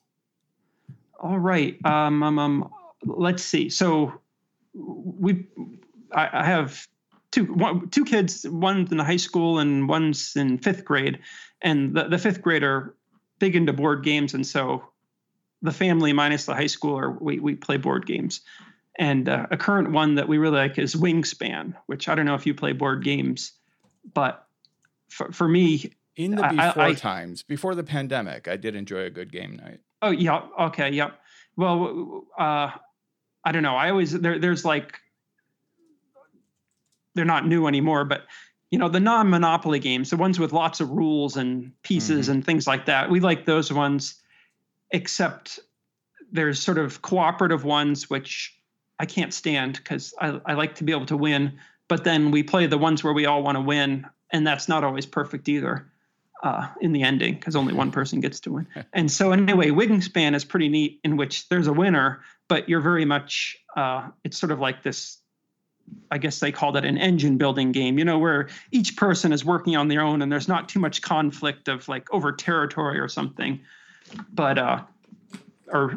All 1.19 1.39
right. 1.39 1.77
Um, 1.85 2.21
um, 2.23 2.37
um 2.37 2.69
let's 3.05 3.43
see. 3.43 3.69
So 3.69 4.19
we 4.73 5.47
I, 6.11 6.29
I 6.33 6.45
have 6.45 6.87
two 7.31 7.45
one, 7.45 7.89
two 7.89 8.05
kids. 8.05 8.45
One's 8.47 8.91
in 8.91 8.99
high 8.99 9.17
school 9.17 9.59
and 9.59 9.87
one's 9.87 10.35
in 10.35 10.57
fifth 10.57 10.85
grade, 10.85 11.19
and 11.61 11.95
the, 11.95 12.05
the 12.05 12.17
fifth 12.17 12.41
grader 12.41 12.95
big 13.39 13.55
into 13.55 13.73
board 13.73 14.03
games, 14.03 14.33
and 14.33 14.45
so 14.45 14.88
the 15.61 15.71
family 15.71 16.13
minus 16.13 16.45
the 16.45 16.55
high 16.55 16.65
schooler, 16.65 17.19
we 17.21 17.39
we 17.39 17.55
play 17.55 17.77
board 17.77 18.05
games. 18.05 18.41
And 18.97 19.29
uh, 19.29 19.47
a 19.49 19.57
current 19.57 19.91
one 19.91 20.15
that 20.15 20.27
we 20.27 20.37
really 20.37 20.57
like 20.57 20.77
is 20.77 20.93
Wingspan, 20.93 21.73
which 21.85 22.09
I 22.09 22.15
don't 22.15 22.25
know 22.25 22.35
if 22.35 22.45
you 22.45 22.53
play 22.53 22.73
board 22.73 23.01
games, 23.01 23.53
but 24.13 24.45
for, 25.07 25.31
for 25.31 25.47
me, 25.47 25.93
in 26.17 26.31
the 26.35 26.43
before 26.43 26.83
I, 26.83 26.87
I, 26.87 26.93
times, 26.93 27.43
before 27.43 27.75
the 27.75 27.83
pandemic, 27.83 28.49
I 28.49 28.57
did 28.57 28.75
enjoy 28.75 29.03
a 29.03 29.09
good 29.09 29.31
game 29.31 29.55
night. 29.55 29.79
Oh 30.01 30.11
yeah, 30.11 30.41
okay, 30.59 30.89
yeah. 30.89 31.11
Well, 31.55 32.25
uh, 32.37 32.71
I 33.43 33.51
don't 33.51 33.63
know. 33.63 33.75
I 33.75 33.89
always 33.89 34.11
there. 34.11 34.37
There's 34.37 34.65
like 34.65 34.99
they're 37.15 37.25
not 37.25 37.47
new 37.47 37.67
anymore, 37.67 38.05
but 38.05 38.23
you 38.69 38.79
know 38.79 38.89
the 38.89 38.99
non-monopoly 38.99 39.79
games, 39.79 40.09
the 40.09 40.17
ones 40.17 40.39
with 40.39 40.51
lots 40.51 40.81
of 40.81 40.89
rules 40.89 41.37
and 41.37 41.71
pieces 41.83 42.25
mm-hmm. 42.25 42.33
and 42.33 42.45
things 42.45 42.67
like 42.67 42.85
that. 42.87 43.09
We 43.09 43.21
like 43.21 43.45
those 43.45 43.71
ones, 43.71 44.21
except 44.91 45.59
there's 46.31 46.59
sort 46.59 46.77
of 46.77 47.01
cooperative 47.01 47.63
ones 47.63 48.09
which 48.09 48.55
I 48.99 49.05
can't 49.05 49.33
stand 49.33 49.77
because 49.77 50.13
I, 50.19 50.39
I 50.45 50.53
like 50.53 50.75
to 50.75 50.83
be 50.83 50.91
able 50.91 51.05
to 51.07 51.17
win. 51.17 51.57
But 51.87 52.03
then 52.03 52.31
we 52.31 52.43
play 52.43 52.67
the 52.67 52.77
ones 52.77 53.03
where 53.03 53.13
we 53.13 53.25
all 53.25 53.41
want 53.41 53.55
to 53.55 53.61
win, 53.61 54.05
and 54.31 54.45
that's 54.45 54.69
not 54.69 54.83
always 54.83 55.05
perfect 55.05 55.49
either 55.49 55.89
uh, 56.43 56.67
in 56.81 56.91
the 56.91 57.01
ending 57.01 57.35
because 57.35 57.55
only 57.55 57.73
one 57.73 57.91
person 57.91 58.19
gets 58.19 58.39
to 58.41 58.51
win. 58.51 58.67
and 58.93 59.11
so 59.11 59.31
anyway, 59.31 59.69
Wingspan 59.69 60.35
is 60.35 60.45
pretty 60.45 60.69
neat 60.69 60.99
in 61.03 61.17
which 61.17 61.49
there's 61.49 61.67
a 61.67 61.73
winner, 61.73 62.21
but 62.47 62.69
you're 62.69 62.81
very 62.81 63.05
much 63.05 63.57
uh, 63.75 64.09
it's 64.23 64.37
sort 64.37 64.51
of 64.51 64.59
like 64.59 64.83
this 64.83 65.17
I 66.11 66.19
guess 66.19 66.39
they 66.39 66.51
called 66.51 66.77
it 66.77 66.85
an 66.85 66.99
engine 66.99 67.37
building 67.37 67.71
game, 67.71 67.97
you 67.97 68.05
know, 68.05 68.19
where 68.19 68.49
each 68.71 68.95
person 68.95 69.33
is 69.33 69.43
working 69.43 69.75
on 69.75 69.87
their 69.87 70.01
own 70.01 70.21
and 70.21 70.31
there's 70.31 70.47
not 70.47 70.69
too 70.69 70.79
much 70.79 71.01
conflict 71.01 71.67
of 71.67 71.87
like 71.87 72.13
over 72.13 72.31
territory 72.31 72.99
or 72.99 73.07
something. 73.07 73.59
But, 74.31 74.57
uh, 74.57 74.83
or 75.67 75.95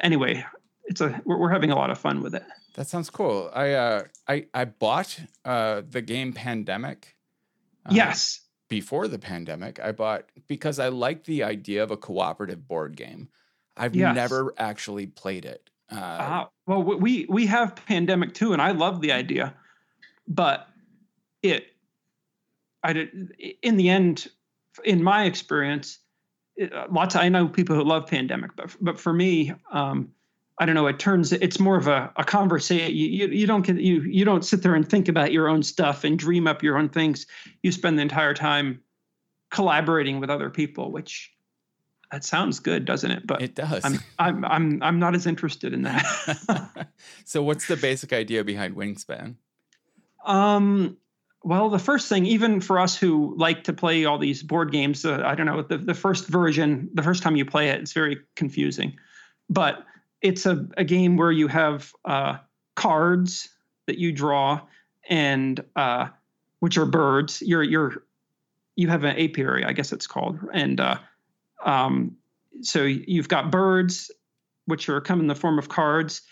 anyway, 0.00 0.44
it's 0.84 1.00
a, 1.00 1.20
we're, 1.24 1.38
we're 1.38 1.50
having 1.50 1.70
a 1.70 1.76
lot 1.76 1.90
of 1.90 1.98
fun 1.98 2.22
with 2.22 2.34
it. 2.34 2.44
That 2.74 2.86
sounds 2.86 3.10
cool. 3.10 3.50
I, 3.54 3.72
uh, 3.72 4.02
I, 4.28 4.46
I 4.54 4.64
bought, 4.64 5.18
uh, 5.44 5.82
the 5.88 6.02
game 6.02 6.32
Pandemic. 6.32 7.16
Uh, 7.86 7.92
yes. 7.94 8.40
Before 8.68 9.08
the 9.08 9.18
pandemic, 9.18 9.80
I 9.80 9.90
bought 9.90 10.26
because 10.46 10.78
I 10.78 10.90
like 10.90 11.24
the 11.24 11.42
idea 11.42 11.82
of 11.82 11.90
a 11.90 11.96
cooperative 11.96 12.68
board 12.68 12.96
game. 12.96 13.28
I've 13.76 13.96
yes. 13.96 14.14
never 14.14 14.54
actually 14.58 15.06
played 15.06 15.44
it. 15.44 15.68
Uh, 15.90 15.96
uh, 15.96 16.46
well, 16.68 16.80
we 16.84 17.26
we 17.28 17.46
have 17.46 17.74
pandemic 17.74 18.32
too, 18.32 18.52
and 18.52 18.62
I 18.62 18.70
love 18.70 19.00
the 19.00 19.10
idea, 19.10 19.54
but 20.28 20.68
it, 21.42 21.66
I 22.84 22.92
did 22.92 23.32
in 23.60 23.76
the 23.76 23.88
end, 23.90 24.28
in 24.84 25.02
my 25.02 25.24
experience, 25.24 25.98
lots. 26.90 27.14
Of, 27.14 27.22
I 27.22 27.28
know 27.28 27.48
people 27.48 27.76
who 27.76 27.84
love 27.84 28.06
pandemic, 28.06 28.54
but 28.56 28.74
but 28.80 29.00
for 29.00 29.12
me, 29.12 29.52
um, 29.72 30.10
I 30.58 30.66
don't 30.66 30.74
know. 30.74 30.86
It 30.86 30.98
turns 30.98 31.32
it's 31.32 31.58
more 31.58 31.76
of 31.76 31.86
a, 31.86 32.12
a 32.16 32.24
conversation. 32.24 32.94
You, 32.94 33.06
you, 33.06 33.26
you 33.28 33.46
don't 33.46 33.62
get 33.62 33.76
you 33.76 34.02
you 34.02 34.24
don't 34.24 34.44
sit 34.44 34.62
there 34.62 34.74
and 34.74 34.88
think 34.88 35.08
about 35.08 35.32
your 35.32 35.48
own 35.48 35.62
stuff 35.62 36.04
and 36.04 36.18
dream 36.18 36.46
up 36.46 36.62
your 36.62 36.76
own 36.76 36.88
things. 36.90 37.26
You 37.62 37.72
spend 37.72 37.98
the 37.98 38.02
entire 38.02 38.34
time 38.34 38.82
collaborating 39.50 40.20
with 40.20 40.30
other 40.30 40.50
people, 40.50 40.92
which 40.92 41.32
that 42.12 42.24
sounds 42.24 42.60
good, 42.60 42.84
doesn't 42.84 43.10
it? 43.10 43.26
But 43.26 43.40
it 43.40 43.54
does. 43.54 43.84
I'm 43.84 44.00
I'm 44.18 44.44
I'm 44.44 44.82
I'm 44.82 44.98
not 44.98 45.14
as 45.14 45.26
interested 45.26 45.72
in 45.72 45.82
that. 45.82 46.88
so 47.24 47.42
what's 47.42 47.66
the 47.66 47.76
basic 47.76 48.12
idea 48.12 48.44
behind 48.44 48.76
Wingspan? 48.76 49.36
Um 50.26 50.98
well, 51.42 51.70
the 51.70 51.78
first 51.78 52.08
thing, 52.08 52.26
even 52.26 52.60
for 52.60 52.78
us 52.78 52.96
who 52.96 53.34
like 53.36 53.64
to 53.64 53.72
play 53.72 54.04
all 54.04 54.18
these 54.18 54.42
board 54.42 54.72
games, 54.72 55.04
uh, 55.04 55.22
I 55.24 55.34
don't 55.34 55.46
know, 55.46 55.62
the, 55.62 55.78
the 55.78 55.94
first 55.94 56.26
version, 56.26 56.90
the 56.92 57.02
first 57.02 57.22
time 57.22 57.36
you 57.36 57.46
play 57.46 57.70
it, 57.70 57.80
it's 57.80 57.92
very 57.92 58.18
confusing. 58.36 58.98
But 59.48 59.84
it's 60.20 60.44
a, 60.44 60.66
a 60.76 60.84
game 60.84 61.16
where 61.16 61.32
you 61.32 61.48
have 61.48 61.94
uh, 62.04 62.38
cards 62.76 63.48
that 63.86 63.98
you 63.98 64.12
draw 64.12 64.60
and 65.08 65.64
uh, 65.76 66.08
which 66.58 66.76
are 66.76 66.86
birds. 66.86 67.42
You're 67.42 67.62
you're 67.62 68.02
you 68.76 68.88
have 68.88 69.04
an 69.04 69.18
apiary, 69.18 69.64
I 69.64 69.72
guess 69.72 69.92
it's 69.92 70.06
called, 70.06 70.38
and 70.52 70.78
uh, 70.78 70.98
um, 71.64 72.16
so 72.62 72.84
you've 72.84 73.28
got 73.28 73.50
birds, 73.50 74.10
which 74.66 74.88
are 74.88 75.00
come 75.00 75.20
in 75.20 75.26
the 75.26 75.34
form 75.34 75.58
of 75.58 75.68
cards, 75.68 76.22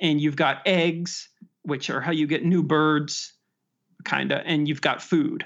and 0.00 0.20
you've 0.20 0.36
got 0.36 0.62
eggs, 0.66 1.28
which 1.62 1.90
are 1.90 2.00
how 2.00 2.12
you 2.12 2.26
get 2.26 2.44
new 2.44 2.62
birds, 2.62 3.33
kind 4.04 4.32
of, 4.32 4.42
and 4.44 4.68
you've 4.68 4.80
got 4.80 5.02
food. 5.02 5.44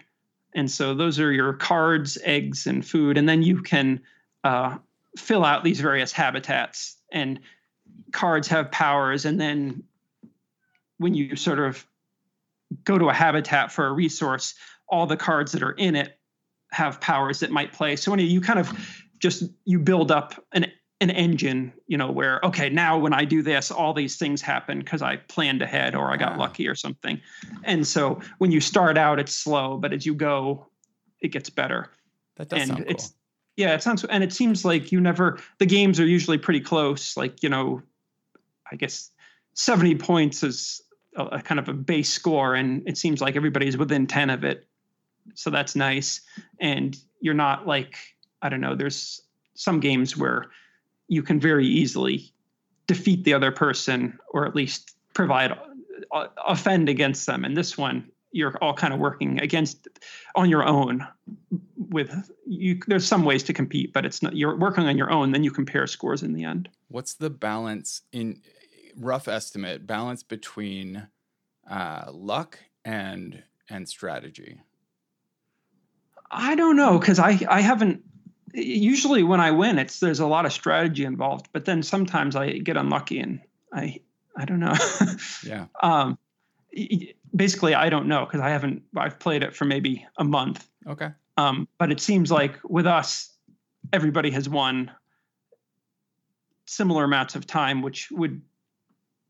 And 0.55 0.71
so 0.71 0.95
those 0.95 1.21
are 1.21 1.33
your 1.33 1.53
cards, 1.53 2.19
eggs, 2.25 2.67
and 2.67 2.85
food. 2.87 3.19
And 3.19 3.29
then 3.29 3.43
you 3.43 3.63
can 3.63 4.01
uh, 4.45 4.79
fill 5.17 5.45
out 5.45 5.65
these 5.65 5.81
various 5.81 6.13
habitats. 6.13 6.97
And 7.13 7.41
cards 8.13 8.49
have 8.49 8.71
powers. 8.71 9.25
And 9.25 9.41
then 9.41 9.85
when 10.99 11.15
you 11.15 11.37
sort 11.37 11.59
of 11.59 11.87
go 12.85 12.99
to 12.99 13.09
a 13.09 13.15
habitat 13.15 13.73
for 13.73 13.87
a 13.87 13.93
resource, 13.93 14.55
all 14.89 15.07
the 15.07 15.17
cards 15.17 15.53
that 15.53 15.63
are 15.63 15.73
in 15.73 15.97
it 15.97 16.19
have 16.73 17.01
powers 17.01 17.41
that 17.41 17.51
might 17.51 17.73
play. 17.73 17.97
So 17.97 18.11
when 18.11 18.21
you 18.21 18.41
kind 18.41 18.59
of 18.59 19.03
just 19.19 19.45
you 19.65 19.79
build 19.79 20.11
up 20.11 20.35
an 20.53 20.67
an 21.01 21.11
engine, 21.11 21.73
you 21.87 21.97
know, 21.97 22.11
where 22.11 22.41
okay, 22.45 22.69
now 22.69 22.99
when 22.99 23.13
I 23.13 23.25
do 23.25 23.43
this, 23.43 23.71
all 23.71 23.95
these 23.95 24.17
things 24.17 24.43
happen 24.43 24.81
because 24.81 25.01
I 25.01 25.17
planned 25.17 25.63
ahead 25.63 25.95
or 25.95 26.11
I 26.11 26.17
got 26.17 26.33
wow. 26.33 26.41
lucky 26.41 26.67
or 26.67 26.75
something. 26.75 27.21
And 27.65 27.87
so 27.87 28.21
when 28.39 28.51
you 28.51 28.61
start 28.61 28.99
out, 28.99 29.21
it's 29.21 29.33
slow, 29.33 29.77
but 29.77 29.93
as 29.93 30.05
you 30.05 30.15
go, 30.15 30.67
it 31.21 31.29
gets 31.29 31.51
better. 31.51 31.91
That 32.37 32.49
does 32.49 32.61
and 32.61 32.69
sound 32.69 32.85
it's 32.89 33.09
cool. 33.09 33.17
yeah, 33.57 33.75
it 33.75 33.83
sounds 33.83 34.05
and 34.05 34.25
it 34.25 34.33
seems 34.33 34.65
like 34.65 34.91
you 34.91 35.01
never 35.01 35.39
the 35.59 35.67
games 35.67 36.01
are 36.01 36.07
usually 36.07 36.39
pretty 36.39 36.61
close. 36.61 37.17
Like, 37.17 37.43
you 37.43 37.49
know, 37.49 37.83
I 38.71 38.77
guess 38.77 39.11
70 39.55 39.97
points 39.97 40.43
is 40.43 40.83
a, 41.17 41.25
a 41.27 41.43
kind 41.43 41.61
of 41.61 41.69
a 41.69 41.75
base 41.75 42.11
score, 42.11 42.55
and 42.55 42.83
it 42.89 42.99
seems 42.99 43.21
like 43.21 43.37
everybody's 43.37 43.77
within 43.77 44.07
10 44.07 44.31
of 44.31 44.43
it. 44.43 44.67
So 45.35 45.51
that's 45.51 45.77
nice. 45.77 46.23
And 46.61 46.97
you're 47.21 47.35
not 47.35 47.69
like 47.69 47.97
I 48.43 48.49
don't 48.49 48.61
know, 48.61 48.75
there's 48.75 49.21
some 49.55 49.79
games 49.79 50.17
where 50.17 50.47
you 51.09 51.23
can 51.23 51.41
very 51.41 51.67
easily 51.67 52.33
defeat 52.87 53.25
the 53.25 53.35
other 53.35 53.51
person 53.51 54.19
or 54.31 54.47
at 54.47 54.55
least 54.55 54.97
provide 55.15 55.59
uh, 56.13 56.27
offend 56.47 56.89
against 56.89 57.27
them. 57.27 57.45
And 57.45 57.57
this 57.57 57.77
one, 57.77 58.11
you're 58.33 58.57
all 58.59 58.75
kind 58.75 58.93
of 58.93 59.01
working 59.01 59.41
against 59.41 59.89
on 60.35 60.51
your 60.51 60.65
own 60.65 61.07
with 61.77 62.31
you 62.47 62.79
there's 62.87 63.07
some 63.07 63.25
ways 63.25 63.43
to 63.43 63.53
compete 63.53 63.93
but 63.93 64.05
it's 64.05 64.23
not 64.23 64.37
you're 64.37 64.57
working 64.57 64.85
on 64.85 64.99
your 64.99 65.11
own 65.11 65.33
then 65.33 65.43
you 65.43 65.51
compare 65.51 65.87
scores 65.87 66.23
in 66.23 66.35
the 66.35 66.45
end 66.45 66.69
what's 66.89 67.15
the 67.15 67.31
balance 67.31 68.03
in 68.13 68.41
rough 68.97 69.29
estimate 69.29 69.87
balance 69.87 70.23
between 70.23 71.09
uh, 71.71 72.05
luck 72.13 72.59
and 72.85 73.43
and 73.71 73.89
strategy 73.89 74.61
i 76.31 76.55
don't 76.55 76.77
know 76.77 76.99
because 76.99 77.19
i 77.19 77.41
i 77.49 77.63
haven't 77.63 78.03
usually 78.55 79.23
when 79.23 79.41
I 79.41 79.51
win, 79.51 79.79
it's 79.79 80.01
there's 80.01 80.21
a 80.21 80.27
lot 80.27 80.47
of 80.47 80.53
strategy 80.53 81.05
involved, 81.05 81.49
but 81.53 81.65
then 81.65 81.83
sometimes 81.83 82.37
I 82.37 82.59
get 82.59 82.77
unlucky 82.77 83.19
and 83.21 83.41
I 83.73 84.01
I 84.37 84.45
don't 84.45 84.61
know. 84.61 84.75
yeah. 85.45 85.67
Um, 85.83 86.19
basically, 87.35 87.75
I 87.75 87.89
don't 87.89 88.07
know 88.07 88.25
because 88.25 88.41
I 88.41 88.51
haven't. 88.51 88.83
I've 88.97 89.19
played 89.19 89.43
it 89.43 89.55
for 89.55 89.65
maybe 89.65 90.07
a 90.17 90.25
month. 90.25 90.67
Okay. 90.87 91.11
Um, 91.37 91.69
but 91.79 91.91
it 91.91 92.01
seems 92.01 92.31
like 92.31 92.59
with 92.65 92.87
us, 92.87 93.31
everybody 93.93 94.31
has 94.31 94.49
won 94.49 94.91
similar 96.67 97.05
amounts 97.05 97.35
of 97.35 97.47
time, 97.47 97.83
which 97.83 98.11
would 98.11 98.41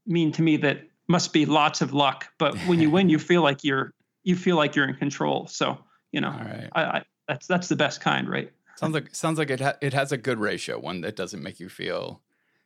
mean 0.07 0.33
to 0.33 0.43
me 0.43 0.57
that 0.59 0.83
must 1.07 1.33
be 1.33 1.47
lots 1.47 1.81
of 1.81 1.95
luck. 1.95 2.27
But 2.39 2.57
when 2.67 2.81
you 2.81 2.91
win, 2.97 3.09
you 3.09 3.19
feel 3.19 3.43
like 3.43 3.65
you're 3.65 3.93
you 4.25 4.37
feel 4.37 4.57
like 4.57 4.77
you're 4.77 4.89
in 4.89 4.95
control. 4.95 5.47
So 5.47 5.79
you 6.13 6.21
know, 6.21 6.31
right. 6.31 6.69
I, 6.73 6.83
I, 6.83 7.03
that's 7.27 7.47
that's 7.47 7.69
the 7.69 7.77
best 7.77 8.01
kind, 8.01 8.29
right? 8.29 8.53
Sounds 8.79 8.95
like 8.95 9.15
sounds 9.15 9.39
like 9.39 9.51
it 9.51 9.61
ha- 9.61 9.77
it 9.81 9.93
has 9.93 10.13
a 10.13 10.17
good 10.17 10.39
ratio, 10.39 10.79
one 10.79 11.01
that 11.01 11.17
doesn't 11.17 11.43
make 11.43 11.59
you 11.61 11.69
feel 11.69 12.23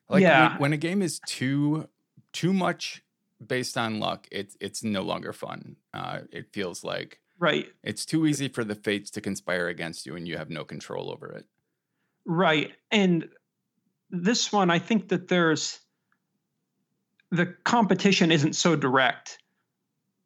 like 0.09 0.23
Yeah. 0.23 0.51
when, 0.53 0.61
when 0.61 0.73
a 0.73 0.77
game 0.77 1.01
is 1.03 1.21
too 1.27 1.89
too 2.33 2.53
much 2.53 3.03
based 3.45 3.77
on 3.79 3.99
luck, 3.99 4.27
it's 4.31 4.57
it's 4.61 4.85
no 4.85 5.03
longer 5.03 5.33
fun. 5.33 5.77
Uh, 5.95 6.21
it 6.31 6.53
feels 6.53 6.85
like 6.85 7.19
Right, 7.39 7.67
it's 7.83 8.07
too 8.07 8.27
easy 8.27 8.47
for 8.49 8.63
the 8.63 8.75
fates 8.77 9.11
to 9.13 9.21
conspire 9.21 9.67
against 9.69 10.07
you, 10.07 10.15
and 10.15 10.29
you 10.29 10.37
have 10.37 10.49
no 10.51 10.65
control 10.65 11.11
over 11.11 11.33
it. 11.33 11.47
right. 12.25 12.71
And 12.91 13.29
this 14.11 14.53
one, 14.53 14.71
I 14.71 14.79
think 14.79 15.09
that 15.09 15.27
there's 15.29 15.81
the 17.31 17.47
competition 17.65 18.31
isn't 18.31 18.55
so 18.55 18.77
direct. 18.77 19.39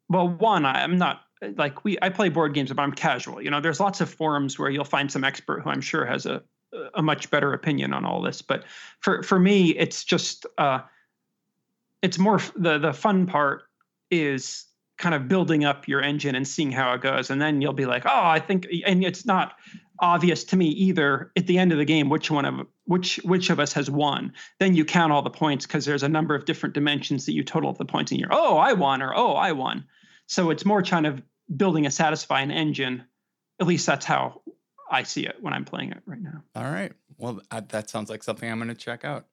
Well, 0.09 0.27
one, 0.29 0.65
I'm 0.65 0.97
not 0.97 1.21
like 1.55 1.83
we. 1.83 1.97
I 2.01 2.09
play 2.09 2.29
board 2.29 2.53
games, 2.53 2.71
but 2.71 2.81
I'm 2.81 2.91
casual. 2.91 3.41
You 3.41 3.51
know, 3.51 3.61
there's 3.61 3.79
lots 3.79 4.01
of 4.01 4.09
forums 4.09 4.57
where 4.57 4.69
you'll 4.69 4.83
find 4.83 5.11
some 5.11 5.23
expert 5.23 5.61
who 5.61 5.69
I'm 5.69 5.81
sure 5.81 6.05
has 6.05 6.25
a 6.25 6.41
a 6.95 7.01
much 7.01 7.29
better 7.29 7.53
opinion 7.53 7.93
on 7.93 8.05
all 8.05 8.21
this. 8.21 8.41
But 8.41 8.65
for 8.99 9.23
for 9.23 9.39
me, 9.39 9.69
it's 9.71 10.03
just 10.03 10.45
uh, 10.57 10.79
it's 12.01 12.17
more 12.17 12.39
the 12.55 12.77
the 12.77 12.93
fun 12.93 13.25
part 13.25 13.63
is 14.09 14.65
kind 14.97 15.13
of 15.13 15.27
building 15.27 15.63
up 15.63 15.87
your 15.87 16.01
engine 16.01 16.33
and 16.35 16.47
seeing 16.47 16.71
how 16.71 16.93
it 16.93 17.01
goes, 17.01 17.29
and 17.29 17.41
then 17.41 17.61
you'll 17.61 17.73
be 17.73 17.85
like, 17.85 18.05
oh, 18.05 18.25
I 18.25 18.39
think, 18.39 18.67
and 18.85 19.03
it's 19.03 19.25
not 19.25 19.53
obvious 19.99 20.43
to 20.43 20.55
me 20.55 20.67
either 20.67 21.31
at 21.35 21.47
the 21.47 21.57
end 21.57 21.71
of 21.71 21.77
the 21.77 21.85
game 21.85 22.09
which 22.09 22.29
one 22.29 22.45
of 22.45 22.67
which 22.85 23.17
which 23.23 23.49
of 23.49 23.59
us 23.59 23.73
has 23.73 23.89
won 23.89 24.31
then 24.59 24.75
you 24.75 24.85
count 24.85 25.11
all 25.11 25.21
the 25.21 25.29
points 25.29 25.65
because 25.65 25.85
there's 25.85 26.03
a 26.03 26.09
number 26.09 26.35
of 26.35 26.45
different 26.45 26.75
dimensions 26.75 27.25
that 27.25 27.33
you 27.33 27.43
total 27.43 27.69
up 27.69 27.77
the 27.77 27.85
points 27.85 28.11
and 28.11 28.19
you're 28.19 28.29
oh 28.31 28.57
i 28.57 28.73
won 28.73 29.01
or 29.01 29.15
oh 29.15 29.33
i 29.33 29.51
won 29.51 29.83
so 30.27 30.49
it's 30.51 30.65
more 30.65 30.83
kind 30.83 31.07
of 31.07 31.21
building 31.55 31.85
a 31.85 31.91
satisfying 31.91 32.51
engine 32.51 33.03
at 33.59 33.65
least 33.67 33.85
that's 33.85 34.05
how 34.05 34.41
i 34.91 35.01
see 35.03 35.25
it 35.25 35.35
when 35.41 35.53
i'm 35.53 35.65
playing 35.65 35.91
it 35.91 35.99
right 36.05 36.21
now 36.21 36.43
All 36.55 36.63
right. 36.71 36.91
Well, 37.17 37.41
uh, 37.49 37.61
that 37.69 37.89
sounds 37.89 38.11
like 38.11 38.21
something 38.23 38.47
I'm 38.51 38.59
going 38.59 38.67
to 38.67 38.75
check 38.75 39.03
out. 39.03 39.25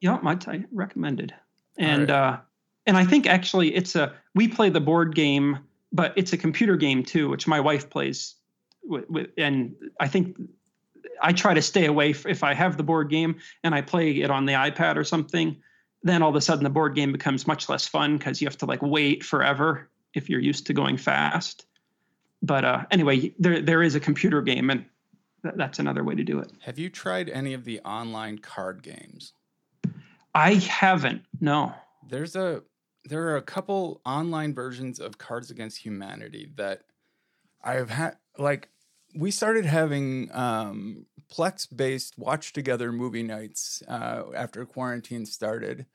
yeah 0.00 0.18
my 0.22 0.36
I 0.46 0.64
recommended 0.72 1.34
and 1.78 2.10
right. 2.10 2.10
uh 2.10 2.38
and 2.86 2.96
i 2.96 3.04
think 3.04 3.26
actually 3.26 3.74
it's 3.74 3.96
a 3.96 4.12
we 4.34 4.48
play 4.48 4.68
the 4.70 4.80
board 4.80 5.14
game 5.14 5.58
but 5.92 6.12
it's 6.16 6.32
a 6.32 6.36
computer 6.36 6.76
game 6.76 7.02
too 7.04 7.28
which 7.28 7.46
my 7.46 7.60
wife 7.60 7.88
plays 7.90 8.34
with, 8.82 9.08
with 9.10 9.28
and 9.38 9.74
i 10.00 10.08
think 10.08 10.36
i 11.22 11.32
try 11.32 11.54
to 11.54 11.62
stay 11.62 11.86
away 11.86 12.10
f- 12.10 12.26
if 12.26 12.42
i 12.42 12.54
have 12.54 12.76
the 12.76 12.82
board 12.82 13.10
game 13.10 13.36
and 13.62 13.74
i 13.74 13.80
play 13.82 14.10
it 14.12 14.30
on 14.30 14.46
the 14.46 14.52
ipad 14.54 14.96
or 14.96 15.04
something 15.04 15.56
then 16.02 16.22
all 16.22 16.30
of 16.30 16.36
a 16.36 16.40
sudden 16.40 16.64
the 16.64 16.70
board 16.70 16.94
game 16.94 17.12
becomes 17.12 17.46
much 17.46 17.68
less 17.68 17.86
fun 17.86 18.16
because 18.16 18.40
you 18.40 18.46
have 18.46 18.56
to 18.56 18.66
like 18.66 18.80
wait 18.82 19.22
forever 19.24 19.89
if 20.14 20.28
you're 20.28 20.40
used 20.40 20.66
to 20.66 20.72
going 20.72 20.96
fast. 20.96 21.66
But 22.42 22.64
uh 22.64 22.84
anyway 22.90 23.34
there 23.38 23.60
there 23.60 23.82
is 23.82 23.94
a 23.94 24.00
computer 24.00 24.42
game 24.42 24.70
and 24.70 24.84
th- 25.42 25.54
that's 25.56 25.78
another 25.78 26.04
way 26.04 26.14
to 26.14 26.24
do 26.24 26.38
it. 26.38 26.50
Have 26.60 26.78
you 26.78 26.88
tried 26.88 27.28
any 27.28 27.54
of 27.54 27.64
the 27.64 27.80
online 27.80 28.38
card 28.38 28.82
games? 28.82 29.32
i 30.34 30.54
haven't 30.54 31.22
no. 31.40 31.74
There's 32.08 32.36
a 32.36 32.62
there 33.04 33.28
are 33.28 33.36
a 33.36 33.42
couple 33.42 34.00
online 34.04 34.54
versions 34.54 35.00
of 35.00 35.18
Cards 35.18 35.50
Against 35.50 35.78
Humanity 35.78 36.50
that 36.56 36.82
I've 37.62 37.90
had 37.90 38.16
like 38.38 38.68
we 39.14 39.30
started 39.30 39.64
having 39.64 40.30
um 40.32 41.06
plex 41.32 41.66
based 41.74 42.18
watch 42.18 42.52
together 42.52 42.92
movie 42.92 43.22
nights 43.22 43.82
uh 43.88 44.24
after 44.34 44.64
quarantine 44.64 45.26
started. 45.26 45.86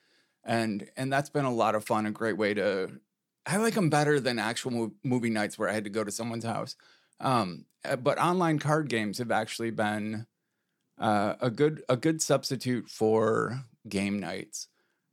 And 0.44 0.90
and 0.96 1.12
that's 1.12 1.30
been 1.30 1.46
a 1.46 1.54
lot 1.54 1.76
of 1.76 1.86
fun 1.86 2.06
a 2.06 2.12
great 2.12 2.38
way 2.38 2.54
to 2.54 3.00
I 3.46 3.58
like 3.58 3.76
them 3.76 3.90
better 3.90 4.20
than 4.20 4.40
actual 4.40 4.92
movie 5.04 5.30
nights 5.30 5.58
where 5.58 5.70
I 5.70 5.74
had 5.74 5.84
to 5.84 5.90
go 5.90 6.04
to 6.04 6.12
someone's 6.12 6.46
house. 6.46 6.76
Um 7.20 7.66
uh, 7.84 7.96
but 7.96 8.18
online 8.18 8.60
card 8.60 8.90
games 8.90 9.20
have 9.20 9.32
actually 9.32 9.72
been 9.72 10.26
uh, 10.98 11.36
a 11.42 11.50
good 11.50 11.84
a 11.90 11.98
good 11.98 12.22
substitute 12.22 12.90
for 12.90 13.66
game 13.88 14.20
nights. 14.20 14.68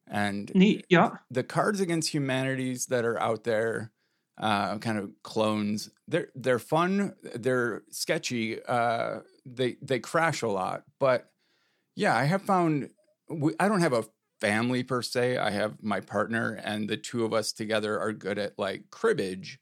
And 0.09 0.53
neat 0.55 0.87
yeah. 0.89 1.11
the 1.30 1.43
cards 1.43 1.80
against 1.80 2.12
humanities 2.12 2.87
that 2.87 3.05
are 3.05 3.20
out 3.20 3.45
there 3.45 3.93
uh 4.39 4.78
kind 4.78 4.97
of 4.97 5.11
clones 5.22 5.91
they're 6.09 6.28
they're 6.35 6.59
fun 6.59 7.14
they're 7.35 7.83
sketchy 7.91 8.62
uh 8.64 9.20
they 9.45 9.76
they 9.83 10.01
crash 10.01 10.43
a 10.43 10.49
lot. 10.49 10.85
But 10.99 11.33
yeah 11.95 12.16
i 12.16 12.24
have 12.24 12.43
found 12.43 12.91
we, 13.28 13.55
i 13.61 13.68
don't 13.68 13.80
have 13.80 13.93
a 13.93 14.05
family 14.43 14.82
per 14.82 15.01
se 15.03 15.36
i 15.38 15.51
have 15.51 15.72
my 15.82 16.01
partner 16.01 16.61
and 16.64 16.88
the 16.90 16.97
two 16.97 17.24
of 17.24 17.32
us 17.32 17.53
together 17.53 17.93
are 18.05 18.12
good 18.12 18.38
at 18.38 18.53
like 18.59 18.82
cribbage 18.90 19.59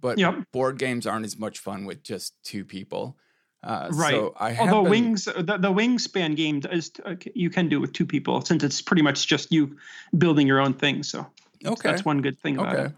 but 0.00 0.18
Yep. 0.18 0.34
board 0.52 0.78
games 0.78 1.04
aren't 1.06 1.24
as 1.26 1.36
much 1.38 1.58
fun 1.58 1.84
with 1.84 2.00
just 2.12 2.34
two 2.44 2.64
people 2.64 3.16
uh 3.64 3.90
Right. 3.90 4.10
so 4.12 4.34
i 4.38 4.50
have 4.52 4.68
Although 4.68 4.82
been- 4.84 4.90
wings, 4.90 5.24
the, 5.24 5.56
the 5.66 5.72
wingspan 5.80 6.36
game 6.36 6.62
is 6.70 6.92
uh, 7.04 7.16
you 7.34 7.50
can 7.50 7.68
do 7.68 7.80
with 7.80 7.92
two 7.92 8.06
people 8.06 8.40
since 8.42 8.62
it's 8.62 8.80
pretty 8.82 9.02
much 9.02 9.26
just 9.26 9.50
you 9.50 9.76
building 10.16 10.46
your 10.46 10.60
own 10.60 10.74
thing. 10.74 11.02
So 11.02 11.26
okay 11.66 11.88
that's 11.90 12.04
one 12.04 12.20
good 12.22 12.38
thing 12.38 12.58
about 12.58 12.74
Okay. 12.74 12.84
it. 12.86 12.92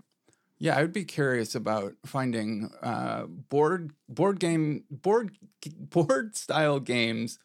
Yeah, 0.58 0.76
I 0.78 0.82
would 0.82 0.92
be 0.94 1.04
curious 1.04 1.54
about 1.54 1.92
finding 2.06 2.70
uh, 2.82 3.24
board 3.26 3.92
board 4.08 4.40
game 4.40 4.84
board 4.90 5.36
board 5.96 6.34
style 6.36 6.80
games 6.80 7.38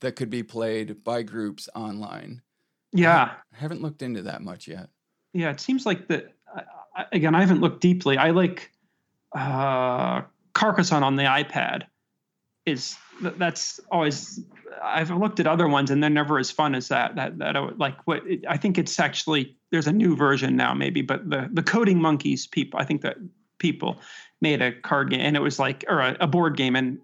that 0.00 0.16
could 0.16 0.30
be 0.30 0.42
played 0.42 1.02
by 1.04 1.22
groups 1.22 1.68
online. 1.74 2.42
Yeah, 2.92 3.32
I 3.52 3.56
haven't 3.56 3.82
looked 3.82 4.02
into 4.02 4.22
that 4.22 4.42
much 4.42 4.68
yet. 4.68 4.88
yeah. 5.32 5.50
It 5.50 5.60
seems 5.60 5.84
like 5.86 6.08
that. 6.08 6.32
Again, 7.12 7.34
I 7.34 7.40
haven't 7.40 7.60
looked 7.60 7.82
deeply. 7.82 8.16
I 8.16 8.30
like 8.30 8.70
uh, 9.34 10.22
Carcassonne 10.54 11.02
on 11.02 11.16
the 11.16 11.24
iPad. 11.24 11.82
Is 12.64 12.96
that's 13.20 13.78
always 13.92 14.40
I've 14.82 15.10
looked 15.10 15.38
at 15.38 15.46
other 15.46 15.68
ones 15.68 15.90
and 15.90 16.02
they're 16.02 16.10
never 16.10 16.38
as 16.38 16.50
fun 16.50 16.74
as 16.74 16.88
that. 16.88 17.14
That 17.16 17.38
that 17.38 17.56
I 17.56 17.60
would- 17.60 17.78
like 17.78 17.96
what 18.06 18.26
it, 18.26 18.44
I 18.48 18.56
think 18.56 18.76
it's 18.78 18.98
actually 18.98 19.56
there's 19.70 19.86
a 19.86 19.92
new 19.92 20.16
version 20.16 20.56
now 20.56 20.74
maybe, 20.74 21.02
but 21.02 21.28
the 21.30 21.48
the 21.52 21.62
Coding 21.62 22.00
Monkeys 22.00 22.46
people 22.46 22.80
I 22.80 22.84
think 22.84 23.02
that 23.02 23.18
people 23.58 24.00
made 24.40 24.60
a 24.62 24.72
card 24.72 25.10
game 25.10 25.20
and 25.20 25.36
it 25.36 25.40
was 25.40 25.58
like 25.58 25.84
or 25.88 26.00
a, 26.00 26.16
a 26.20 26.26
board 26.26 26.56
game 26.56 26.74
and 26.74 26.98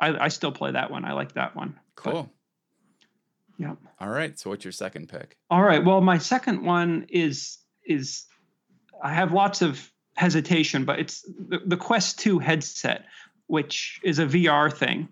I, 0.00 0.24
I 0.24 0.28
still 0.28 0.52
play 0.52 0.70
that 0.72 0.90
one. 0.90 1.04
I 1.04 1.12
like 1.12 1.34
that 1.34 1.54
one. 1.54 1.78
Cool. 1.96 2.30
Yeah. 3.58 3.74
All 4.00 4.08
right. 4.08 4.38
So 4.38 4.50
what's 4.50 4.64
your 4.64 4.72
second 4.72 5.08
pick? 5.08 5.36
All 5.50 5.62
right. 5.62 5.84
Well, 5.84 6.00
my 6.00 6.18
second 6.18 6.64
one 6.64 7.06
is 7.08 7.58
is 7.86 8.24
I 9.02 9.12
have 9.12 9.32
lots 9.32 9.62
of 9.62 9.90
hesitation, 10.16 10.84
but 10.84 10.98
it's 10.98 11.22
the, 11.22 11.60
the 11.66 11.76
Quest 11.76 12.18
2 12.20 12.38
headset, 12.38 13.04
which 13.46 14.00
is 14.02 14.18
a 14.18 14.26
VR 14.26 14.72
thing. 14.72 15.08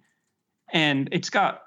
And 0.72 1.08
it's 1.12 1.30
got 1.30 1.62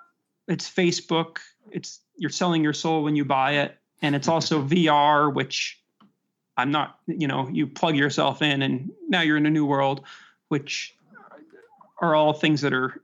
it's 0.47 0.69
Facebook, 0.69 1.37
it's 1.71 2.01
you're 2.17 2.29
selling 2.29 2.63
your 2.63 2.73
soul 2.73 3.03
when 3.03 3.15
you 3.15 3.25
buy 3.25 3.53
it, 3.53 3.77
and 4.01 4.15
it's 4.15 4.27
also 4.27 4.61
VR, 4.67 5.33
which 5.33 5.81
I'm 6.57 6.71
not, 6.71 6.99
you 7.07 7.27
know, 7.27 7.49
you 7.49 7.67
plug 7.67 7.95
yourself 7.95 8.41
in 8.41 8.61
and 8.61 8.91
now 9.09 9.21
you're 9.21 9.37
in 9.37 9.45
a 9.45 9.49
new 9.49 9.65
world, 9.65 10.01
which 10.47 10.95
are 12.01 12.15
all 12.15 12.33
things 12.33 12.61
that 12.61 12.73
are 12.73 13.01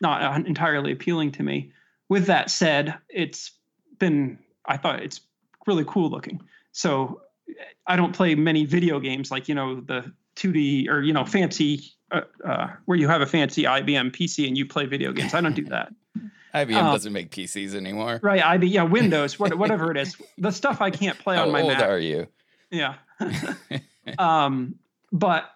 not 0.00 0.46
entirely 0.46 0.92
appealing 0.92 1.32
to 1.32 1.42
me. 1.42 1.72
With 2.08 2.26
that 2.26 2.50
said, 2.50 2.96
it's 3.08 3.52
been 3.98 4.38
I 4.66 4.76
thought 4.76 5.02
it's 5.02 5.20
really 5.66 5.84
cool 5.86 6.10
looking. 6.10 6.42
So 6.72 7.22
I 7.86 7.96
don't 7.96 8.14
play 8.14 8.34
many 8.34 8.64
video 8.64 9.00
games 9.00 9.30
like 9.30 9.48
you 9.48 9.54
know 9.54 9.80
the 9.80 10.12
2D 10.36 10.88
or 10.88 11.00
you 11.00 11.12
know 11.12 11.24
fancy 11.24 11.82
uh, 12.10 12.22
uh, 12.44 12.68
where 12.86 12.98
you 12.98 13.08
have 13.08 13.20
a 13.20 13.26
fancy 13.26 13.64
IBM 13.64 14.14
PC 14.14 14.46
and 14.46 14.56
you 14.56 14.66
play 14.66 14.86
video 14.86 15.12
games. 15.12 15.34
I 15.34 15.40
don't 15.40 15.54
do 15.54 15.64
that. 15.66 15.92
IBM 16.54 16.76
Um, 16.76 16.92
doesn't 16.92 17.12
make 17.12 17.30
PCs 17.30 17.74
anymore. 17.74 18.20
Right? 18.22 18.40
IBM, 18.40 18.70
yeah, 18.70 18.82
Windows, 18.98 19.38
what, 19.38 19.56
whatever 19.58 19.90
it 19.90 19.98
is. 19.98 20.16
The 20.38 20.50
stuff 20.50 20.80
I 20.80 20.90
can't 20.90 21.18
play 21.18 21.36
How 21.36 21.42
on 21.42 21.52
my 21.52 21.60
old 21.60 21.72
Mac. 21.72 21.82
are 21.82 21.98
you? 21.98 22.26
Yeah. 22.70 22.94
um, 24.18 24.76
but 25.12 25.50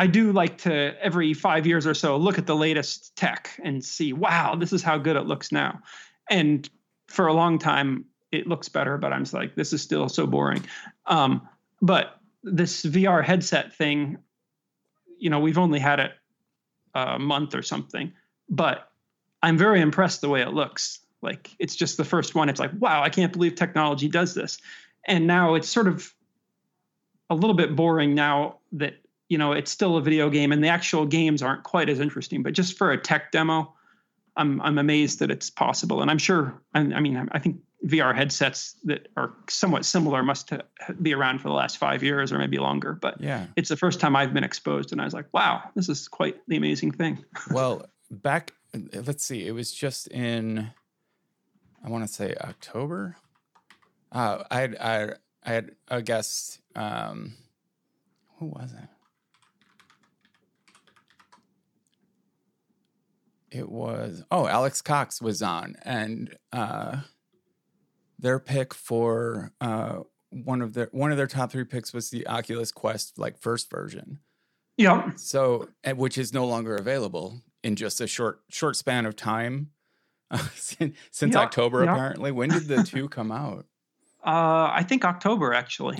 I 0.00 0.06
do 0.06 0.32
like 0.32 0.56
to 0.62 0.98
every 1.04 1.34
five 1.34 1.66
years 1.66 1.86
or 1.86 1.92
so 1.92 2.16
look 2.16 2.38
at 2.38 2.46
the 2.46 2.56
latest 2.56 3.14
tech 3.16 3.50
and 3.62 3.84
see, 3.84 4.14
wow, 4.14 4.54
this 4.54 4.72
is 4.72 4.82
how 4.82 4.96
good 4.96 5.14
it 5.14 5.26
looks 5.26 5.52
now. 5.52 5.82
And 6.30 6.66
for 7.08 7.26
a 7.26 7.34
long 7.34 7.58
time, 7.58 8.06
it 8.32 8.46
looks 8.46 8.66
better, 8.66 8.96
but 8.96 9.12
I'm 9.12 9.24
just 9.24 9.34
like, 9.34 9.56
this 9.56 9.74
is 9.74 9.82
still 9.82 10.08
so 10.08 10.26
boring. 10.26 10.64
Um, 11.04 11.46
but 11.82 12.18
this 12.42 12.82
VR 12.82 13.22
headset 13.22 13.74
thing, 13.74 14.16
you 15.18 15.28
know, 15.28 15.38
we've 15.38 15.58
only 15.58 15.78
had 15.78 16.00
it 16.00 16.12
a 16.94 17.18
month 17.18 17.54
or 17.54 17.60
something, 17.60 18.10
but 18.48 18.90
I'm 19.42 19.58
very 19.58 19.82
impressed 19.82 20.22
the 20.22 20.30
way 20.30 20.40
it 20.40 20.54
looks. 20.54 21.00
Like 21.20 21.50
it's 21.58 21.76
just 21.76 21.98
the 21.98 22.06
first 22.06 22.34
one. 22.34 22.48
It's 22.48 22.58
like, 22.58 22.70
wow, 22.78 23.02
I 23.02 23.10
can't 23.10 23.34
believe 23.34 23.54
technology 23.54 24.08
does 24.08 24.32
this. 24.32 24.56
And 25.06 25.26
now 25.26 25.56
it's 25.56 25.68
sort 25.68 25.88
of 25.88 26.10
a 27.28 27.34
little 27.34 27.52
bit 27.52 27.76
boring 27.76 28.14
now 28.14 28.60
that 28.72 28.94
you 29.30 29.38
know 29.38 29.52
it's 29.52 29.70
still 29.70 29.96
a 29.96 30.02
video 30.02 30.28
game 30.28 30.52
and 30.52 30.62
the 30.62 30.68
actual 30.68 31.06
games 31.06 31.42
aren't 31.42 31.62
quite 31.62 31.88
as 31.88 32.00
interesting 32.00 32.42
but 32.42 32.52
just 32.52 32.76
for 32.76 32.90
a 32.92 32.98
tech 32.98 33.32
demo 33.32 33.72
i'm 34.36 34.60
i'm 34.60 34.76
amazed 34.76 35.20
that 35.20 35.30
it's 35.30 35.48
possible 35.48 36.02
and 36.02 36.10
i'm 36.10 36.18
sure 36.18 36.60
i, 36.74 36.80
I 36.80 37.00
mean 37.00 37.28
i 37.32 37.38
think 37.38 37.56
VR 37.86 38.14
headsets 38.14 38.74
that 38.84 39.08
are 39.16 39.32
somewhat 39.48 39.86
similar 39.86 40.22
must 40.22 40.52
be 41.00 41.14
around 41.14 41.38
for 41.38 41.48
the 41.48 41.54
last 41.54 41.78
five 41.78 42.02
years 42.02 42.30
or 42.30 42.36
maybe 42.36 42.58
longer. 42.58 42.92
But 42.92 43.18
Yeah. 43.22 43.46
it's 43.56 43.70
the 43.70 43.76
first 43.78 44.00
time 44.00 44.14
I've 44.14 44.34
been 44.34 44.44
exposed, 44.44 44.92
and 44.92 45.00
I 45.00 45.04
was 45.06 45.14
like, 45.14 45.28
wow, 45.32 45.62
this 45.74 45.88
is 45.88 46.06
quite 46.06 46.36
the 46.46 46.58
amazing 46.58 46.92
thing. 46.92 47.24
Well, 47.50 47.86
back, 48.10 48.52
let's 48.92 49.24
see, 49.24 49.46
it 49.46 49.52
was 49.52 49.72
just 49.72 50.08
in, 50.08 50.70
I 51.82 51.88
want 51.88 52.06
to 52.06 52.12
say 52.12 52.34
October. 52.38 53.16
Uh, 54.12 54.44
I 54.50 54.60
had, 54.60 54.76
I, 54.76 55.14
I 55.46 55.50
had 55.50 55.70
a 55.88 56.02
guest. 56.02 56.60
Um, 56.76 57.32
who 58.40 58.44
was 58.48 58.74
it? 58.74 58.88
It 63.50 63.68
was 63.68 64.22
oh 64.30 64.46
Alex 64.46 64.80
Cox 64.82 65.20
was 65.20 65.42
on, 65.42 65.76
and 65.84 66.36
uh, 66.52 66.98
their 68.18 68.38
pick 68.38 68.72
for 68.74 69.52
uh, 69.60 70.00
one 70.30 70.62
of 70.62 70.74
their 70.74 70.88
one 70.92 71.10
of 71.10 71.16
their 71.16 71.26
top 71.26 71.50
three 71.50 71.64
picks 71.64 71.92
was 71.92 72.10
the 72.10 72.26
Oculus 72.26 72.70
Quest 72.72 73.18
like 73.18 73.38
first 73.38 73.70
version. 73.70 74.20
Yeah. 74.76 75.10
So, 75.16 75.68
which 75.96 76.16
is 76.16 76.32
no 76.32 76.46
longer 76.46 76.76
available 76.76 77.42
in 77.62 77.76
just 77.76 78.00
a 78.00 78.06
short 78.06 78.40
short 78.48 78.76
span 78.76 79.04
of 79.04 79.14
time 79.16 79.70
since, 80.54 80.96
since 81.10 81.34
Yeah, 81.34 81.40
October. 81.40 81.84
yeah. 81.84 81.92
Apparently, 81.92 82.30
when 82.32 82.50
did 82.50 82.68
the 82.68 82.82
two 82.86 83.08
come 83.08 83.32
out? 83.32 83.66
Uh, 84.24 84.70
I 84.72 84.84
think 84.86 85.04
October 85.04 85.52
actually. 85.54 85.98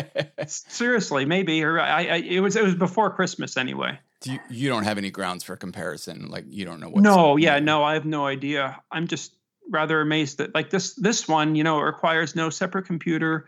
Seriously, 0.46 1.24
maybe, 1.24 1.62
or 1.62 1.78
I, 1.80 2.04
I, 2.06 2.16
it 2.16 2.40
was 2.40 2.56
it 2.56 2.62
was 2.64 2.74
before 2.74 3.10
Christmas 3.10 3.56
anyway. 3.56 3.98
Do 4.20 4.32
you, 4.32 4.40
you 4.48 4.68
don't 4.68 4.84
have 4.84 4.98
any 4.98 5.10
grounds 5.10 5.44
for 5.44 5.56
comparison? 5.56 6.28
Like 6.28 6.44
you 6.48 6.64
don't 6.64 6.80
know 6.80 6.88
what? 6.88 7.02
no, 7.02 7.36
yeah, 7.36 7.58
no, 7.58 7.84
I 7.84 7.94
have 7.94 8.06
no 8.06 8.26
idea. 8.26 8.80
I'm 8.90 9.06
just 9.06 9.34
rather 9.68 10.00
amazed 10.00 10.38
that 10.38 10.54
like 10.54 10.70
this 10.70 10.94
this 10.94 11.28
one, 11.28 11.54
you 11.54 11.64
know, 11.64 11.78
it 11.78 11.82
requires 11.82 12.34
no 12.34 12.50
separate 12.50 12.86
computer. 12.86 13.46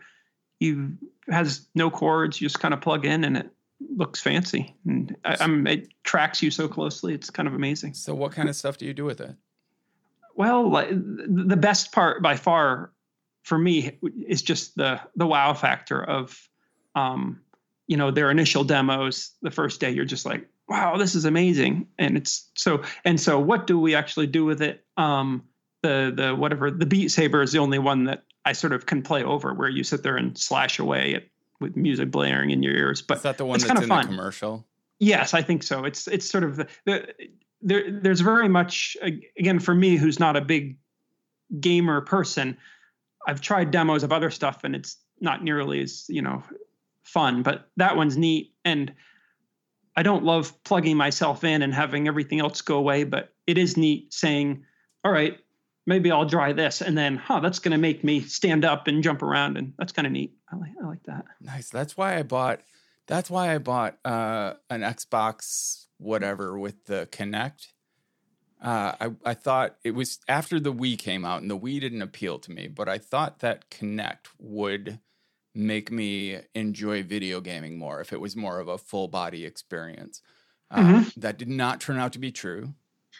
You 0.59 0.97
has 1.29 1.67
no 1.75 1.89
cords. 1.89 2.39
You 2.39 2.45
just 2.45 2.59
kind 2.59 2.73
of 2.73 2.81
plug 2.81 3.05
in, 3.05 3.23
and 3.23 3.37
it 3.37 3.49
looks 3.95 4.21
fancy. 4.21 4.75
And 4.85 5.15
I, 5.23 5.37
I'm 5.39 5.65
it 5.67 5.89
tracks 6.03 6.41
you 6.41 6.51
so 6.51 6.67
closely. 6.67 7.13
It's 7.13 7.29
kind 7.29 7.47
of 7.47 7.53
amazing. 7.53 7.93
So, 7.93 8.13
what 8.13 8.31
kind 8.31 8.49
of 8.49 8.55
stuff 8.55 8.77
do 8.77 8.85
you 8.85 8.93
do 8.93 9.05
with 9.05 9.21
it? 9.21 9.35
Well, 10.35 10.69
like, 10.69 10.89
the 10.89 11.57
best 11.57 11.91
part 11.91 12.21
by 12.21 12.37
far 12.37 12.91
for 13.43 13.57
me 13.57 13.97
is 14.27 14.41
just 14.41 14.75
the 14.75 15.01
the 15.15 15.27
wow 15.27 15.53
factor 15.53 16.01
of, 16.01 16.49
um, 16.95 17.41
you 17.87 17.97
know, 17.97 18.11
their 18.11 18.31
initial 18.31 18.63
demos. 18.63 19.31
The 19.41 19.51
first 19.51 19.79
day, 19.79 19.91
you're 19.91 20.05
just 20.05 20.25
like, 20.25 20.47
wow, 20.69 20.97
this 20.97 21.15
is 21.15 21.25
amazing, 21.25 21.87
and 21.97 22.15
it's 22.15 22.49
so. 22.55 22.83
And 23.03 23.19
so, 23.19 23.39
what 23.39 23.67
do 23.67 23.79
we 23.79 23.95
actually 23.95 24.27
do 24.27 24.45
with 24.45 24.61
it? 24.61 24.85
Um, 24.95 25.43
the 25.81 26.13
the 26.15 26.35
whatever 26.35 26.71
the 26.71 26.85
Beat 26.85 27.09
Saber 27.09 27.41
is 27.41 27.51
the 27.51 27.59
only 27.59 27.79
one 27.79 28.05
that 28.05 28.23
I 28.45 28.53
sort 28.53 28.73
of 28.73 28.85
can 28.85 29.01
play 29.01 29.23
over, 29.23 29.53
where 29.53 29.69
you 29.69 29.83
sit 29.83 30.03
there 30.03 30.15
and 30.15 30.37
slash 30.37 30.79
away 30.79 31.15
at 31.15 31.23
with 31.59 31.75
music 31.75 32.11
blaring 32.11 32.51
in 32.51 32.63
your 32.63 32.73
ears. 32.73 33.01
But 33.01 33.17
Is 33.17 33.23
that 33.23 33.37
the 33.37 33.45
one 33.45 33.59
that's 33.59 33.69
in 33.69 33.87
fun. 33.87 34.03
the 34.03 34.07
commercial? 34.07 34.65
Yes, 34.99 35.33
I 35.33 35.41
think 35.41 35.63
so. 35.63 35.85
It's 35.85 36.07
it's 36.07 36.29
sort 36.29 36.43
of 36.43 36.57
the, 36.57 36.67
the 36.85 37.07
there. 37.61 37.89
There's 37.91 38.21
very 38.21 38.49
much 38.49 38.95
again 39.37 39.59
for 39.59 39.73
me, 39.73 39.95
who's 39.95 40.19
not 40.19 40.35
a 40.35 40.41
big 40.41 40.77
gamer 41.59 42.01
person. 42.01 42.57
I've 43.27 43.41
tried 43.41 43.71
demos 43.71 44.03
of 44.03 44.11
other 44.11 44.29
stuff, 44.29 44.63
and 44.63 44.75
it's 44.75 44.97
not 45.19 45.43
nearly 45.43 45.81
as 45.81 46.05
you 46.09 46.21
know 46.21 46.43
fun. 47.03 47.43
But 47.43 47.69
that 47.77 47.97
one's 47.97 48.17
neat, 48.17 48.53
and 48.63 48.93
I 49.99 50.01
don't 50.01 50.23
love 50.23 50.53
plugging 50.63 50.95
myself 50.95 51.43
in 51.43 51.61
and 51.61 51.73
having 51.73 52.07
everything 52.07 52.39
else 52.39 52.61
go 52.61 52.77
away. 52.77 53.03
But 53.03 53.33
it 53.45 53.57
is 53.57 53.75
neat 53.75 54.13
saying, 54.13 54.63
"All 55.03 55.11
right, 55.11 55.37
maybe 55.85 56.09
I'll 56.09 56.29
try 56.29 56.53
this," 56.53 56.81
and 56.81 56.97
then, 56.97 57.17
"Huh, 57.17 57.41
that's 57.41 57.59
going 57.59 57.73
to 57.73 57.77
make 57.77 58.01
me 58.01 58.21
stand 58.21 58.63
up 58.63 58.87
and 58.87 59.03
jump 59.03 59.21
around," 59.21 59.57
and 59.57 59.73
that's 59.77 59.91
kind 59.91 60.05
of 60.05 60.13
neat. 60.13 60.37
I 60.49 60.55
like 60.55 60.71
I 60.81 60.87
like 60.87 61.03
that. 61.03 61.25
Nice. 61.41 61.67
That's 61.69 61.97
why 61.97 62.17
I 62.17 62.23
bought. 62.23 62.61
That's 63.07 63.29
why 63.29 63.53
I 63.53 63.57
bought 63.57 63.97
uh, 64.05 64.53
an 64.69 64.83
Xbox 64.83 65.87
whatever 65.97 66.57
with 66.57 66.85
the 66.85 67.09
Kinect. 67.11 67.73
Uh, 68.61 68.93
I 69.01 69.11
I 69.25 69.33
thought 69.33 69.75
it 69.83 69.95
was 69.95 70.19
after 70.29 70.61
the 70.61 70.71
Wii 70.71 70.97
came 70.97 71.25
out, 71.25 71.41
and 71.41 71.51
the 71.51 71.59
Wii 71.59 71.81
didn't 71.81 72.03
appeal 72.03 72.39
to 72.39 72.51
me, 72.51 72.69
but 72.69 72.87
I 72.87 72.99
thought 72.99 73.39
that 73.39 73.69
Kinect 73.69 74.27
would 74.37 74.99
make 75.55 75.91
me 75.91 76.39
enjoy 76.55 77.03
video 77.03 77.41
gaming 77.41 77.77
more 77.77 78.01
if 78.01 78.13
it 78.13 78.21
was 78.21 78.35
more 78.35 78.59
of 78.59 78.67
a 78.67 78.77
full 78.77 79.07
body 79.07 79.45
experience. 79.45 80.21
Uh, 80.71 80.81
Mhm. 80.81 81.13
That 81.15 81.37
did 81.37 81.49
not 81.49 81.81
turn 81.81 81.97
out 81.97 82.13
to 82.13 82.19
be 82.19 82.31
true. 82.31 82.75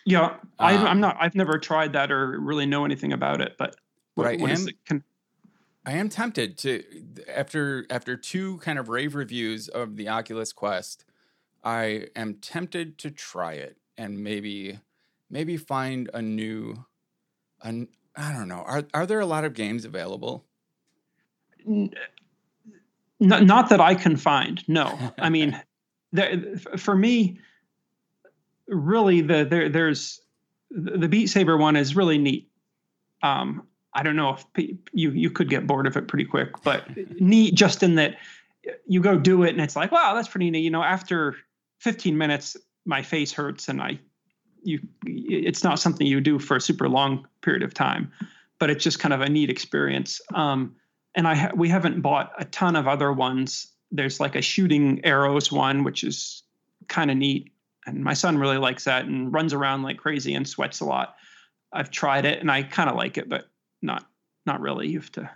Yeah, 0.05 0.37
I, 0.59 0.75
Um, 0.75 0.87
I'm 0.87 0.99
not. 0.99 1.17
I've 1.19 1.35
never 1.35 1.57
tried 1.57 1.93
that 1.93 2.11
or 2.11 2.39
really 2.39 2.65
know 2.65 2.85
anything 2.85 3.11
about 3.11 3.41
it. 3.41 3.55
But 3.57 3.75
But 4.15 4.25
I 4.27 4.35
what 4.37 4.51
is 4.51 4.61
am- 4.61 4.69
it? 4.69 4.85
Can, 4.85 5.03
I 5.85 5.93
am 5.93 6.09
tempted 6.09 6.57
to 6.59 6.83
after 7.27 7.85
after 7.89 8.15
two 8.15 8.57
kind 8.59 8.77
of 8.77 8.89
rave 8.89 9.15
reviews 9.15 9.67
of 9.67 9.95
the 9.97 10.07
Oculus 10.09 10.53
Quest, 10.53 11.05
I 11.63 12.09
am 12.15 12.35
tempted 12.35 12.97
to 12.99 13.09
try 13.11 13.53
it 13.53 13.77
and 13.97 14.23
maybe 14.23 14.79
maybe 15.29 15.57
find 15.57 16.09
a 16.13 16.21
new 16.21 16.85
an 17.61 17.87
I 18.15 18.31
don't 18.33 18.47
know. 18.47 18.61
Are 18.61 18.83
are 18.93 19.05
there 19.07 19.19
a 19.19 19.25
lot 19.25 19.43
of 19.45 19.53
games 19.55 19.83
available? 19.85 20.45
Not, 23.19 23.43
not 23.43 23.69
that 23.69 23.81
I 23.81 23.95
can 23.95 24.17
find. 24.17 24.63
No, 24.67 24.97
I 25.17 25.29
mean, 25.29 25.59
there, 26.11 26.57
for 26.77 26.95
me, 26.95 27.39
really, 28.67 29.21
the 29.21 29.45
there 29.45 29.69
there's 29.69 30.21
the 30.71 31.07
Beat 31.07 31.27
Saber 31.27 31.57
one 31.57 31.75
is 31.75 31.95
really 31.95 32.17
neat. 32.17 32.49
Um, 33.21 33.67
I 33.93 34.03
don't 34.03 34.15
know 34.15 34.37
if 34.55 34.75
you 34.93 35.11
you 35.11 35.29
could 35.29 35.49
get 35.49 35.67
bored 35.67 35.87
of 35.87 35.97
it 35.97 36.07
pretty 36.07 36.25
quick, 36.25 36.61
but 36.63 36.85
neat 37.19 37.55
just 37.55 37.83
in 37.83 37.95
that 37.95 38.17
you 38.87 39.01
go 39.01 39.17
do 39.17 39.43
it 39.43 39.49
and 39.49 39.61
it's 39.61 39.75
like, 39.75 39.91
wow, 39.91 40.13
that's 40.13 40.27
pretty 40.27 40.49
neat. 40.49 40.59
You 40.59 40.69
know, 40.69 40.83
after 40.83 41.35
15 41.79 42.17
minutes, 42.17 42.55
my 42.85 43.01
face 43.01 43.31
hurts 43.31 43.67
and 43.67 43.81
I 43.81 43.99
you 44.63 44.79
it's 45.05 45.63
not 45.63 45.79
something 45.79 46.05
you 46.05 46.21
do 46.21 46.37
for 46.37 46.57
a 46.57 46.61
super 46.61 46.89
long 46.89 47.27
period 47.41 47.63
of 47.63 47.73
time, 47.73 48.11
but 48.59 48.69
it's 48.69 48.83
just 48.83 48.99
kind 48.99 49.13
of 49.13 49.21
a 49.21 49.29
neat 49.29 49.49
experience. 49.49 50.21
Um, 50.33 50.75
and 51.15 51.27
I 51.27 51.35
ha- 51.35 51.51
we 51.55 51.69
haven't 51.69 52.01
bought 52.01 52.31
a 52.37 52.45
ton 52.45 52.75
of 52.75 52.87
other 52.87 53.11
ones. 53.11 53.67
There's 53.91 54.19
like 54.19 54.35
a 54.35 54.41
shooting 54.41 55.03
arrows 55.03 55.51
one, 55.51 55.83
which 55.83 56.03
is 56.03 56.43
kind 56.87 57.09
of 57.11 57.17
neat, 57.17 57.51
and 57.85 58.03
my 58.03 58.13
son 58.13 58.37
really 58.37 58.57
likes 58.57 58.83
that 58.85 59.05
and 59.05 59.33
runs 59.33 59.53
around 59.53 59.83
like 59.83 59.97
crazy 59.97 60.33
and 60.33 60.47
sweats 60.47 60.79
a 60.79 60.85
lot. 60.85 61.15
I've 61.73 61.91
tried 61.91 62.25
it 62.25 62.39
and 62.39 62.51
I 62.51 62.63
kind 62.63 62.89
of 62.89 62.95
like 62.95 63.17
it, 63.17 63.29
but 63.29 63.45
not 63.81 64.05
not 64.45 64.61
really. 64.61 64.87
You 64.87 64.99
have 64.99 65.11
to. 65.13 65.29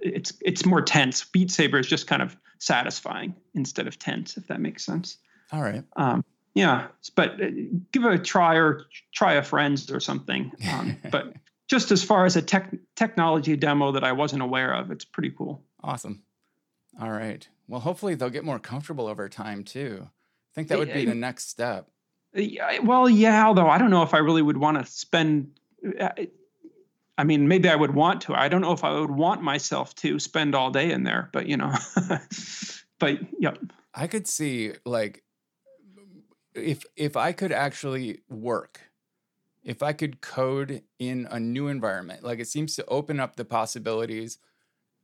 It's 0.00 0.32
it's 0.40 0.64
more 0.64 0.82
tense. 0.82 1.24
Beat 1.24 1.50
Saber 1.50 1.78
is 1.78 1.86
just 1.86 2.06
kind 2.06 2.22
of 2.22 2.36
satisfying 2.58 3.34
instead 3.54 3.86
of 3.86 3.98
tense, 3.98 4.36
if 4.36 4.46
that 4.48 4.60
makes 4.60 4.84
sense. 4.84 5.18
All 5.52 5.62
right. 5.62 5.84
Um, 5.96 6.24
yeah, 6.54 6.88
but 7.14 7.40
uh, 7.40 7.50
give 7.92 8.04
it 8.04 8.14
a 8.14 8.18
try 8.18 8.56
or 8.56 8.86
try 9.14 9.34
a 9.34 9.42
friend's 9.42 9.90
or 9.90 10.00
something. 10.00 10.50
Um, 10.72 10.96
but 11.10 11.34
just 11.68 11.90
as 11.90 12.02
far 12.02 12.26
as 12.26 12.36
a 12.36 12.42
tech 12.42 12.72
technology 12.94 13.56
demo 13.56 13.92
that 13.92 14.04
I 14.04 14.12
wasn't 14.12 14.42
aware 14.42 14.72
of, 14.72 14.90
it's 14.90 15.04
pretty 15.04 15.30
cool. 15.30 15.62
Awesome. 15.82 16.22
All 17.00 17.10
right. 17.10 17.46
Well, 17.68 17.80
hopefully 17.80 18.14
they'll 18.14 18.30
get 18.30 18.44
more 18.44 18.58
comfortable 18.58 19.06
over 19.06 19.28
time 19.28 19.64
too. 19.64 20.08
I 20.08 20.52
think 20.54 20.68
that 20.68 20.78
would 20.78 20.92
be 20.92 21.04
the 21.04 21.14
next 21.14 21.48
step. 21.48 21.88
Yeah, 22.32 22.80
Well, 22.80 23.08
yeah, 23.08 23.46
although 23.46 23.68
I 23.68 23.78
don't 23.78 23.90
know 23.90 24.02
if 24.02 24.14
I 24.14 24.18
really 24.18 24.42
would 24.42 24.56
want 24.56 24.78
to 24.78 24.90
spend. 24.90 25.58
I 27.18 27.24
mean, 27.24 27.48
maybe 27.48 27.68
I 27.68 27.76
would 27.76 27.94
want 27.94 28.22
to. 28.22 28.34
I 28.34 28.48
don't 28.48 28.60
know 28.60 28.72
if 28.72 28.84
I 28.84 28.98
would 28.98 29.10
want 29.10 29.42
myself 29.42 29.94
to 29.96 30.18
spend 30.18 30.54
all 30.54 30.70
day 30.70 30.90
in 30.92 31.02
there, 31.02 31.30
but 31.32 31.46
you 31.46 31.56
know. 31.56 31.72
but 32.98 33.18
yep. 33.38 33.58
I 33.94 34.06
could 34.06 34.26
see 34.26 34.72
like 34.84 35.22
if 36.54 36.84
if 36.96 37.16
I 37.16 37.32
could 37.32 37.52
actually 37.52 38.20
work, 38.28 38.80
if 39.66 39.82
I 39.84 39.92
could 39.94 40.22
code 40.22 40.84
in 41.00 41.28
a 41.30 41.40
new 41.40 41.68
environment, 41.68 42.24
like 42.24 42.40
it 42.40 42.48
seems 42.48 42.76
to 42.76 42.86
open 42.86 43.20
up 43.20 43.36
the 43.36 43.46
possibilities, 43.46 44.38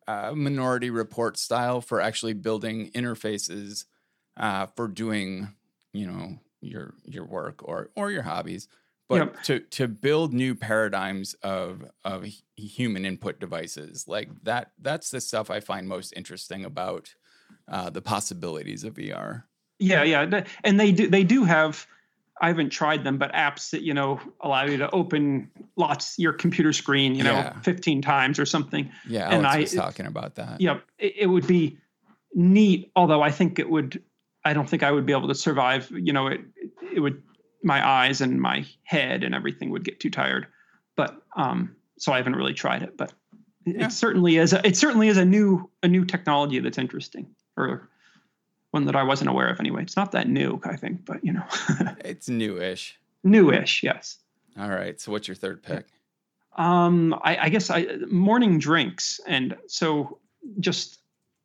uh, 0.09 0.33
Minority 0.35 0.91
Report 0.91 1.37
style 1.39 1.81
for 1.81 2.01
actually 2.01 2.35
building 2.35 2.91
interfaces 2.93 3.87
uh, 4.37 4.67
for 4.67 4.89
doing, 4.89 5.55
you 5.93 6.07
know, 6.07 6.39
your 6.61 6.95
your 7.05 7.25
work 7.27 7.67
or 7.69 7.91
or 7.97 8.11
your 8.11 8.23
hobbies, 8.23 8.69
but 9.09 9.25
Yep. 9.25 9.37
to 9.45 9.61
to 9.61 9.89
build 9.89 10.33
new 10.35 10.55
paradigms 10.55 11.35
of 11.43 11.85
of 12.05 12.27
human 12.57 13.05
input 13.05 13.41
devices 13.41 14.09
like 14.09 14.31
that. 14.45 14.73
That's 14.79 15.11
the 15.11 15.21
stuff 15.21 15.51
I 15.51 15.61
find 15.61 15.89
most 15.89 16.13
interesting 16.17 16.65
about 16.65 17.15
uh, 17.69 17.91
the 17.91 18.03
possibilities 18.03 18.85
of 18.85 18.97
VR. 18.97 19.49
Yeah, 19.79 20.05
yeah, 20.05 20.45
and 20.65 20.79
they 20.79 20.93
do 20.93 21.09
they 21.09 21.25
do 21.25 21.45
have. 21.45 21.87
I 22.41 22.49
haven't 22.49 22.71
tried 22.71 23.05
them, 23.05 23.19
but 23.19 23.33
apps 23.33 23.71
that 23.71 23.83
you 23.83 23.95
know 23.95 24.21
allow 24.41 24.65
you 24.65 24.77
to 24.79 24.91
open 24.91 25.51
lots 25.77 26.19
your 26.19 26.33
computer 26.33 26.73
screen, 26.73 27.15
you 27.15 27.23
know, 27.25 27.33
Yeah. 27.33 27.61
15 27.61 28.03
times 28.03 28.39
or 28.39 28.47
something. 28.47 28.91
Yeah, 29.07 29.29
And 29.29 29.47
Alex 29.47 29.55
I- 29.57 29.59
was 29.61 29.73
talking 29.75 30.07
about 30.07 30.35
that. 30.37 30.61
Yeah, 30.61 30.79
it, 30.99 31.15
it 31.21 31.27
would 31.27 31.47
be 31.47 31.79
neat. 32.35 32.91
Although 32.97 33.23
I 33.23 33.31
think 33.31 33.59
it 33.59 33.69
would, 33.69 34.03
I 34.45 34.55
don't 34.55 34.69
think 34.69 34.83
I 34.83 34.91
would 34.91 35.07
be 35.07 35.13
able 35.13 35.29
to 35.29 35.35
survive. 35.35 35.91
You 35.91 36.13
know, 36.13 36.27
it 36.29 36.41
it 36.93 37.01
would 37.01 37.23
my 37.63 37.87
eyes 37.87 38.21
and 38.21 38.41
my 38.41 38.67
head 38.83 39.23
and 39.23 39.35
everything 39.35 39.71
would 39.71 39.85
get 39.85 40.01
too 40.01 40.11
tired. 40.11 40.47
But 40.97 41.17
um, 41.37 41.77
so 41.99 42.13
I 42.13 42.17
haven't 42.17 42.35
really 42.37 42.55
tried 42.55 42.83
it, 42.83 42.97
but 42.97 43.13
it, 43.65 43.77
yeah. 43.77 43.87
it 43.87 43.93
certainly 43.93 44.37
is. 44.37 44.53
A, 44.53 44.67
it 44.67 44.77
certainly 44.77 45.09
is 45.09 45.17
a 45.17 45.25
new 45.25 45.71
a 45.83 45.89
new 45.89 46.05
technology 46.05 46.59
that's 46.59 46.79
interesting, 46.79 47.35
or 47.57 47.89
one 48.73 48.87
that 48.87 48.97
I 48.97 49.05
wasn't 49.05 49.31
aware 49.31 49.49
of 49.49 49.61
anyway. 49.61 49.83
It's 49.83 49.97
not 49.97 50.13
that 50.13 50.29
new, 50.29 50.61
I 50.65 50.77
think, 50.77 51.05
but 51.05 51.25
you 51.25 51.33
know, 51.33 51.45
it's 52.05 52.29
newish. 52.29 52.99
Newish, 53.23 53.83
yes. 53.83 54.19
All 54.59 54.69
right. 54.69 55.01
So, 55.01 55.13
what's 55.13 55.29
your 55.29 55.35
third 55.35 55.63
pick? 55.63 55.87
Um, 56.57 57.15
I, 57.23 57.37
I 57.37 57.49
guess 57.49 57.71
I 57.71 57.87
morning 58.11 58.59
drinks, 58.59 59.21
and 59.27 59.57
so 59.69 60.19
just 60.59 61.01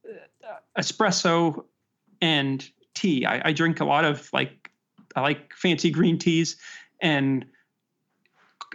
uh, 0.05 0.55
espresso 0.78 1.63
and 2.21 2.67
tea. 2.93 3.25
I, 3.25 3.49
I 3.49 3.51
drink 3.53 3.80
a 3.80 3.86
lot 3.86 4.05
of 4.05 4.28
like 4.34 4.71
I 5.15 5.21
like 5.21 5.53
fancy 5.53 5.91
green 5.91 6.17
teas 6.17 6.57
and 7.01 7.45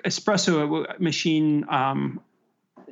espresso 0.05 0.98
machine. 1.00 1.64
Um, 1.68 2.20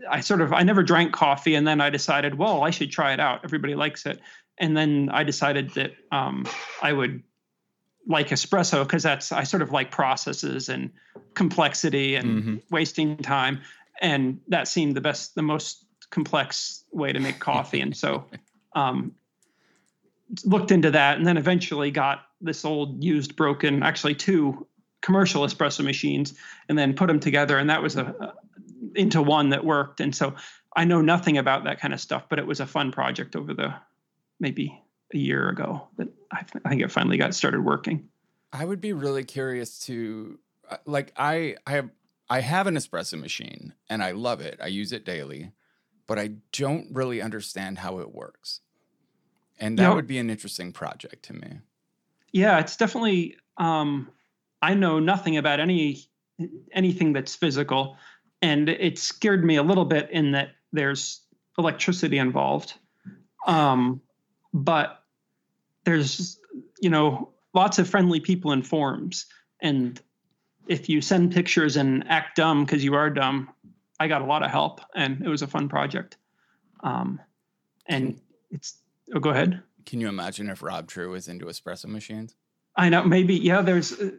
I 0.08 0.20
sort 0.20 0.40
of 0.40 0.52
I 0.52 0.62
never 0.62 0.82
drank 0.82 1.12
coffee, 1.12 1.54
and 1.54 1.66
then 1.66 1.80
I 1.80 1.90
decided, 1.90 2.34
well, 2.34 2.62
I 2.62 2.70
should 2.70 2.90
try 2.90 3.12
it 3.12 3.20
out. 3.20 3.40
Everybody 3.44 3.74
likes 3.74 4.06
it, 4.06 4.20
and 4.60 4.76
then 4.76 5.08
I 5.10 5.24
decided 5.24 5.70
that 5.70 5.92
um, 6.12 6.46
I 6.80 6.92
would 6.92 7.22
like 8.06 8.28
espresso 8.28 8.84
because 8.84 9.02
that's 9.02 9.32
I 9.32 9.44
sort 9.44 9.62
of 9.62 9.72
like 9.72 9.90
processes 9.90 10.68
and 10.68 10.90
complexity 11.34 12.14
and 12.14 12.28
mm-hmm. 12.28 12.56
wasting 12.70 13.16
time, 13.16 13.62
and 14.00 14.40
that 14.48 14.68
seemed 14.68 14.94
the 14.94 15.00
best, 15.00 15.34
the 15.34 15.42
most 15.42 15.84
complex 16.10 16.84
way 16.92 17.12
to 17.12 17.18
make 17.18 17.40
coffee, 17.40 17.80
and 17.80 17.96
so 17.96 18.26
um, 18.76 19.14
looked 20.44 20.70
into 20.70 20.90
that, 20.90 21.16
and 21.16 21.26
then 21.26 21.38
eventually 21.38 21.90
got 21.90 22.26
this 22.42 22.64
old 22.64 23.02
used 23.02 23.36
broken, 23.36 23.82
actually 23.82 24.14
two 24.14 24.66
commercial 25.00 25.42
espresso 25.42 25.82
machines, 25.82 26.34
and 26.68 26.78
then 26.78 26.92
put 26.92 27.06
them 27.06 27.18
together, 27.18 27.56
and 27.56 27.70
that 27.70 27.82
was 27.82 27.96
a, 27.96 28.04
a 28.04 28.34
into 28.94 29.22
one 29.22 29.50
that 29.50 29.64
worked, 29.64 30.00
and 30.00 30.14
so 30.14 30.34
I 30.76 30.84
know 30.84 31.00
nothing 31.00 31.38
about 31.38 31.64
that 31.64 31.80
kind 31.80 31.94
of 31.94 32.00
stuff, 32.00 32.24
but 32.28 32.38
it 32.38 32.46
was 32.46 32.60
a 32.60 32.66
fun 32.66 32.92
project 32.92 33.36
over 33.36 33.54
the 33.54 33.74
maybe 34.40 34.82
a 35.14 35.18
year 35.18 35.48
ago 35.48 35.88
that 35.96 36.08
I, 36.32 36.42
th- 36.42 36.62
I 36.64 36.68
think 36.68 36.82
it 36.82 36.90
finally 36.90 37.16
got 37.16 37.34
started 37.34 37.64
working. 37.64 38.08
I 38.52 38.64
would 38.64 38.80
be 38.80 38.92
really 38.92 39.24
curious 39.24 39.78
to 39.80 40.38
uh, 40.68 40.78
like 40.86 41.12
I 41.16 41.56
I 41.66 41.72
have 41.72 41.90
I 42.28 42.40
have 42.40 42.66
an 42.66 42.76
espresso 42.76 43.20
machine 43.20 43.74
and 43.88 44.02
I 44.02 44.12
love 44.12 44.40
it. 44.40 44.58
I 44.62 44.68
use 44.68 44.92
it 44.92 45.04
daily, 45.04 45.52
but 46.06 46.18
I 46.18 46.32
don't 46.52 46.88
really 46.92 47.20
understand 47.20 47.78
how 47.78 47.98
it 47.98 48.14
works. 48.14 48.60
And 49.58 49.78
that 49.78 49.94
would 49.94 50.06
be 50.06 50.18
an 50.18 50.30
interesting 50.30 50.72
project 50.72 51.24
to 51.26 51.34
me. 51.34 51.58
Yeah, 52.32 52.58
it's 52.60 52.76
definitely 52.76 53.36
um 53.58 54.10
I 54.62 54.74
know 54.74 54.98
nothing 54.98 55.36
about 55.36 55.60
any 55.60 56.04
anything 56.72 57.12
that's 57.12 57.34
physical 57.34 57.96
and 58.40 58.68
it 58.68 58.98
scared 58.98 59.44
me 59.44 59.56
a 59.56 59.62
little 59.62 59.84
bit 59.84 60.10
in 60.10 60.32
that 60.32 60.50
there's 60.72 61.20
electricity 61.58 62.18
involved. 62.18 62.74
Um 63.46 64.00
but 64.52 65.02
there's 65.84 66.38
you 66.80 66.90
know 66.90 67.30
lots 67.54 67.78
of 67.78 67.88
friendly 67.88 68.20
people 68.20 68.52
in 68.52 68.62
forums. 68.62 69.26
And 69.60 70.00
if 70.68 70.88
you 70.88 71.00
send 71.00 71.32
pictures 71.32 71.76
and 71.76 72.08
act 72.08 72.36
dumb 72.36 72.64
because 72.64 72.84
you 72.84 72.94
are 72.94 73.10
dumb 73.10 73.50
i 74.00 74.08
got 74.08 74.22
a 74.22 74.24
lot 74.24 74.42
of 74.42 74.50
help 74.50 74.80
and 74.94 75.22
it 75.22 75.28
was 75.28 75.42
a 75.42 75.46
fun 75.46 75.68
project. 75.68 76.16
Um, 76.82 77.20
and 77.86 78.18
it's 78.50 78.78
oh 79.14 79.20
go 79.20 79.30
ahead. 79.30 79.62
Can 79.86 80.00
you 80.00 80.08
imagine 80.08 80.48
if 80.48 80.62
Rob 80.62 80.88
Trew 80.88 81.10
was 81.10 81.28
into 81.28 81.46
espresso 81.46 81.86
machines? 81.86 82.34
I 82.74 82.88
know 82.88 83.04
maybe 83.04 83.36
yeah 83.36 83.60
there's 83.60 83.92
uh, 83.92 84.10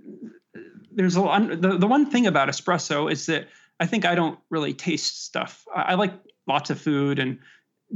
there's 0.91 1.15
a 1.15 1.21
lot 1.21 1.61
the, 1.61 1.77
the 1.77 1.87
one 1.87 2.05
thing 2.09 2.27
about 2.27 2.49
espresso 2.49 3.11
is 3.11 3.25
that 3.25 3.47
i 3.79 3.85
think 3.85 4.05
i 4.05 4.13
don't 4.13 4.37
really 4.49 4.73
taste 4.73 5.25
stuff. 5.25 5.65
I, 5.75 5.81
I 5.81 5.93
like 5.95 6.13
lots 6.47 6.69
of 6.69 6.79
food 6.79 7.17
and 7.17 7.39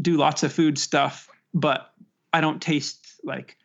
do 0.02 0.18
lots 0.18 0.44
of 0.44 0.52
food 0.52 0.78
stuff 0.78 1.30
but 1.54 1.92
I 2.36 2.42
don't 2.42 2.62
taste 2.62 3.08
like 3.24 3.56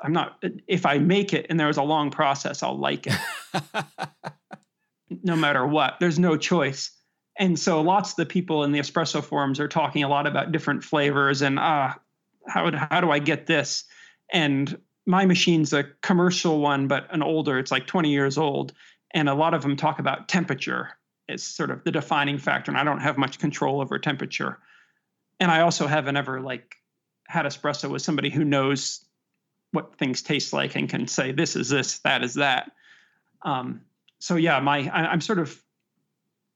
I'm 0.00 0.12
not 0.12 0.40
if 0.68 0.86
I 0.86 0.98
make 0.98 1.32
it 1.32 1.46
and 1.50 1.58
there's 1.58 1.78
a 1.78 1.82
long 1.82 2.12
process, 2.12 2.62
I'll 2.62 2.78
like 2.78 3.08
it. 3.08 3.18
no 5.24 5.34
matter 5.34 5.66
what. 5.66 5.96
There's 5.98 6.18
no 6.18 6.36
choice. 6.36 6.92
And 7.36 7.58
so 7.58 7.80
lots 7.80 8.10
of 8.10 8.16
the 8.16 8.26
people 8.26 8.62
in 8.62 8.70
the 8.70 8.78
espresso 8.78 9.22
forums 9.22 9.58
are 9.58 9.66
talking 9.66 10.04
a 10.04 10.08
lot 10.08 10.28
about 10.28 10.52
different 10.52 10.84
flavors 10.84 11.42
and 11.42 11.58
ah 11.58 11.98
how 12.46 12.70
how 12.72 13.00
do 13.00 13.10
I 13.10 13.18
get 13.18 13.46
this? 13.46 13.84
And 14.32 14.78
my 15.04 15.26
machine's 15.26 15.72
a 15.72 15.84
commercial 16.02 16.60
one, 16.60 16.86
but 16.86 17.12
an 17.12 17.22
older, 17.22 17.58
it's 17.58 17.72
like 17.72 17.88
20 17.88 18.12
years 18.12 18.38
old. 18.38 18.72
And 19.12 19.28
a 19.28 19.34
lot 19.34 19.54
of 19.54 19.62
them 19.62 19.76
talk 19.76 19.98
about 19.98 20.28
temperature 20.28 20.90
as 21.28 21.42
sort 21.42 21.72
of 21.72 21.82
the 21.82 21.90
defining 21.90 22.38
factor. 22.38 22.70
And 22.70 22.78
I 22.78 22.84
don't 22.84 23.00
have 23.00 23.18
much 23.18 23.40
control 23.40 23.80
over 23.80 23.98
temperature. 23.98 24.60
And 25.40 25.50
I 25.50 25.62
also 25.62 25.88
haven't 25.88 26.16
ever 26.16 26.40
like 26.40 26.76
had 27.32 27.46
espresso 27.46 27.90
with 27.90 28.02
somebody 28.02 28.28
who 28.28 28.44
knows 28.44 29.02
what 29.70 29.96
things 29.96 30.20
taste 30.20 30.52
like 30.52 30.76
and 30.76 30.86
can 30.86 31.08
say 31.08 31.32
this 31.32 31.56
is 31.56 31.70
this, 31.70 31.98
that 32.00 32.22
is 32.22 32.34
that. 32.34 32.70
Um, 33.40 33.80
so 34.18 34.36
yeah, 34.36 34.60
my 34.60 34.88
I, 34.92 35.12
am 35.12 35.22
sort 35.22 35.38
of 35.38 35.60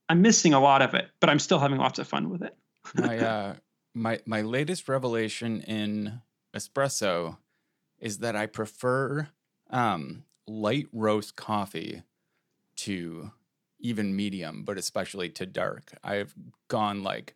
I'm 0.09 0.20
missing 0.20 0.53
a 0.53 0.61
lot 0.61 0.83
of 0.83 0.93
it, 0.93 1.09
but 1.18 1.31
I'm 1.31 1.39
still 1.39 1.59
having 1.59 1.79
lots 1.79 1.99
of 1.99 2.07
fun 2.07 2.29
with 2.29 2.43
it. 2.43 2.55
my 2.95 3.18
uh, 3.33 3.55
my 3.95 4.20
my 4.27 4.43
latest 4.43 4.87
revelation 4.87 5.62
in 5.62 6.20
espresso 6.55 7.39
is 7.99 8.18
that 8.18 8.37
I 8.37 8.45
prefer 8.45 9.29
um, 9.70 10.24
light 10.47 10.89
roast 10.93 11.37
coffee 11.37 12.03
to 12.77 13.33
even 13.81 14.14
medium, 14.14 14.62
but 14.62 14.77
especially 14.77 15.31
to 15.31 15.47
dark. 15.47 15.95
I've 16.05 16.35
gone 16.68 17.03
like 17.03 17.35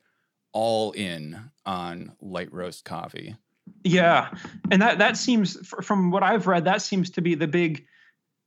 all 0.53 0.93
in 0.93 1.51
on 1.67 2.13
light 2.21 2.53
roast 2.53 2.85
coffee. 2.85 3.37
Yeah, 3.85 4.31
and 4.71 4.83
that 4.83 4.99
that 4.99 5.17
seems 5.17 5.57
from 5.67 6.11
what 6.11 6.23
I've 6.23 6.47
read, 6.47 6.65
that 6.65 6.83
seems 6.83 7.11
to 7.11 7.21
be 7.21 7.35
the 7.35 7.47
big. 7.47 7.87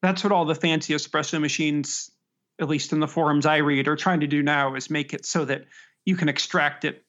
That's 0.01 0.23
what 0.23 0.33
all 0.33 0.45
the 0.45 0.55
fancy 0.55 0.93
espresso 0.93 1.39
machines, 1.39 2.11
at 2.59 2.67
least 2.67 2.91
in 2.91 2.99
the 2.99 3.07
forums 3.07 3.45
I 3.45 3.57
read, 3.57 3.87
are 3.87 3.95
trying 3.95 4.19
to 4.19 4.27
do 4.27 4.43
now 4.43 4.75
is 4.75 4.89
make 4.89 5.13
it 5.13 5.25
so 5.25 5.45
that 5.45 5.65
you 6.05 6.15
can 6.15 6.29
extract 6.29 6.83
it 6.83 7.05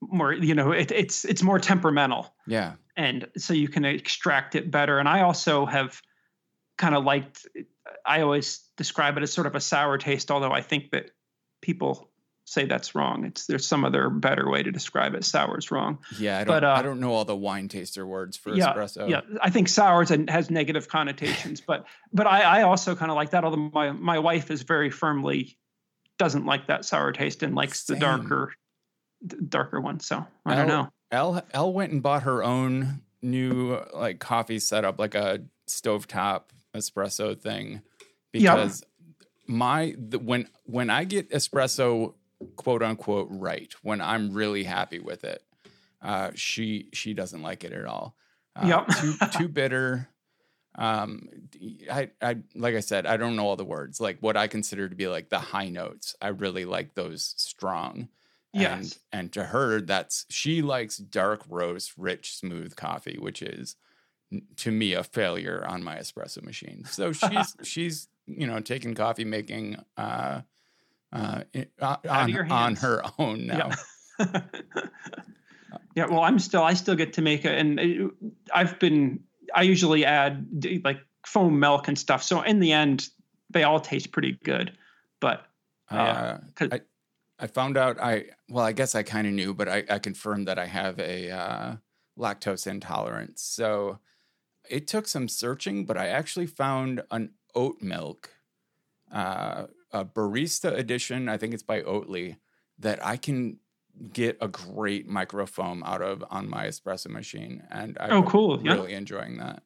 more. 0.00 0.32
You 0.32 0.54
know, 0.54 0.72
it, 0.72 0.90
it's 0.90 1.24
it's 1.24 1.42
more 1.42 1.58
temperamental. 1.58 2.34
Yeah, 2.46 2.74
and 2.96 3.28
so 3.36 3.52
you 3.52 3.68
can 3.68 3.84
extract 3.84 4.54
it 4.54 4.70
better. 4.70 4.98
And 4.98 5.08
I 5.08 5.20
also 5.20 5.66
have 5.66 6.00
kind 6.78 6.94
of 6.94 7.04
liked. 7.04 7.46
I 8.06 8.22
always 8.22 8.60
describe 8.76 9.16
it 9.16 9.22
as 9.22 9.32
sort 9.32 9.46
of 9.46 9.54
a 9.54 9.60
sour 9.60 9.98
taste, 9.98 10.30
although 10.30 10.52
I 10.52 10.62
think 10.62 10.90
that 10.90 11.10
people 11.60 12.10
say 12.44 12.66
that's 12.66 12.94
wrong. 12.94 13.24
It's 13.24 13.46
there's 13.46 13.66
some 13.66 13.84
other 13.84 14.10
better 14.10 14.48
way 14.48 14.62
to 14.62 14.70
describe 14.70 15.14
it. 15.14 15.24
Sour's 15.24 15.70
wrong. 15.70 15.98
Yeah, 16.18 16.38
I 16.38 16.44
don't. 16.44 16.48
But, 16.48 16.64
uh, 16.64 16.74
I 16.76 16.82
don't 16.82 17.00
know 17.00 17.12
all 17.12 17.24
the 17.24 17.36
wine 17.36 17.68
taster 17.68 18.06
words 18.06 18.36
for 18.36 18.54
yeah, 18.54 18.72
espresso. 18.72 19.08
Yeah, 19.08 19.22
I 19.40 19.50
think 19.50 19.68
sours 19.68 20.10
has 20.28 20.50
negative 20.50 20.88
connotations, 20.88 21.60
but 21.60 21.86
but 22.12 22.26
I, 22.26 22.60
I 22.60 22.62
also 22.62 22.94
kind 22.94 23.10
of 23.10 23.16
like 23.16 23.30
that. 23.30 23.44
Although 23.44 23.70
my 23.72 23.92
my 23.92 24.18
wife 24.18 24.50
is 24.50 24.62
very 24.62 24.90
firmly 24.90 25.56
doesn't 26.18 26.46
like 26.46 26.68
that 26.68 26.84
sour 26.84 27.12
taste 27.12 27.42
and 27.42 27.54
likes 27.54 27.84
Same. 27.84 27.96
the 27.96 28.00
darker 28.00 28.52
darker 29.48 29.80
one. 29.80 30.00
So 30.00 30.26
I 30.44 30.54
don't 30.54 30.68
know. 30.68 30.90
Elle 31.10 31.42
Elle 31.52 31.72
went 31.72 31.92
and 31.92 32.02
bought 32.02 32.24
her 32.24 32.44
own 32.44 33.00
new 33.22 33.80
like 33.94 34.18
coffee 34.18 34.58
setup, 34.58 34.98
like 34.98 35.14
a 35.14 35.40
stovetop 35.68 36.42
espresso 36.74 37.38
thing, 37.38 37.82
because. 38.32 38.80
Yep. 38.80 38.88
My 39.46 39.94
the, 39.98 40.18
when 40.18 40.48
when 40.64 40.88
I 40.88 41.04
get 41.04 41.28
espresso 41.28 42.14
quote 42.56 42.82
unquote 42.82 43.28
right 43.30 43.72
when 43.82 44.00
I'm 44.00 44.32
really 44.32 44.64
happy 44.64 44.98
with 44.98 45.24
it. 45.24 45.42
Uh, 46.02 46.30
she 46.34 46.88
she 46.92 47.14
doesn't 47.14 47.42
like 47.42 47.64
it 47.64 47.72
at 47.72 47.86
all. 47.86 48.14
Uh, 48.56 48.66
yep. 48.66 48.88
too 49.00 49.14
too 49.38 49.48
bitter. 49.48 50.08
Um, 50.76 51.28
I 51.90 52.10
I 52.20 52.36
like 52.54 52.74
I 52.74 52.80
said, 52.80 53.06
I 53.06 53.16
don't 53.16 53.36
know 53.36 53.46
all 53.46 53.56
the 53.56 53.64
words. 53.64 54.00
Like 54.00 54.18
what 54.20 54.36
I 54.36 54.48
consider 54.48 54.88
to 54.88 54.94
be 54.94 55.08
like 55.08 55.30
the 55.30 55.38
high 55.38 55.68
notes. 55.68 56.14
I 56.20 56.28
really 56.28 56.64
like 56.64 56.94
those 56.94 57.34
strong. 57.36 58.08
Yes. 58.52 58.98
And 59.12 59.20
and 59.20 59.32
to 59.32 59.44
her, 59.44 59.80
that's 59.80 60.26
she 60.28 60.62
likes 60.62 60.96
dark 60.98 61.42
roast, 61.48 61.92
rich, 61.96 62.36
smooth 62.36 62.76
coffee, 62.76 63.18
which 63.18 63.42
is 63.42 63.76
to 64.56 64.70
me 64.70 64.94
a 64.94 65.04
failure 65.04 65.64
on 65.66 65.82
my 65.82 65.96
espresso 65.96 66.42
machine. 66.42 66.84
So 66.84 67.12
she's 67.12 67.56
she's 67.62 68.08
you 68.26 68.46
know 68.46 68.60
taking 68.60 68.94
coffee 68.94 69.24
making 69.24 69.76
uh 69.96 70.42
uh, 71.14 71.42
on, 71.80 72.50
on, 72.50 72.76
her 72.76 73.02
own 73.18 73.46
now. 73.46 73.70
Yeah. 74.18 74.26
yeah. 75.94 76.06
well, 76.06 76.22
I'm 76.22 76.38
still 76.38 76.62
I 76.62 76.74
still 76.74 76.96
get 76.96 77.12
to 77.14 77.22
make 77.22 77.44
it, 77.44 77.56
and 77.56 78.10
I've 78.52 78.78
been 78.78 79.20
I 79.54 79.62
usually 79.62 80.04
add 80.04 80.46
like 80.84 80.98
foam 81.24 81.60
milk 81.60 81.88
and 81.88 81.98
stuff. 81.98 82.22
So 82.22 82.42
in 82.42 82.58
the 82.60 82.72
end, 82.72 83.08
they 83.50 83.62
all 83.62 83.80
taste 83.80 84.10
pretty 84.10 84.38
good. 84.44 84.76
But 85.20 85.46
uh, 85.90 85.94
uh, 85.94 86.38
I 86.72 86.80
I 87.38 87.46
found 87.46 87.76
out 87.76 88.00
I 88.00 88.26
well 88.48 88.64
I 88.64 88.72
guess 88.72 88.94
I 88.94 89.04
kind 89.04 89.26
of 89.26 89.32
knew, 89.32 89.54
but 89.54 89.68
I, 89.68 89.84
I 89.88 89.98
confirmed 90.00 90.48
that 90.48 90.58
I 90.58 90.66
have 90.66 90.98
a 90.98 91.30
uh, 91.30 91.76
lactose 92.18 92.66
intolerance. 92.66 93.42
So 93.42 94.00
it 94.68 94.88
took 94.88 95.06
some 95.06 95.28
searching, 95.28 95.84
but 95.84 95.96
I 95.96 96.08
actually 96.08 96.46
found 96.46 97.02
an 97.10 97.34
oat 97.54 97.82
milk 97.82 98.30
uh, 99.12 99.66
a 99.94 100.04
barista 100.04 100.76
edition. 100.76 101.28
I 101.30 101.38
think 101.38 101.54
it's 101.54 101.62
by 101.62 101.80
Oatly 101.82 102.36
that 102.80 103.04
I 103.04 103.16
can 103.16 103.58
get 104.12 104.36
a 104.40 104.48
great 104.48 105.08
microfoam 105.08 105.80
out 105.86 106.02
of 106.02 106.24
on 106.28 106.50
my 106.50 106.66
espresso 106.66 107.08
machine, 107.08 107.62
and 107.70 107.96
I'm 108.00 108.12
Oh, 108.12 108.22
cool. 108.24 108.60
Yeah. 108.62 108.74
really 108.74 108.92
enjoying 108.94 109.38
that. 109.38 109.62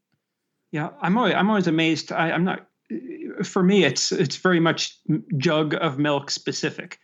Yeah, 0.71 0.91
I'm 1.01 1.17
always 1.17 1.35
I'm 1.35 1.49
always 1.49 1.67
amazed. 1.67 2.13
I, 2.13 2.31
I'm 2.33 2.45
not. 2.45 2.67
For 3.43 3.63
me, 3.63 3.85
it's 3.85 4.13
it's 4.13 4.37
very 4.37 4.61
much 4.61 4.99
jug 5.39 5.75
of 5.75 5.99
milk 5.99 6.31
specific. 6.31 6.99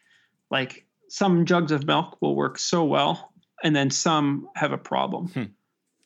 Like 0.51 0.87
some 1.09 1.47
jugs 1.47 1.73
of 1.73 1.87
milk 1.87 2.19
will 2.21 2.37
work 2.37 2.59
so 2.59 2.85
well, 2.85 3.33
and 3.63 3.75
then 3.75 3.91
some 3.91 4.49
have 4.55 4.73
a 4.73 4.79
problem, 4.79 5.29
Hmm. 5.29 5.43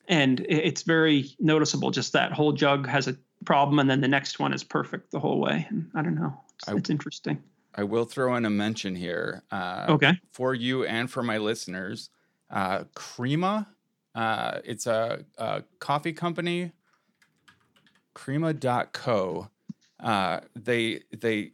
and 0.08 0.38
it's 0.48 0.82
very 0.82 1.30
noticeable. 1.40 1.90
Just 1.90 2.12
that 2.12 2.32
whole 2.32 2.52
jug 2.52 2.86
has 2.86 3.08
a 3.08 3.16
problem, 3.44 3.80
and 3.80 3.90
then 3.90 4.00
the 4.00 4.08
next 4.08 4.38
one 4.38 4.52
is 4.52 4.62
perfect 4.62 5.10
the 5.10 5.18
whole 5.20 5.40
way. 5.40 5.66
And 5.68 5.90
I 5.96 6.02
don't 6.02 6.14
know. 6.14 6.40
It's, 6.58 6.68
I- 6.90 6.92
interesting. 6.92 7.42
I 7.74 7.84
will 7.84 8.04
throw 8.04 8.34
in 8.34 8.44
a 8.44 8.50
mention 8.50 8.96
here 8.96 9.44
uh, 9.52 9.86
Okay. 9.90 10.18
for 10.32 10.54
you 10.54 10.84
and 10.84 11.08
for 11.10 11.22
my 11.22 11.38
listeners. 11.38 12.10
Uh, 12.50 12.84
Crema, 12.94 13.68
uh, 14.14 14.58
it's 14.64 14.86
a, 14.86 15.24
a 15.36 15.62
coffee 15.78 16.12
company, 16.12 16.72
crema.co. 18.14 19.48
Uh, 20.00 20.40
they 20.56 21.02
they 21.16 21.52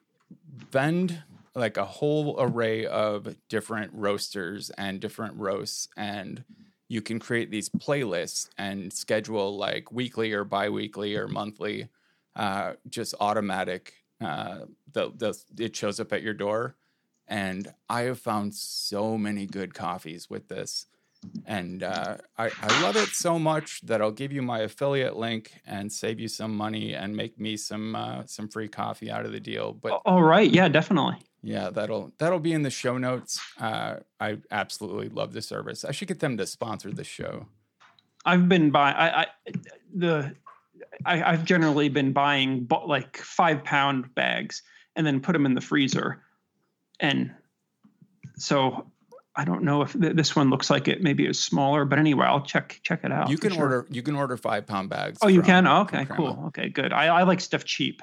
vend 0.71 1.23
like 1.55 1.77
a 1.77 1.85
whole 1.85 2.37
array 2.41 2.87
of 2.87 3.35
different 3.49 3.91
roasters 3.95 4.71
and 4.71 5.01
different 5.01 5.35
roasts 5.37 5.89
and 5.97 6.45
you 6.89 7.01
can 7.01 7.19
create 7.19 7.51
these 7.51 7.69
playlists 7.69 8.49
and 8.59 8.93
schedule 8.93 9.57
like 9.57 9.91
weekly 9.93 10.33
or 10.33 10.45
bi-weekly 10.45 11.17
or 11.17 11.29
monthly 11.29 11.89
uh, 12.37 12.73
just 12.89 13.15
automatic 13.21 13.95
uh, 14.21 14.61
the, 14.93 15.11
the 15.17 15.37
it 15.59 15.75
shows 15.75 15.99
up 16.01 16.12
at 16.12 16.23
your 16.23 16.35
door 16.35 16.77
and 17.27 17.73
i 17.89 18.03
have 18.03 18.19
found 18.19 18.55
so 18.55 19.17
many 19.17 19.47
good 19.47 19.75
coffees 19.75 20.29
with 20.29 20.49
this 20.49 20.87
and 21.47 21.83
uh, 21.83 22.19
I, 22.37 22.51
I 22.61 22.83
love 22.83 22.97
it 22.97 23.09
so 23.09 23.39
much 23.39 23.81
that 23.87 24.03
i'll 24.03 24.11
give 24.12 24.31
you 24.31 24.43
my 24.43 24.61
affiliate 24.61 25.17
link 25.17 25.53
and 25.67 25.91
save 25.91 26.21
you 26.21 26.29
some 26.29 26.55
money 26.55 26.95
and 26.95 27.17
make 27.17 27.41
me 27.41 27.57
some 27.57 27.97
uh, 27.97 28.23
some 28.27 28.49
free 28.49 28.69
coffee 28.69 29.11
out 29.11 29.25
of 29.25 29.33
the 29.33 29.41
deal 29.41 29.73
but 29.73 30.03
All 30.05 30.23
right. 30.23 30.51
Yeah, 30.51 30.69
definitely. 30.69 31.17
yeah, 31.43 31.71
that'll 31.71 32.12
that'll 32.19 32.41
be 32.41 32.53
in 32.53 32.62
the 32.62 32.71
show 32.71 32.99
notes. 32.99 33.41
Uh, 33.59 33.97
I 34.21 34.39
absolutely 34.51 35.09
love 35.09 35.33
the 35.33 35.41
service. 35.43 35.85
I 35.85 35.93
should 35.93 36.09
get 36.09 36.21
them 36.21 36.37
to 36.37 36.47
sponsor 36.47 36.91
the 36.93 37.05
show. 37.05 37.47
I've 38.27 38.49
been 38.49 38.71
by 38.71 38.93
I, 38.93 39.21
I 39.23 39.27
the 39.95 40.35
I, 41.05 41.22
I've 41.22 41.45
generally 41.45 41.89
been 41.89 42.12
buying 42.12 42.64
bu- 42.64 42.87
like 42.87 43.16
five 43.16 43.64
pound 43.64 44.14
bags 44.14 44.62
and 44.97 45.07
then 45.07 45.20
put 45.20 45.32
them 45.32 45.47
in 45.47 45.55
the 45.55 45.61
freezer, 45.61 46.22
and 47.01 47.32
so 48.37 48.91
I 49.37 49.45
don't 49.45 49.62
know 49.64 49.82
if 49.82 49.93
th- 49.93 50.14
this 50.14 50.37
one 50.37 50.51
looks 50.51 50.70
like 50.70 50.87
it 50.87 51.03
maybe 51.03 51.26
is 51.26 51.39
smaller, 51.39 51.85
but 51.85 51.99
anyway, 51.99 52.26
I'll 52.26 52.43
check 52.43 52.80
check 52.82 53.01
it 53.03 53.12
out. 53.12 53.28
you 53.28 53.37
can 53.37 53.53
sure. 53.53 53.62
order 53.62 53.87
you 53.91 54.03
can 54.03 54.14
order 54.14 54.37
five 54.37 54.66
pound 54.66 54.91
bags. 54.91 55.18
Oh, 55.22 55.28
you 55.28 55.41
from- 55.41 55.47
can. 55.47 55.66
Oh, 55.66 55.80
okay, 55.82 56.05
cool. 56.05 56.45
Okay, 56.49 56.68
good. 56.68 56.93
I, 56.93 57.07
I 57.07 57.22
like 57.24 57.41
stuff 57.41 57.64
cheap. 57.64 58.03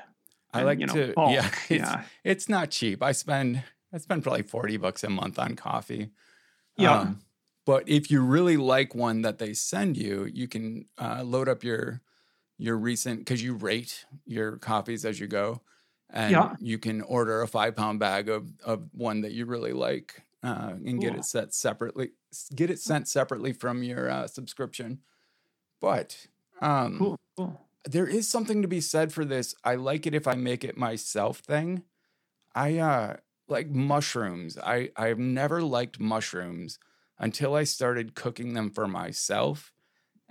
I 0.54 0.60
and, 0.60 0.68
like 0.68 0.80
you 0.80 0.88
know, 0.88 0.94
to 0.94 1.14
bulk, 1.14 1.34
yeah, 1.34 1.48
it's, 1.70 1.70
yeah. 1.70 2.04
it's 2.24 2.50
not 2.50 2.72
cheap. 2.72 3.02
I 3.02 3.14
spend 3.14 3.64
I 3.94 3.98
spend 3.98 4.24
probably 4.24 4.44
forty 4.44 4.78
bucks 4.78 5.04
a 5.04 5.10
month 5.10 5.40
on 5.40 5.56
coffee. 5.56 6.10
Yeah. 6.78 7.00
Um, 7.00 7.22
but 7.66 7.88
if 7.88 8.10
you 8.10 8.22
really 8.22 8.58
like 8.58 8.96
one 8.96 9.22
that 9.22 9.38
they 9.38 9.54
send 9.54 9.96
you, 9.96 10.26
you 10.26 10.48
can 10.48 10.86
uh, 10.98 11.24
load 11.24 11.48
up 11.48 11.64
your 11.64 12.02
your 12.62 12.78
recent 12.78 13.20
because 13.22 13.44
you 13.44 13.56
rate 13.56 14.06
your 14.26 14.58
coffees 14.58 15.06
as 15.06 15.20
you 15.20 15.28
go, 15.28 15.62
and 16.10 16.32
Yeah. 16.34 16.56
you 16.60 16.80
can 16.80 17.02
order 17.02 17.42
a 17.42 17.48
five 17.48 17.76
pound 17.76 18.00
bag 18.00 18.30
of 18.30 18.52
of 18.64 18.90
one 18.94 19.22
that 19.22 19.34
you 19.34 19.46
really 19.46 19.74
like 19.74 20.24
uh, 20.44 20.74
and 20.86 21.02
get 21.02 21.16
it 21.16 21.26
set 21.26 21.54
separately. 21.54 22.12
Get 22.56 22.70
it 22.70 22.80
sent 22.80 23.08
separately 23.08 23.54
from 23.54 23.84
your 23.84 24.10
uh, 24.10 24.28
subscription. 24.28 25.02
But 25.82 26.28
um, 26.62 26.98
Cool, 27.00 27.18
cool. 27.36 27.60
there 27.86 28.08
is 28.08 28.28
something 28.28 28.62
to 28.62 28.68
be 28.68 28.82
said 28.82 29.14
for 29.14 29.26
this. 29.26 29.56
I 29.64 29.76
like 29.76 30.08
it 30.08 30.16
if 30.16 30.28
I 30.28 30.36
make 30.36 30.64
it 30.64 30.78
myself 30.78 31.40
thing. 31.40 31.84
I 32.56 32.78
uh 32.80 33.18
like 33.48 33.70
mushrooms. 33.70 34.58
I 34.58 34.92
I've 34.96 35.20
never 35.20 35.62
liked 35.64 36.00
mushrooms 36.00 36.80
until 37.20 37.56
I 37.56 37.64
started 37.66 38.16
cooking 38.16 38.54
them 38.54 38.70
for 38.72 38.88
myself 38.88 39.74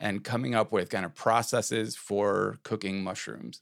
and 0.00 0.24
coming 0.24 0.54
up 0.54 0.72
with 0.72 0.88
kind 0.88 1.04
of 1.04 1.14
processes 1.14 1.94
for 1.94 2.58
cooking 2.62 3.04
mushrooms. 3.04 3.60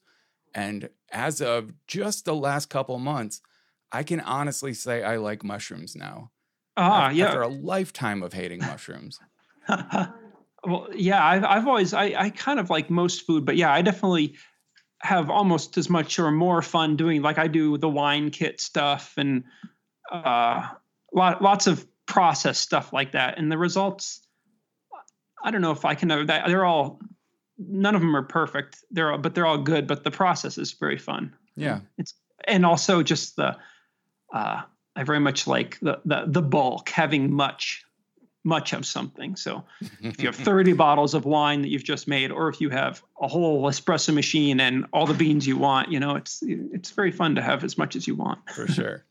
And 0.55 0.89
as 1.13 1.43
of 1.43 1.73
just 1.87 2.25
the 2.25 2.35
last 2.35 2.71
couple 2.71 2.99
months, 2.99 3.41
I 3.91 4.03
can 4.03 4.21
honestly 4.21 4.73
say 4.73 5.03
I 5.03 5.17
like 5.17 5.43
mushrooms 5.43 5.97
now. 5.97 6.31
Ah, 6.77 7.09
Af- 7.09 7.15
yeah. 7.15 7.27
After 7.27 7.43
a 7.43 7.49
lifetime 7.49 8.23
of 8.23 8.33
hating 8.33 8.61
mushrooms. 8.67 9.19
well, 9.69 10.89
yeah, 10.95 11.25
I've, 11.25 11.45
I've 11.45 11.67
always, 11.67 11.93
I, 11.93 12.15
I 12.17 12.31
kind 12.31 12.61
of 12.61 12.71
like 12.71 12.89
most 12.89 13.27
food, 13.27 13.45
but 13.45 13.57
yeah, 13.57 13.73
I 13.73 13.83
definitely 13.83 14.37
have 15.01 15.31
almost 15.31 15.77
as 15.77 15.91
much 15.91 16.19
or 16.19 16.31
more 16.31 16.63
fun 16.63 16.97
doing, 16.97 17.23
like 17.23 17.39
I 17.39 17.49
do 17.49 17.77
the 17.79 17.89
wine 17.89 18.31
kit 18.31 18.61
stuff 18.61 19.15
and 19.17 19.45
uh, 20.11 20.67
lot, 21.13 21.43
lots 21.43 21.67
of 21.67 21.87
process 22.07 22.59
stuff 22.59 22.93
like 22.93 23.13
that. 23.13 23.39
And 23.39 23.51
the 23.51 23.59
results, 23.59 24.27
I 25.43 25.51
don't 25.51 25.61
know 25.61 25.73
if 25.73 25.85
I 25.85 25.95
can, 25.95 26.09
know 26.09 26.25
that 26.25 26.47
they're 26.47 26.65
all, 26.65 27.01
none 27.59 27.95
of 27.95 28.01
them 28.01 28.15
are 28.17 28.23
perfect. 28.23 28.79
They're 28.91 29.13
all, 29.13 29.19
but 29.19 29.35
they're 29.35 29.47
all 29.47 29.59
good, 29.59 29.87
but 29.87 30.05
the 30.05 30.11
process 30.11 30.59
is 30.59 30.73
very 30.73 30.99
fun. 30.99 31.35
Yeah. 31.57 31.81
It's, 31.97 32.15
and 32.45 32.65
also 32.65 33.03
just 33.03 33.37
the, 33.37 33.57
uh, 34.33 34.63
I 34.97 35.03
very 35.05 35.21
much 35.21 35.47
like 35.47 35.79
the, 35.81 36.01
the, 36.05 36.25
the 36.27 36.43
bulk 36.43 36.89
having 36.89 37.33
much, 37.33 37.85
much 38.45 38.73
of 38.73 38.87
something. 38.87 39.37
So 39.37 39.65
if 40.01 40.21
you 40.21 40.27
have 40.29 40.37
30 40.51 40.73
bottles 40.73 41.15
of 41.15 41.25
wine 41.25 41.63
that 41.63 41.69
you've 41.69 41.85
just 41.85 42.09
made, 42.09 42.31
or 42.31 42.49
if 42.49 42.61
you 42.61 42.71
have 42.71 43.03
a 43.21 43.29
whole 43.29 43.65
espresso 43.65 44.15
machine 44.15 44.61
and 44.61 44.87
all 44.93 45.07
the 45.07 45.15
beans 45.15 45.47
you 45.47 45.57
want, 45.57 45.91
you 45.91 46.01
know, 46.01 46.17
it's, 46.17 46.43
it's 46.43 46.91
very 46.91 47.13
fun 47.13 47.35
to 47.35 47.43
have 47.43 47.65
as 47.65 47.77
much 47.77 47.97
as 47.97 48.07
you 48.07 48.15
want. 48.15 48.39
for 48.51 48.67
sure. 48.67 49.05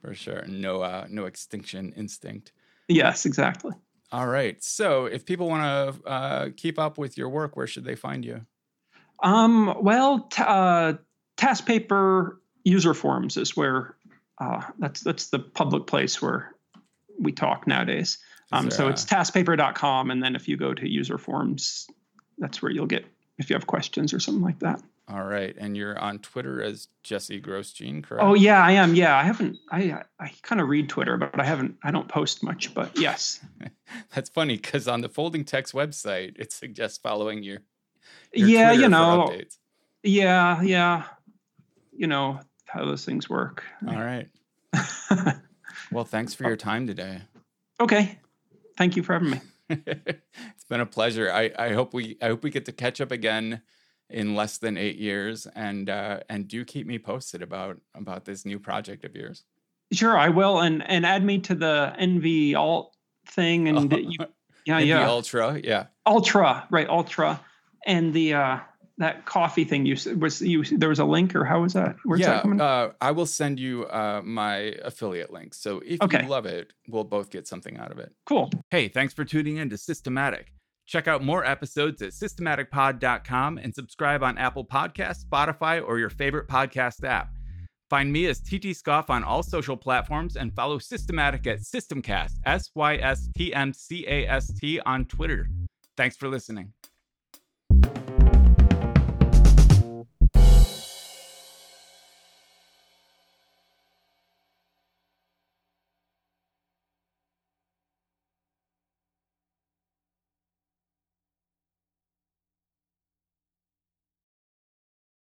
For 0.00 0.14
sure. 0.14 0.44
No 0.46 0.80
uh 0.80 1.06
no 1.10 1.26
extinction 1.26 1.92
instinct. 1.94 2.52
Yes, 2.88 3.26
exactly. 3.26 3.74
All 4.12 4.26
right. 4.26 4.62
So, 4.62 5.06
if 5.06 5.24
people 5.24 5.48
want 5.48 5.62
to 6.04 6.08
uh, 6.08 6.48
keep 6.56 6.78
up 6.78 6.98
with 6.98 7.16
your 7.16 7.28
work, 7.28 7.56
where 7.56 7.66
should 7.66 7.84
they 7.84 7.94
find 7.94 8.24
you? 8.24 8.44
Um, 9.22 9.76
well, 9.80 10.20
t- 10.20 10.42
uh, 10.44 10.94
TaskPaper 11.36 12.36
user 12.64 12.94
forums 12.94 13.36
is 13.36 13.56
where 13.56 13.94
uh, 14.38 14.62
that's 14.78 15.00
that's 15.02 15.28
the 15.28 15.38
public 15.38 15.86
place 15.86 16.20
where 16.20 16.54
we 17.18 17.32
talk 17.32 17.66
nowadays. 17.66 18.18
Um, 18.52 18.64
there 18.64 18.76
so 18.76 18.88
it's 18.88 19.04
taskpaper.com, 19.04 20.10
and 20.10 20.22
then 20.22 20.34
if 20.34 20.48
you 20.48 20.56
go 20.56 20.74
to 20.74 20.88
user 20.88 21.18
forums, 21.18 21.86
that's 22.38 22.60
where 22.60 22.72
you'll 22.72 22.86
get 22.86 23.04
if 23.38 23.48
you 23.48 23.54
have 23.54 23.66
questions 23.66 24.12
or 24.12 24.18
something 24.18 24.42
like 24.42 24.58
that. 24.60 24.82
All 25.10 25.24
right, 25.24 25.54
and 25.58 25.76
you're 25.76 25.98
on 25.98 26.20
Twitter 26.20 26.62
as 26.62 26.88
Jesse 27.02 27.40
Grosjean, 27.40 27.98
oh, 27.98 28.02
correct? 28.02 28.24
Oh 28.24 28.34
yeah, 28.34 28.64
I 28.64 28.72
am. 28.72 28.94
Yeah, 28.94 29.16
I 29.16 29.24
haven't. 29.24 29.58
I 29.70 30.02
I 30.20 30.30
kind 30.42 30.60
of 30.60 30.68
read 30.68 30.88
Twitter, 30.88 31.16
but 31.16 31.40
I 31.40 31.44
haven't. 31.44 31.76
I 31.82 31.90
don't 31.90 32.08
post 32.08 32.44
much. 32.44 32.72
But 32.74 32.96
yes, 32.96 33.44
That's 34.14 34.30
funny 34.30 34.56
because 34.56 34.86
on 34.86 35.00
the 35.00 35.08
FoldingText 35.08 35.74
website, 35.74 36.38
it 36.38 36.52
suggests 36.52 36.98
following 36.98 37.42
your, 37.42 37.58
your 38.32 38.48
yeah, 38.48 38.68
Twitter 38.68 38.82
you 38.82 38.88
know, 38.88 39.40
yeah, 40.02 40.62
yeah, 40.62 41.04
you 41.92 42.06
know 42.06 42.40
how 42.66 42.84
those 42.84 43.04
things 43.04 43.28
work. 43.28 43.64
All 43.88 43.96
right. 43.96 44.28
Well, 45.92 46.04
thanks 46.04 46.34
for 46.34 46.44
your 46.44 46.56
time 46.56 46.86
today. 46.86 47.22
okay, 47.80 48.18
thank 48.76 48.96
you 48.96 49.02
for 49.02 49.14
having 49.14 49.30
me. 49.30 49.40
it's 49.70 50.64
been 50.68 50.80
a 50.80 50.86
pleasure. 50.86 51.32
I, 51.32 51.50
I 51.58 51.72
hope 51.72 51.92
we 51.92 52.16
I 52.22 52.28
hope 52.28 52.44
we 52.44 52.50
get 52.50 52.66
to 52.66 52.72
catch 52.72 53.00
up 53.00 53.10
again 53.10 53.62
in 54.10 54.34
less 54.34 54.58
than 54.58 54.76
eight 54.76 54.96
years, 54.96 55.46
and 55.54 55.88
uh, 55.88 56.20
and 56.28 56.48
do 56.48 56.64
keep 56.64 56.86
me 56.86 56.98
posted 56.98 57.42
about 57.42 57.78
about 57.94 58.24
this 58.24 58.44
new 58.44 58.58
project 58.58 59.04
of 59.04 59.14
yours. 59.14 59.44
Sure, 59.92 60.16
I 60.16 60.28
will, 60.28 60.60
and 60.60 60.82
and 60.88 61.04
add 61.04 61.24
me 61.24 61.38
to 61.40 61.54
the 61.54 61.92
nvALT 61.98 62.90
thing, 63.26 63.68
and 63.68 63.92
you, 63.92 64.18
yeah, 64.64 64.78
And 64.78 64.82
the 64.82 64.86
yeah, 64.86 65.08
Ultra, 65.08 65.60
yeah. 65.62 65.86
ultra, 66.06 66.66
right, 66.70 66.88
ultra, 66.88 67.40
and 67.86 68.12
the 68.12 68.34
uh 68.34 68.58
that 68.98 69.24
coffee 69.24 69.64
thing 69.64 69.86
you 69.86 69.96
said 69.96 70.20
was 70.20 70.42
you 70.42 70.62
there 70.62 70.90
was 70.90 70.98
a 70.98 71.04
link 71.06 71.34
or 71.34 71.44
how 71.44 71.62
was 71.62 71.72
that? 71.72 71.96
Where's 72.04 72.20
that 72.20 72.26
yeah, 72.36 72.42
coming? 72.42 72.60
uh, 72.60 72.90
I 73.00 73.12
will 73.12 73.24
send 73.24 73.58
you 73.58 73.86
uh, 73.86 74.20
my 74.22 74.76
affiliate 74.84 75.32
link. 75.32 75.54
So 75.54 75.80
if 75.84 76.02
Okay. 76.02 76.22
you 76.22 76.28
love 76.28 76.44
it, 76.44 76.74
we'll 76.86 77.04
both 77.04 77.30
get 77.30 77.48
something 77.48 77.78
out 77.78 77.92
of 77.92 77.98
it. 77.98 78.12
cool. 78.26 78.50
Hey, 78.70 78.88
thanks 78.88 79.14
for 79.14 79.24
tuning 79.24 79.56
in 79.56 79.70
to 79.70 79.78
Systematic. 79.78 80.52
Check 80.90 81.06
out 81.06 81.22
more 81.22 81.44
episodes 81.44 82.02
at 82.02 82.10
systematicpod.com 82.10 83.58
and 83.58 83.72
subscribe 83.72 84.24
on 84.24 84.36
Apple 84.36 84.64
Podcasts, 84.64 85.24
Spotify, 85.24 85.80
or 85.80 86.00
your 86.00 86.10
favorite 86.10 86.48
podcast 86.48 87.04
app. 87.04 87.30
Find 87.88 88.12
me 88.12 88.26
as 88.26 88.40
ttscoff 88.40 89.08
on 89.08 89.22
all 89.22 89.44
social 89.44 89.76
platforms 89.76 90.34
and 90.34 90.52
follow 90.52 90.80
Systematic 90.80 91.46
at 91.46 91.60
Systmcast, 91.60 92.32
S 92.44 92.70
Y 92.74 92.96
S 92.96 93.28
T 93.36 93.54
M 93.54 93.72
C 93.72 94.04
A 94.08 94.26
S 94.26 94.52
T 94.60 94.80
on 94.80 95.04
Twitter. 95.04 95.48
Thanks 95.96 96.16
for 96.16 96.26
listening. 96.26 96.72